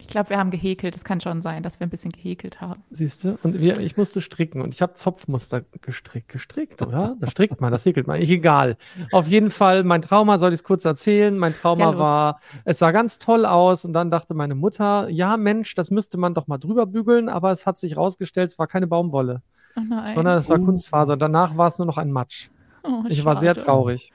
Ich 0.00 0.08
glaube, 0.08 0.30
wir 0.30 0.38
haben 0.38 0.50
gehäkelt. 0.50 0.96
Es 0.96 1.04
kann 1.04 1.20
schon 1.20 1.42
sein, 1.42 1.62
dass 1.62 1.78
wir 1.78 1.86
ein 1.86 1.90
bisschen 1.90 2.10
gehäkelt 2.10 2.60
haben. 2.60 2.82
Siehst 2.90 3.22
du? 3.24 3.38
Und 3.42 3.60
wir, 3.60 3.78
ich 3.80 3.96
musste 3.96 4.20
stricken 4.20 4.60
und 4.62 4.74
ich 4.74 4.82
habe 4.82 4.94
Zopfmuster 4.94 5.60
gestrickt. 5.80 6.28
Gestrickt, 6.28 6.82
oder? 6.82 7.16
Das 7.20 7.30
strickt 7.30 7.60
man, 7.60 7.70
das 7.70 7.84
häkelt 7.84 8.06
man. 8.06 8.20
Ich, 8.20 8.30
egal. 8.30 8.76
Auf 9.12 9.26
jeden 9.28 9.50
Fall, 9.50 9.84
mein 9.84 10.02
Trauma, 10.02 10.38
soll 10.38 10.50
ich 10.50 10.60
es 10.60 10.64
kurz 10.64 10.84
erzählen? 10.84 11.36
Mein 11.38 11.54
Trauma 11.54 11.92
Ja, 11.92 11.98
war, 11.98 12.40
es 12.64 12.78
sah 12.78 12.90
ganz 12.90 13.18
toll 13.18 13.44
aus 13.44 13.84
und 13.84 13.92
dann 13.92 14.10
dachte 14.10 14.34
meine 14.34 14.54
Mutter, 14.54 15.08
ja 15.10 15.36
Mensch, 15.36 15.74
das 15.74 15.90
müsste 15.90 16.16
man 16.18 16.34
doch 16.34 16.46
mal 16.48 16.58
drüber 16.58 16.86
bügeln, 16.86 17.28
aber 17.28 17.50
es 17.50 17.66
hat 17.66 17.78
sich 17.78 17.96
rausgestellt, 17.96 18.50
es 18.50 18.58
war 18.58 18.66
keine 18.66 18.86
Baumwolle, 18.86 19.42
Oh 19.76 19.82
sondern 20.14 20.38
es 20.38 20.48
war 20.48 20.58
Uh. 20.58 20.64
Kunstfaser. 20.64 21.16
Danach 21.16 21.56
war 21.56 21.66
es 21.68 21.78
nur 21.78 21.86
noch 21.86 21.98
ein 21.98 22.10
Matsch. 22.10 22.48
oh, 22.82 23.04
Ich 23.08 23.24
war 23.24 23.36
sehr 23.36 23.54
schade. 23.54 23.64
traurig. 23.64 24.12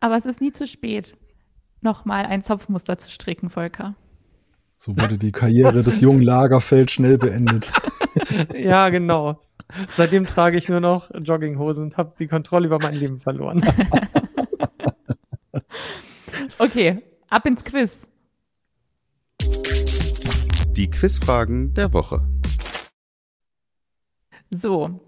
Aber 0.00 0.16
es 0.16 0.26
ist 0.26 0.40
nie 0.40 0.52
zu 0.52 0.66
spät, 0.66 1.16
nochmal 1.80 2.24
ein 2.26 2.42
Zopfmuster 2.42 2.98
zu 2.98 3.10
stricken, 3.10 3.50
Volker. 3.50 3.94
So 4.84 4.96
wurde 4.98 5.16
die 5.16 5.30
Karriere 5.30 5.84
des 5.84 6.00
jungen 6.00 6.22
Lagerfeld 6.22 6.90
schnell 6.90 7.16
beendet. 7.16 7.70
Ja, 8.54 8.90
genau. 8.90 9.40
Seitdem 9.90 10.26
trage 10.26 10.58
ich 10.58 10.68
nur 10.68 10.80
noch 10.80 11.10
Jogginghosen 11.14 11.84
und 11.84 11.96
habe 11.96 12.12
die 12.18 12.26
Kontrolle 12.26 12.66
über 12.66 12.78
mein 12.80 12.94
Leben 12.94 13.20
verloren. 13.20 13.62
Okay, 16.58 17.02
ab 17.30 17.46
ins 17.46 17.64
Quiz. 17.64 18.06
Die 20.76 20.90
Quizfragen 20.90 21.74
der 21.74 21.92
Woche. 21.92 22.28
So, 24.50 25.00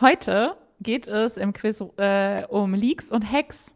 heute 0.00 0.56
geht 0.80 1.06
es 1.06 1.36
im 1.36 1.52
Quiz 1.52 1.84
äh, 1.98 2.44
um 2.46 2.74
Leaks 2.74 3.12
und 3.12 3.30
Hacks. 3.30 3.75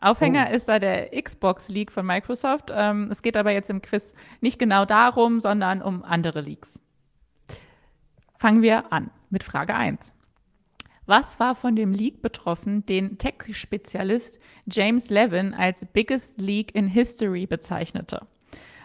Aufhänger 0.00 0.50
ist 0.50 0.68
da 0.68 0.78
der 0.78 1.10
Xbox-Leak 1.20 1.90
von 1.90 2.06
Microsoft. 2.06 2.72
Ähm, 2.72 3.08
es 3.10 3.22
geht 3.22 3.36
aber 3.36 3.50
jetzt 3.50 3.68
im 3.68 3.82
Quiz 3.82 4.14
nicht 4.40 4.58
genau 4.58 4.84
darum, 4.84 5.40
sondern 5.40 5.82
um 5.82 6.04
andere 6.04 6.40
Leaks. 6.40 6.80
Fangen 8.36 8.62
wir 8.62 8.92
an 8.92 9.10
mit 9.30 9.42
Frage 9.42 9.74
1. 9.74 10.12
Was 11.06 11.40
war 11.40 11.54
von 11.54 11.74
dem 11.74 11.92
Leak 11.92 12.22
betroffen, 12.22 12.84
den 12.86 13.18
Tech-Spezialist 13.18 14.38
James 14.70 15.10
Levin 15.10 15.54
als 15.54 15.86
Biggest 15.86 16.40
Leak 16.40 16.74
in 16.74 16.86
History 16.86 17.46
bezeichnete? 17.46 18.26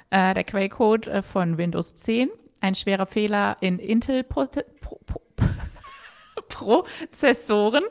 Äh, 0.10 0.34
der 0.34 0.44
Quellcode 0.46 1.08
äh, 1.08 1.22
von 1.22 1.58
Windows 1.58 1.96
10, 1.96 2.30
ein 2.62 2.76
schwerer 2.76 3.06
Fehler 3.06 3.58
in 3.60 3.78
Intel 3.78 4.24
Pro 4.24 4.46
Pro 4.80 5.00
Pro 5.06 5.22
Prozessoren, 6.48 7.84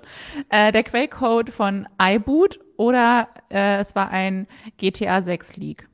äh, 0.48 0.72
der 0.72 0.82
Quellcode 0.82 1.50
von 1.50 1.86
iBoot 2.00 2.58
oder 2.76 3.28
äh, 3.50 3.78
es 3.78 3.94
war 3.94 4.10
ein 4.10 4.46
GTA 4.76 5.22
6 5.22 5.56
Leak. 5.56 5.88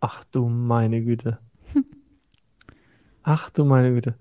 Ach 0.00 0.24
du 0.24 0.48
meine 0.48 1.02
Güte. 1.02 1.38
Ach 3.22 3.50
du 3.50 3.64
meine 3.64 3.92
Güte. 3.92 4.16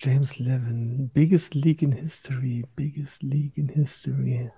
James 0.00 0.38
Levin, 0.38 1.10
biggest 1.12 1.54
leak 1.54 1.82
in 1.82 1.92
history, 1.92 2.64
biggest 2.76 3.22
leak 3.22 3.56
in 3.56 3.68
history. 3.68 4.50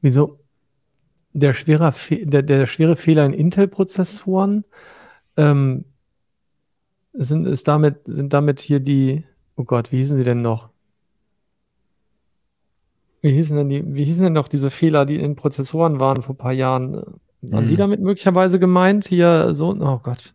Wieso? 0.00 0.38
Der, 1.32 1.52
schwere, 1.52 1.92
der, 2.10 2.42
der 2.42 2.66
schwere 2.66 2.96
Fehler 2.96 3.26
in 3.26 3.34
Intel-Prozessoren 3.34 4.64
ähm, 5.36 5.84
sind, 7.12 7.46
ist 7.46 7.68
damit, 7.68 8.00
sind 8.04 8.32
damit 8.32 8.60
hier 8.60 8.80
die, 8.80 9.24
oh 9.56 9.64
Gott, 9.64 9.92
wie 9.92 9.98
hießen 9.98 10.16
sie 10.16 10.24
denn 10.24 10.42
noch? 10.42 10.70
Wie 13.22 13.32
hießen 13.32 13.56
denn 13.56 13.68
die, 13.68 13.94
wie 13.94 14.04
hießen 14.04 14.24
denn 14.24 14.32
noch 14.32 14.48
diese 14.48 14.70
Fehler, 14.70 15.04
die 15.04 15.16
in 15.16 15.36
Prozessoren 15.36 16.00
waren 16.00 16.22
vor 16.22 16.34
ein 16.34 16.38
paar 16.38 16.52
Jahren? 16.52 17.20
Waren 17.42 17.66
die 17.66 17.72
Hm. 17.72 17.76
damit 17.76 18.00
möglicherweise 18.00 18.58
gemeint? 18.58 19.06
Hier 19.06 19.52
so, 19.52 19.70
oh 19.70 20.00
Gott. 20.02 20.34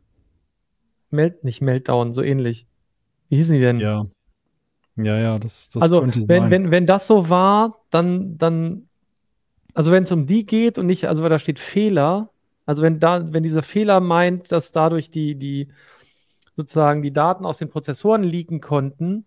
Melt, 1.09 1.43
nicht 1.43 1.61
Meltdown, 1.61 2.13
so 2.13 2.21
ähnlich. 2.21 2.67
Wie 3.29 3.37
hießen 3.37 3.55
die 3.55 3.61
denn? 3.61 3.79
Ja. 3.79 4.05
Ja, 4.97 5.19
ja, 5.19 5.39
das, 5.39 5.69
das 5.69 5.83
also, 5.83 5.99
könnte 5.99 6.19
wenn, 6.19 6.25
sein. 6.25 6.51
wenn, 6.51 6.71
wenn 6.71 6.85
das 6.85 7.05
so 7.05 7.29
war, 7.29 7.81
dann, 7.89 8.37
dann, 8.37 8.87
also 9.73 9.91
wenn 9.91 10.03
es 10.03 10.11
um 10.11 10.25
die 10.25 10.45
geht 10.45 10.77
und 10.77 10.85
nicht, 10.85 11.07
also 11.07 11.21
weil 11.21 11.29
da 11.29 11.37
steht 11.37 11.59
Fehler, 11.59 12.29
also 12.65 12.81
wenn 12.81 12.99
da, 12.99 13.33
wenn 13.33 13.43
dieser 13.43 13.61
Fehler 13.61 13.99
meint, 13.99 14.51
dass 14.51 14.71
dadurch 14.71 15.11
die, 15.11 15.35
die, 15.35 15.67
sozusagen 16.55 17.01
die 17.01 17.11
Daten 17.11 17.45
aus 17.45 17.57
den 17.57 17.69
Prozessoren 17.69 18.23
leaken 18.23 18.61
konnten, 18.61 19.25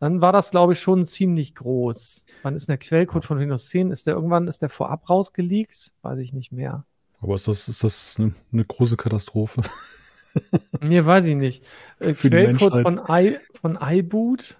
dann 0.00 0.20
war 0.20 0.32
das, 0.32 0.50
glaube 0.50 0.72
ich, 0.72 0.80
schon 0.80 1.04
ziemlich 1.04 1.54
groß. 1.54 2.24
Wann 2.42 2.56
ist 2.56 2.68
der 2.68 2.78
Quellcode 2.78 3.24
von 3.24 3.38
Windows 3.38 3.68
10? 3.68 3.90
Ist 3.90 4.06
der 4.06 4.14
irgendwann, 4.14 4.48
ist 4.48 4.62
der 4.62 4.70
vorab 4.70 5.08
rausgeleakt? 5.08 5.92
Weiß 6.02 6.18
ich 6.18 6.32
nicht 6.32 6.50
mehr. 6.50 6.84
Aber 7.20 7.34
ist 7.34 7.46
das, 7.46 7.68
ist 7.68 7.84
das 7.84 8.16
eine, 8.18 8.34
eine 8.52 8.64
große 8.64 8.96
Katastrophe? 8.96 9.62
Nee, 10.82 11.04
weiß 11.04 11.26
ich 11.26 11.36
nicht. 11.36 11.64
Äh, 11.98 12.14
Quellcode 12.14 12.82
von, 12.82 13.00
I, 13.08 13.36
von 13.60 13.78
iBoot? 13.80 14.56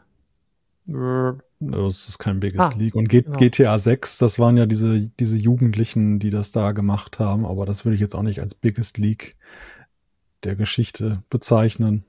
Das 0.87 2.09
ist 2.09 2.19
kein 2.19 2.41
Biggest 2.41 2.75
Ah, 2.75 2.77
League. 2.77 2.95
Und 2.95 3.09
G 3.09 3.23
genau. 3.23 3.39
GTA 3.39 3.79
6, 3.79 4.19
das 4.19 4.39
waren 4.39 4.57
ja 4.57 4.67
diese, 4.67 5.01
diese 5.01 5.37
Jugendlichen, 5.37 6.19
die 6.19 6.31
das 6.31 6.53
da 6.53 6.73
gemacht 6.73 7.19
haben, 7.19 7.47
aber 7.47 7.67
das 7.67 7.85
würde 7.85 7.95
ich 7.95 8.01
jetzt 8.01 8.17
auch 8.17 8.23
nicht 8.23 8.41
als 8.41 8.55
Biggest 8.55 8.99
League 8.99 9.37
der 10.43 10.57
Geschichte 10.57 11.23
bezeichnen. 11.29 12.05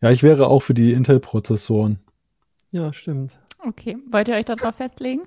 Ja, 0.00 0.10
ich 0.10 0.22
wäre 0.22 0.46
auch 0.48 0.60
für 0.60 0.74
die 0.74 0.92
Intel-Prozessoren. 0.92 1.98
Ja, 2.70 2.92
stimmt. 2.92 3.38
Okay, 3.66 3.96
wollt 4.10 4.28
ihr 4.28 4.34
euch 4.34 4.44
darauf 4.44 4.74
festlegen? 4.76 5.22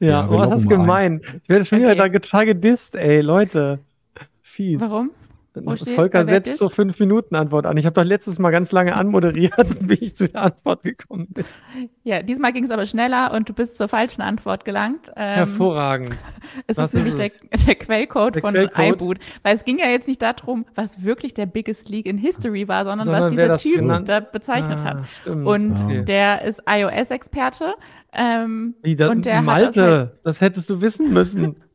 Ja, 0.00 0.08
Ja, 0.26 0.30
oh, 0.30 0.38
das 0.38 0.52
ist 0.60 0.68
gemein. 0.68 1.20
Ich 1.42 1.48
werde 1.48 1.64
schon 1.64 1.78
wieder 1.78 1.90
Okay. 1.90 1.98
da 2.12 2.18
total 2.18 2.46
gedisst, 2.46 2.96
ey, 2.96 3.20
Leute. 3.20 3.78
Fies. 4.42 4.80
Warum? 4.80 5.10
Steht- 5.76 5.94
Volker 5.94 6.24
setzt 6.24 6.58
so 6.58 6.68
fünf 6.68 6.98
Minuten 6.98 7.34
Antwort 7.34 7.66
an. 7.66 7.76
Ich 7.76 7.86
habe 7.86 7.94
doch 7.94 8.04
letztes 8.04 8.38
Mal 8.38 8.50
ganz 8.50 8.72
lange 8.72 8.94
anmoderiert, 8.94 9.76
wie 9.80 9.94
ich 9.94 10.16
zu 10.16 10.28
der 10.28 10.42
Antwort 10.42 10.82
gekommen 10.82 11.28
bin. 11.28 11.44
Ja, 12.04 12.22
diesmal 12.22 12.52
ging 12.52 12.64
es 12.64 12.70
aber 12.70 12.86
schneller 12.86 13.32
und 13.32 13.48
du 13.48 13.52
bist 13.52 13.78
zur 13.78 13.88
falschen 13.88 14.22
Antwort 14.22 14.64
gelangt. 14.64 15.08
Ähm, 15.16 15.34
Hervorragend. 15.36 16.10
Es 16.66 16.76
Was 16.76 16.94
ist 16.94 17.04
nämlich 17.04 17.18
ist 17.32 17.40
der, 17.52 17.58
der 17.66 17.74
Quellcode 17.74 18.36
Der 18.36 18.42
von 18.42 18.52
Quellcode? 18.54 19.02
iBoot. 19.02 19.18
Weil 19.42 19.56
es 19.56 19.64
ging 19.64 19.78
ja 19.78 19.88
jetzt 19.88 20.06
nicht 20.08 20.22
darum, 20.22 20.64
was 20.74 21.02
wirklich 21.02 21.34
der 21.34 21.46
Biggest 21.46 21.88
League 21.88 22.06
in 22.06 22.18
History 22.18 22.68
war, 22.68 22.84
sondern, 22.84 23.06
Sondern 23.06 23.24
was 23.24 23.30
dieser 23.30 23.56
Typ 23.56 23.80
genannt- 23.82 24.08
da 24.08 24.20
bezeichnet 24.20 24.78
Ah, 24.80 24.84
hat. 24.84 25.08
Stimmt. 25.10 25.46
Und 25.46 25.80
Okay. 25.84 26.04
der 26.04 26.42
ist 26.42 26.62
iOS-Experte. 26.68 27.74
Ähm, 28.12 28.74
Wie, 28.82 28.96
da, 28.96 29.10
und 29.10 29.26
der 29.26 29.42
Malte, 29.42 29.66
das 29.74 29.76
halt- 29.78 30.10
das 30.22 30.40
hättest 30.40 30.70
du 30.70 30.80
wissen 30.80 31.12
müssen. 31.12 31.56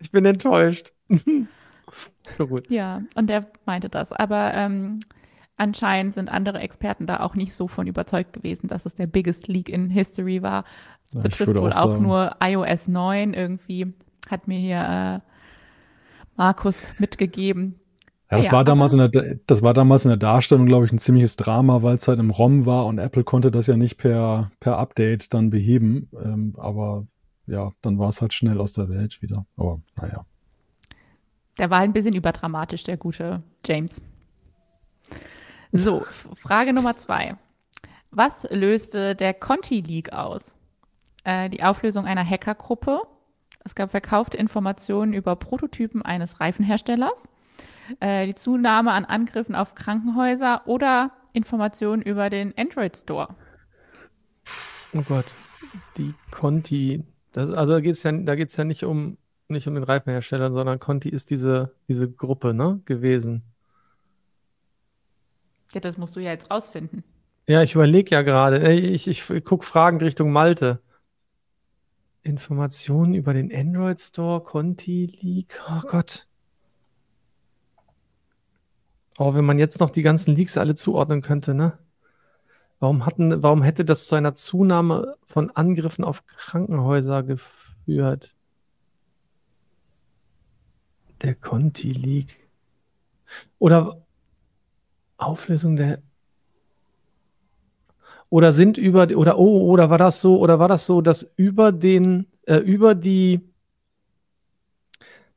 Ich 0.00 0.12
bin 0.12 0.24
enttäuscht. 0.24 0.92
so 2.38 2.46
gut. 2.48 2.68
ja, 2.68 3.02
und 3.14 3.28
der 3.30 3.46
meinte 3.66 3.88
das. 3.88 4.12
Aber 4.12 4.54
ähm, 4.54 5.00
anscheinend 5.56 6.14
sind 6.14 6.30
andere 6.30 6.60
Experten 6.60 7.06
da 7.06 7.20
auch 7.20 7.34
nicht 7.34 7.54
so 7.54 7.68
von 7.68 7.86
überzeugt 7.86 8.32
gewesen, 8.32 8.68
dass 8.68 8.86
es 8.86 8.94
der 8.94 9.06
Biggest 9.06 9.48
League 9.48 9.68
in 9.68 9.90
History 9.90 10.42
war. 10.42 10.64
Das 11.06 11.14
Ja, 11.14 11.20
betrifft 11.22 11.58
wohl 11.58 11.72
auch 11.72 11.94
auch, 11.94 11.98
nur 11.98 12.36
iOS 12.40 12.88
9 12.88 13.34
irgendwie, 13.34 13.94
hat 14.30 14.48
mir 14.48 14.58
hier 14.58 15.22
äh, 15.24 15.32
Markus 16.36 16.88
mitgegeben. 16.98 17.80
Ja, 18.30 18.36
das 18.36 18.46
Ja, 18.46 18.52
war 18.52 18.64
damals 18.64 18.92
in 18.92 18.98
der, 19.10 19.38
das 19.46 19.62
war 19.62 19.72
damals 19.74 20.04
in 20.04 20.10
der 20.10 20.18
Darstellung, 20.18 20.66
glaube 20.66 20.84
ich, 20.86 20.92
ein 20.92 20.98
ziemliches 20.98 21.36
Drama, 21.36 21.82
weil 21.82 21.96
es 21.96 22.06
halt 22.08 22.20
im 22.20 22.30
ROM 22.30 22.66
war 22.66 22.86
und 22.86 22.98
Apple 22.98 23.24
konnte 23.24 23.50
das 23.50 23.66
ja 23.66 23.76
nicht 23.76 23.96
per, 23.96 24.52
per 24.60 24.78
Update 24.78 25.32
dann 25.34 25.50
beheben. 25.50 26.10
Ähm, 26.22 26.54
aber 26.58 27.06
ja, 27.46 27.72
dann 27.82 27.98
war 27.98 28.08
es 28.10 28.20
halt 28.20 28.34
schnell 28.34 28.60
aus 28.60 28.72
der 28.74 28.88
Welt 28.90 29.22
wieder. 29.22 29.46
Aber 29.56 29.80
naja. 29.96 30.26
Der 31.58 31.70
war 31.70 31.80
ein 31.80 31.92
bisschen 31.92 32.14
überdramatisch, 32.14 32.84
der 32.84 32.96
gute 32.96 33.42
James. 33.66 34.02
So, 35.72 36.06
Frage 36.34 36.72
Nummer 36.72 36.96
zwei. 36.96 37.36
Was 38.10 38.46
löste 38.50 39.14
der 39.14 39.34
Conti 39.34 39.80
Leak 39.80 40.12
aus? 40.12 40.56
Äh, 41.24 41.50
die 41.50 41.62
Auflösung 41.62 42.06
einer 42.06 42.24
Hackergruppe. 42.24 43.02
Es 43.64 43.74
gab 43.74 43.90
verkaufte 43.90 44.36
Informationen 44.36 45.12
über 45.12 45.36
Prototypen 45.36 46.00
eines 46.02 46.40
Reifenherstellers. 46.40 47.28
Äh, 48.00 48.26
die 48.26 48.34
Zunahme 48.34 48.92
an 48.92 49.04
Angriffen 49.04 49.54
auf 49.54 49.74
Krankenhäuser 49.74 50.62
oder 50.66 51.12
Informationen 51.32 52.02
über 52.02 52.30
den 52.30 52.56
Android 52.56 52.96
Store. 52.96 53.34
Oh 54.94 55.02
Gott. 55.02 55.34
Die 55.98 56.14
Conti. 56.30 57.04
Das, 57.32 57.50
also 57.50 57.74
da 57.74 57.80
geht's 57.80 58.02
ja, 58.04 58.12
da 58.12 58.34
geht's 58.36 58.56
ja 58.56 58.64
nicht 58.64 58.84
um, 58.84 59.18
nicht 59.50 59.66
um 59.66 59.74
den 59.74 59.84
Reifenhersteller, 59.84 60.52
sondern 60.52 60.78
Conti 60.78 61.08
ist 61.08 61.30
diese, 61.30 61.74
diese 61.88 62.10
Gruppe, 62.10 62.54
ne, 62.54 62.80
gewesen. 62.84 63.42
Ja, 65.72 65.80
das 65.80 65.98
musst 65.98 66.16
du 66.16 66.20
ja 66.20 66.30
jetzt 66.30 66.50
rausfinden. 66.50 67.04
Ja, 67.46 67.62
ich 67.62 67.74
überlege 67.74 68.10
ja 68.10 68.22
gerade. 68.22 68.62
Ey, 68.62 68.78
Ich, 68.78 69.08
ich, 69.08 69.44
gucke 69.44 69.64
fragend 69.64 70.02
Richtung 70.02 70.32
Malte. 70.32 70.80
Informationen 72.22 73.14
über 73.14 73.32
den 73.32 73.54
Android 73.54 74.00
Store, 74.00 74.42
Conti 74.42 75.06
Leak. 75.20 75.60
Oh 75.68 75.80
Gott. 75.86 76.26
Oh, 79.18 79.34
wenn 79.34 79.44
man 79.44 79.58
jetzt 79.58 79.80
noch 79.80 79.90
die 79.90 80.02
ganzen 80.02 80.34
Leaks 80.34 80.58
alle 80.58 80.74
zuordnen 80.74 81.22
könnte, 81.22 81.54
ne? 81.54 81.78
Warum 82.80 83.04
hatten, 83.04 83.42
warum 83.42 83.62
hätte 83.62 83.84
das 83.84 84.06
zu 84.06 84.14
einer 84.14 84.34
Zunahme 84.34 85.16
von 85.26 85.50
Angriffen 85.50 86.04
auf 86.04 86.26
Krankenhäuser 86.26 87.24
geführt? 87.24 88.36
Der 91.22 91.34
Conti 91.34 91.92
Leak. 91.92 92.48
Oder 93.58 94.02
Auflösung 95.16 95.76
der 95.76 96.00
oder 98.30 98.52
sind 98.52 98.76
über 98.78 99.08
oder 99.16 99.38
oh 99.38 99.70
oder 99.70 99.90
war 99.90 99.98
das 99.98 100.20
so 100.20 100.38
oder 100.38 100.58
war 100.58 100.68
das 100.68 100.86
so, 100.86 101.00
dass 101.00 101.32
über 101.36 101.72
den 101.72 102.26
äh, 102.46 102.56
über 102.58 102.94
die 102.94 103.40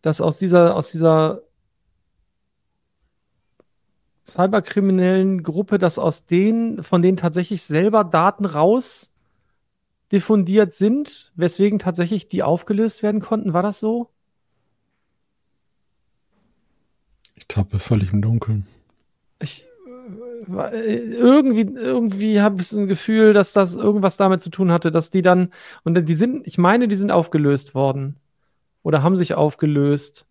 dass 0.01 0.21
aus 0.21 0.39
dieser 0.39 0.75
aus 0.75 0.91
dieser 0.91 1.41
cyberkriminellen 4.25 5.43
Gruppe, 5.43 5.77
dass 5.77 5.97
aus 5.99 6.25
denen 6.25 6.84
von 6.84 7.01
denen 7.01 7.17
tatsächlich 7.17 7.63
selber 7.63 8.03
Daten 8.03 8.45
raus 8.45 9.11
diffundiert 10.11 10.73
sind, 10.73 11.32
weswegen 11.36 11.79
tatsächlich 11.79 12.27
die 12.29 12.43
aufgelöst 12.43 13.03
werden 13.03 13.21
konnten, 13.21 13.53
war 13.53 13.63
das 13.63 13.79
so? 13.79 14.09
Ich 17.41 17.47
tappe 17.47 17.79
völlig 17.79 18.13
im 18.13 18.21
Dunkeln. 18.21 18.67
Ich 19.39 19.65
äh, 20.47 20.77
äh, 20.77 20.95
irgendwie, 21.15 21.61
irgendwie 21.73 22.39
habe 22.39 22.61
ich 22.61 22.67
so 22.67 22.79
ein 22.79 22.87
Gefühl, 22.87 23.33
dass 23.33 23.51
das 23.51 23.75
irgendwas 23.75 24.15
damit 24.15 24.43
zu 24.43 24.51
tun 24.51 24.71
hatte, 24.71 24.91
dass 24.91 25.09
die 25.09 25.23
dann, 25.23 25.49
und 25.83 25.95
die 26.07 26.13
sind, 26.13 26.45
ich 26.45 26.59
meine, 26.59 26.87
die 26.87 26.95
sind 26.95 27.09
aufgelöst 27.09 27.73
worden. 27.73 28.17
Oder 28.83 29.01
haben 29.01 29.17
sich 29.17 29.33
aufgelöst. 29.33 30.27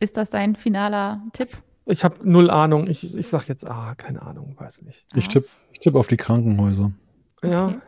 Ist 0.00 0.16
das 0.16 0.30
dein 0.30 0.56
finaler 0.56 1.22
Tipp? 1.34 1.50
Ich 1.84 2.04
habe 2.04 2.16
null 2.22 2.50
Ahnung. 2.50 2.88
Ich, 2.88 3.14
ich 3.14 3.28
sag 3.28 3.48
jetzt, 3.48 3.66
ah, 3.66 3.94
keine 3.96 4.22
Ahnung, 4.22 4.54
weiß 4.58 4.80
nicht. 4.80 5.04
Ich 5.14 5.28
tippe 5.28 5.48
ich 5.72 5.80
tipp 5.80 5.94
auf 5.94 6.06
die 6.06 6.16
Krankenhäuser. 6.16 6.90
Ja, 7.42 7.66
Okay. 7.66 7.78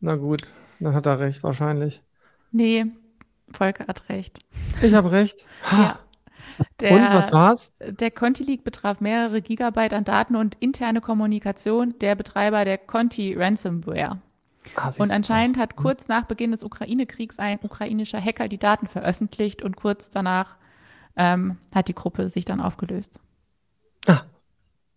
na 0.00 0.14
gut, 0.14 0.42
dann 0.78 0.94
hat 0.94 1.06
er 1.06 1.18
recht, 1.18 1.42
wahrscheinlich. 1.42 2.02
Nee, 2.52 2.86
Volker 3.50 3.88
hat 3.88 4.08
recht. 4.08 4.38
Ich 4.80 4.94
habe 4.94 5.10
recht. 5.10 5.44
Ja. 5.72 5.98
Der, 6.82 6.92
Und 6.92 7.14
was 7.14 7.32
war's? 7.32 7.72
Der 7.80 8.10
Conti 8.10 8.42
Leak 8.42 8.64
betraf 8.64 9.00
mehrere 9.00 9.40
Gigabyte 9.40 9.94
an 9.94 10.04
Daten 10.04 10.36
und 10.36 10.56
interne 10.60 11.00
Kommunikation 11.00 11.94
der 12.00 12.16
Betreiber 12.16 12.64
der 12.64 12.76
Conti 12.76 13.34
Ransomware. 13.34 14.18
Ah, 14.76 14.90
Und 14.98 15.10
anscheinend 15.10 15.56
hat 15.58 15.76
kurz 15.76 16.08
nach 16.08 16.24
Beginn 16.26 16.50
des 16.50 16.62
Ukraine-Kriegs 16.62 17.38
ein 17.38 17.58
ukrainischer 17.62 18.20
Hacker 18.20 18.48
die 18.48 18.58
Daten 18.58 18.88
veröffentlicht 18.88 19.62
und 19.62 19.76
kurz 19.76 20.10
danach 20.10 20.56
ähm, 21.16 21.58
hat 21.74 21.88
die 21.88 21.94
Gruppe 21.94 22.28
sich 22.28 22.44
dann 22.44 22.60
aufgelöst. 22.60 23.18
Ah, 24.06 24.22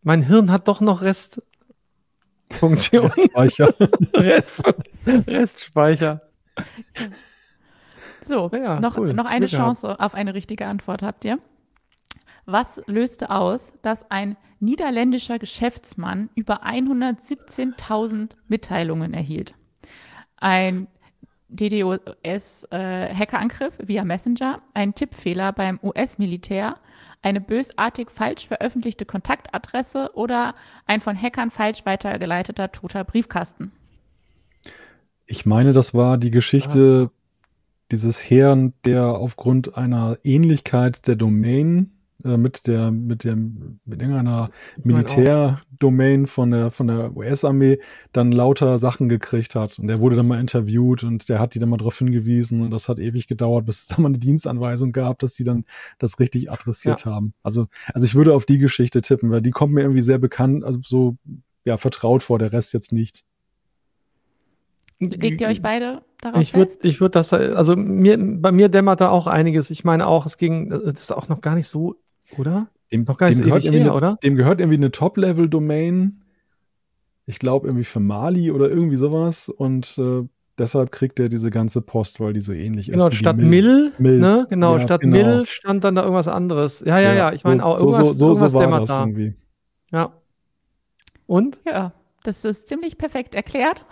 mein 0.02 0.22
Hirn 0.24 0.52
hat 0.52 0.68
doch 0.68 0.82
noch 0.82 1.02
Restfunktion. 1.02 3.10
Speicher. 3.12 3.74
Rest, 4.16 4.62
Restspeicher. 5.06 6.22
So, 8.22 8.50
Ja, 8.54 8.80
noch, 8.80 8.98
cool. 8.98 9.14
noch 9.14 9.26
eine 9.26 9.46
Glück 9.48 9.52
gehabt. 9.52 9.82
Chance 9.82 10.00
auf 10.00 10.16
eine 10.16 10.34
richtige 10.34 10.66
Antwort 10.68 11.04
habt 11.04 11.26
ihr. 11.26 11.38
Was 12.46 12.82
löste 12.86 13.32
aus, 13.32 13.74
dass 13.82 14.10
ein 14.12 14.38
niederländischer 14.60 15.39
Geschäftsmann 15.39 16.30
über 16.36 16.66
117.000 16.66 18.32
Mitteilungen 18.48 19.14
erhielt? 19.14 19.56
Ein 20.38 20.88
DDoS-Hackerangriff 21.50 23.80
äh, 23.80 23.88
via 23.88 24.04
Messenger, 24.04 24.62
ein 24.74 24.93
Tippfehler 24.93 25.54
beim 25.54 25.80
US-Militär, 25.82 26.76
eine 27.22 27.39
bösartig 27.41 28.12
falsch 28.12 28.48
veröffentlichte 28.48 29.06
Kontaktadresse 29.06 30.12
oder 30.14 30.54
ein 30.86 31.02
von 31.02 31.20
Hackern 31.20 31.50
falsch 31.50 31.84
weitergeleiteter 31.86 32.72
toter 32.72 33.04
Briefkasten. 33.04 33.72
Ich 35.26 35.48
meine, 35.48 35.74
das 35.74 35.96
war 35.96 36.20
die 36.20 36.32
Geschichte 36.32 37.10
ah. 37.10 37.12
dieses 37.91 38.30
Herrn, 38.30 38.74
der 38.86 39.06
aufgrund 39.06 39.76
einer 39.76 40.20
Ähnlichkeit 40.24 41.08
der 41.08 41.16
Domain 41.16 41.95
äh, 42.26 42.38
mit 42.38 42.65
der 42.65 42.91
mit 42.91 43.23
dem 43.23 43.80
mit 43.86 44.01
irgendeiner 44.01 44.49
Militärdomain 44.84 46.26
von 46.26 46.49
der 46.49 46.71
von 46.71 46.88
der 46.88 47.15
US-Armee 47.15 47.80
dann 48.13 48.32
lauter 48.32 48.80
Sachen 48.80 49.09
gekriegt 49.09 49.53
hat 49.55 49.78
und 49.78 49.88
der 49.88 49.99
wurde 49.99 50.15
dann 50.15 50.28
mal 50.28 50.39
interviewt 50.39 51.03
und 51.03 51.30
der 51.30 51.39
hat 51.39 51.53
die 51.53 51.59
dann 51.59 51.69
mal 51.69 51.78
darauf 51.78 51.99
hingewiesen 51.99 52.61
und 52.61 52.71
das 52.71 52.89
hat 52.89 52.97
ewig 52.97 53.28
gedauert, 53.28 53.65
bis 53.65 53.84
es 53.84 53.88
da 53.88 54.01
mal 54.01 54.09
eine 54.09 54.17
Dienstanweisung 54.17 54.91
gab, 54.91 55.19
dass 55.19 55.36
die 55.36 55.43
dann 55.43 55.65
das 55.99 56.19
richtig 56.19 56.51
adressiert 56.51 57.05
ja. 57.05 57.11
haben. 57.11 57.34
Also 57.43 57.65
also 57.93 58.05
ich 58.05 58.15
würde 58.15 58.34
auf 58.34 58.45
die 58.45 58.57
Geschichte 58.57 59.01
tippen, 59.01 59.30
weil 59.30 59.41
die 59.41 59.51
kommt 59.51 59.73
mir 59.73 59.82
irgendwie 59.82 60.01
sehr 60.01 60.17
bekannt, 60.17 60.63
also 60.63 60.80
so 60.84 61.17
ja 61.63 61.78
vertraut 61.78 62.23
vor, 62.23 62.39
der 62.39 62.51
Rest 62.51 62.73
jetzt 62.73 62.91
nicht. 62.91 63.23
Legt 64.99 65.41
ihr 65.41 65.47
euch 65.47 65.61
beide 65.61 66.01
darauf 66.21 66.41
ich 66.41 66.53
würd, 66.53 66.84
Ich 66.84 67.01
würde 67.01 67.11
das, 67.11 67.34
also 67.34 67.76
mir, 67.76 68.17
bei 68.17 68.51
mir 68.51 68.69
dämmert 68.69 69.01
da 69.01 69.09
auch 69.09 69.28
einiges. 69.28 69.69
Ich 69.69 69.84
meine 69.84 70.07
auch, 70.07 70.26
es 70.26 70.38
ging, 70.38 70.69
das 70.69 71.01
ist 71.01 71.11
auch 71.11 71.28
noch 71.28 71.41
gar 71.41 71.55
nicht 71.55 71.67
so 71.67 71.95
oder? 72.38 72.67
Dem, 72.91 73.03
Noch 73.03 73.17
gar 73.17 73.28
nicht 73.28 73.39
dem, 73.39 73.43
so 73.43 73.49
gehört 73.49 73.63
her, 73.63 73.71
eine, 73.71 73.93
oder? 73.93 74.17
dem 74.23 74.36
gehört 74.36 74.59
irgendwie 74.59 74.78
eine 74.78 74.91
Top-Level-Domain. 74.91 76.21
Ich 77.26 77.39
glaube 77.39 77.67
irgendwie 77.67 77.84
für 77.84 77.99
Mali 77.99 78.51
oder 78.51 78.69
irgendwie 78.69 78.95
sowas. 78.95 79.49
Und 79.49 79.97
äh, 79.97 80.23
deshalb 80.57 80.91
kriegt 80.91 81.19
er 81.19 81.30
diese 81.30 81.49
ganze 81.49 81.82
Post, 81.82 82.19
weil 82.19 82.34
die 82.34 82.39
so 82.39 82.53
ähnlich 82.53 82.88
genau, 82.88 83.07
ist. 83.07 83.11
Genau, 83.11 83.19
statt 83.19 83.38
Mill, 83.38 83.93
Mill, 83.97 84.19
ne? 84.19 84.45
Genau, 84.49 84.73
ja, 84.73 84.80
statt 84.80 85.01
genau. 85.01 85.17
Mill 85.17 85.45
stand 85.45 85.84
dann 85.84 85.95
da 85.95 86.03
irgendwas 86.03 86.28
anderes. 86.28 86.82
Ja, 86.82 86.99
ja, 86.99 87.09
ja, 87.09 87.15
ja. 87.15 87.34
ich 87.34 87.43
meine 87.43 87.65
auch 87.65 87.80
so, 87.80 87.88
irgendwas, 87.88 88.07
so, 88.09 88.17
so, 88.17 88.26
irgendwas 88.28 88.51
so 88.51 88.59
war 88.59 88.80
das 88.80 88.89
da. 88.89 88.99
irgendwie. 89.01 89.36
Ja. 89.91 90.13
Und? 91.26 91.59
Ja, 91.65 91.93
das 92.23 92.45
ist 92.45 92.67
ziemlich 92.67 92.97
perfekt 92.97 93.34
erklärt. 93.34 93.86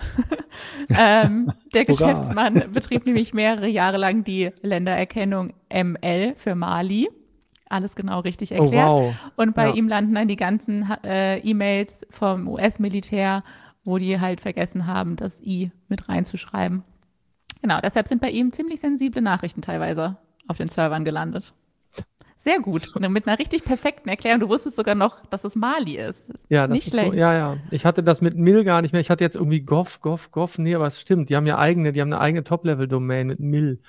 ähm, 0.98 1.52
der 1.74 1.86
Geschäftsmann 1.86 2.72
betrieb 2.72 3.06
nämlich 3.06 3.34
mehrere 3.34 3.68
Jahre 3.68 3.98
lang 3.98 4.24
die 4.24 4.52
Ländererkennung 4.62 5.54
ML 5.72 6.36
für 6.36 6.56
Mali 6.56 7.10
alles 7.74 7.96
genau 7.96 8.20
richtig 8.20 8.52
oh, 8.52 8.64
erklärt. 8.64 8.90
Oh, 8.90 9.02
wow. 9.02 9.16
Und 9.36 9.56
bei 9.56 9.68
ja. 9.68 9.74
ihm 9.74 9.88
landen 9.88 10.16
dann 10.16 10.28
die 10.28 10.36
ganzen 10.36 10.90
äh, 11.04 11.40
E-Mails 11.40 12.06
vom 12.10 12.48
US-Militär, 12.48 13.44
wo 13.84 13.98
die 13.98 14.20
halt 14.20 14.42
vergessen 14.42 14.88
haben, 14.88 15.16
das 15.16 15.42
I 15.42 15.72
mit 15.90 16.08
reinzuschreiben. 16.08 16.84
Genau, 17.62 17.80
deshalb 17.82 18.08
sind 18.08 18.22
bei 18.22 18.30
ihm 18.30 18.52
ziemlich 18.52 18.80
sensible 18.80 19.22
Nachrichten 19.22 19.62
teilweise 19.62 20.18
auf 20.48 20.58
den 20.58 20.68
Servern 20.68 21.06
gelandet. 21.06 21.54
Sehr 22.44 22.60
gut. 22.60 22.94
Und 22.94 23.10
mit 23.14 23.26
einer 23.26 23.40
richtig 23.40 23.64
perfekten 23.64 24.10
Erklärung. 24.10 24.42
Du 24.42 24.50
wusstest 24.50 24.76
sogar 24.76 24.96
noch, 24.96 25.26
dass 25.28 25.46
es 25.46 25.56
Mali 25.56 25.96
ist. 25.96 26.28
Ja, 26.50 26.68
das 26.68 26.76
nicht 26.76 26.88
ist 26.88 26.94
schlecht. 26.94 27.14
So, 27.14 27.18
ja, 27.18 27.34
ja. 27.34 27.58
Ich 27.72 27.86
hatte 27.86 28.04
das 28.04 28.20
mit 28.20 28.36
Mill 28.36 28.66
gar 28.66 28.82
nicht 28.82 28.92
mehr. 28.92 29.00
Ich 29.00 29.10
hatte 29.10 29.24
jetzt 29.24 29.38
irgendwie 29.38 29.62
Goff, 29.62 30.02
Goff, 30.02 30.30
Goff. 30.32 30.58
Nee, 30.58 30.76
aber 30.76 30.86
es 30.86 31.00
stimmt. 31.00 31.30
Die 31.30 31.38
haben 31.38 31.48
ja 31.48 31.58
eigene, 31.58 31.94
die 31.94 32.02
haben 32.02 32.12
eine 32.12 32.20
eigene 32.20 32.44
Top-Level-Domain 32.44 33.28
mit 33.28 33.40
Mill. 33.40 33.80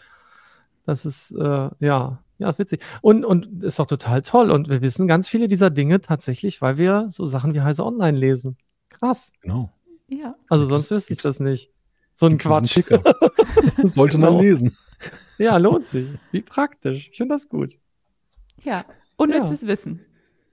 Das 0.87 1.05
ist, 1.05 1.32
äh, 1.32 1.70
ja, 1.80 2.22
ja, 2.39 2.49
ist 2.49 2.59
witzig. 2.59 2.82
Und, 3.01 3.24
und 3.24 3.62
ist 3.62 3.78
doch 3.78 3.87
total 3.87 4.22
toll. 4.22 4.51
Und 4.51 4.68
wir 4.68 4.82
wissen 4.82 5.07
ganz 5.07 5.28
viele 5.28 5.49
dieser 5.49 5.70
Dinge 5.70 6.01
tatsächlich, 6.01 6.61
weil 6.62 6.78
wir 6.78 7.07
so 7.09 7.24
Sachen 7.24 7.55
wie 7.55 7.61
Heise 7.61 7.85
Online 7.85 8.18
lesen. 8.18 8.57
Krass. 8.89 9.32
Genau. 9.41 9.72
Ja. 10.09 10.35
Also 10.49 10.66
sonst 10.66 10.91
wüsste 10.91 11.12
ich 11.12 11.20
das 11.20 11.41
nicht. 11.41 11.70
So 12.12 12.26
ein 12.26 12.39
Quatsch. 12.39 12.80
Sollte 13.82 14.18
man 14.18 14.30
genau. 14.32 14.41
lesen. 14.43 14.76
Ja, 15.39 15.57
lohnt 15.57 15.85
sich. 15.85 16.09
Wie 16.30 16.43
praktisch. 16.43 17.09
Ich 17.11 17.16
finde 17.16 17.35
das 17.35 17.49
gut. 17.49 17.76
Ja, 18.62 18.85
unnützes 19.16 19.62
ja. 19.62 19.68
Wissen. 19.68 20.01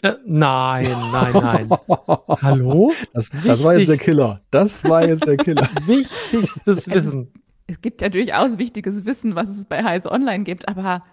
Äh, 0.02 0.16
nein, 0.26 0.88
nein, 1.12 1.34
nein. 1.34 1.70
Hallo? 2.42 2.92
Das, 3.14 3.30
das 3.46 3.64
war 3.64 3.78
jetzt 3.78 3.90
der 3.90 3.98
Killer. 3.98 4.42
Das 4.50 4.84
war 4.84 5.08
jetzt 5.08 5.26
der 5.26 5.38
Killer. 5.38 5.70
Wichtigstes 5.86 6.90
Wissen. 6.90 7.32
Es, 7.68 7.76
es 7.76 7.82
gibt 7.82 8.02
ja 8.02 8.10
durchaus 8.10 8.58
wichtiges 8.58 9.06
Wissen, 9.06 9.36
was 9.36 9.50
es 9.50 9.66
bei 9.66 9.84
Heise 9.84 10.12
Online 10.12 10.44
gibt, 10.44 10.68
aber 10.68 11.04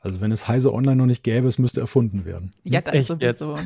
also 0.00 0.20
wenn 0.20 0.32
es 0.32 0.48
Heise 0.48 0.72
Online 0.72 0.96
noch 0.96 1.06
nicht 1.06 1.22
gäbe, 1.22 1.48
es 1.48 1.58
müsste 1.58 1.80
erfunden 1.80 2.24
werden. 2.24 2.50
Ja, 2.64 2.80
das 2.80 2.94
Echt 2.94 3.22
ist 3.22 3.38
so. 3.38 3.56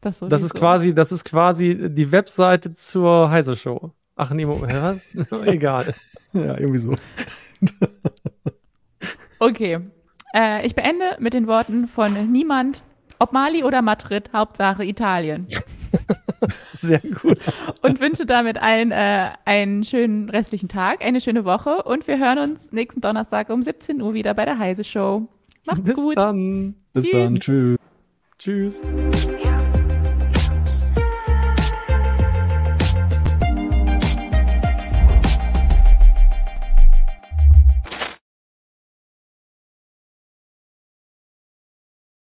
Das, 0.00 0.20
das, 0.20 0.42
ist 0.42 0.54
quasi, 0.54 0.94
das 0.94 1.10
ist 1.10 1.24
quasi 1.24 1.90
die 1.90 2.12
Webseite 2.12 2.72
zur 2.72 3.30
Heise 3.30 3.56
Show. 3.56 3.92
Ach 4.14 4.30
nee, 4.30 4.46
Moment, 4.46 4.72
was? 4.72 5.14
Egal. 5.46 5.92
Ja, 6.32 6.56
irgendwie 6.56 6.78
so. 6.78 6.94
okay. 9.38 9.80
Äh, 10.34 10.66
ich 10.66 10.74
beende 10.74 11.16
mit 11.18 11.34
den 11.34 11.46
Worten 11.46 11.88
von 11.88 12.30
niemand, 12.30 12.82
ob 13.18 13.32
Mali 13.32 13.64
oder 13.64 13.82
Madrid, 13.82 14.30
Hauptsache 14.32 14.84
Italien. 14.84 15.48
Sehr 16.72 17.00
gut. 17.00 17.38
Und 17.82 18.00
wünsche 18.00 18.24
damit 18.26 18.58
allen 18.58 18.92
äh, 18.92 19.30
einen 19.44 19.82
schönen 19.84 20.28
restlichen 20.30 20.68
Tag, 20.68 21.02
eine 21.02 21.20
schöne 21.20 21.44
Woche 21.44 21.82
und 21.82 22.06
wir 22.06 22.18
hören 22.18 22.38
uns 22.38 22.72
nächsten 22.72 23.00
Donnerstag 23.00 23.50
um 23.50 23.62
17 23.62 24.00
Uhr 24.00 24.14
wieder 24.14 24.34
bei 24.34 24.44
der 24.44 24.58
Heise 24.58 24.84
Show. 24.84 25.28
Macht's 25.68 25.82
Bis 25.82 25.94
gut. 25.96 26.16
Dann. 26.16 26.74
Bis 26.94 27.04
Tschüss. 27.04 27.12
dann. 27.12 27.40
Tschüss. 27.40 27.78
Tschüss. 28.38 28.82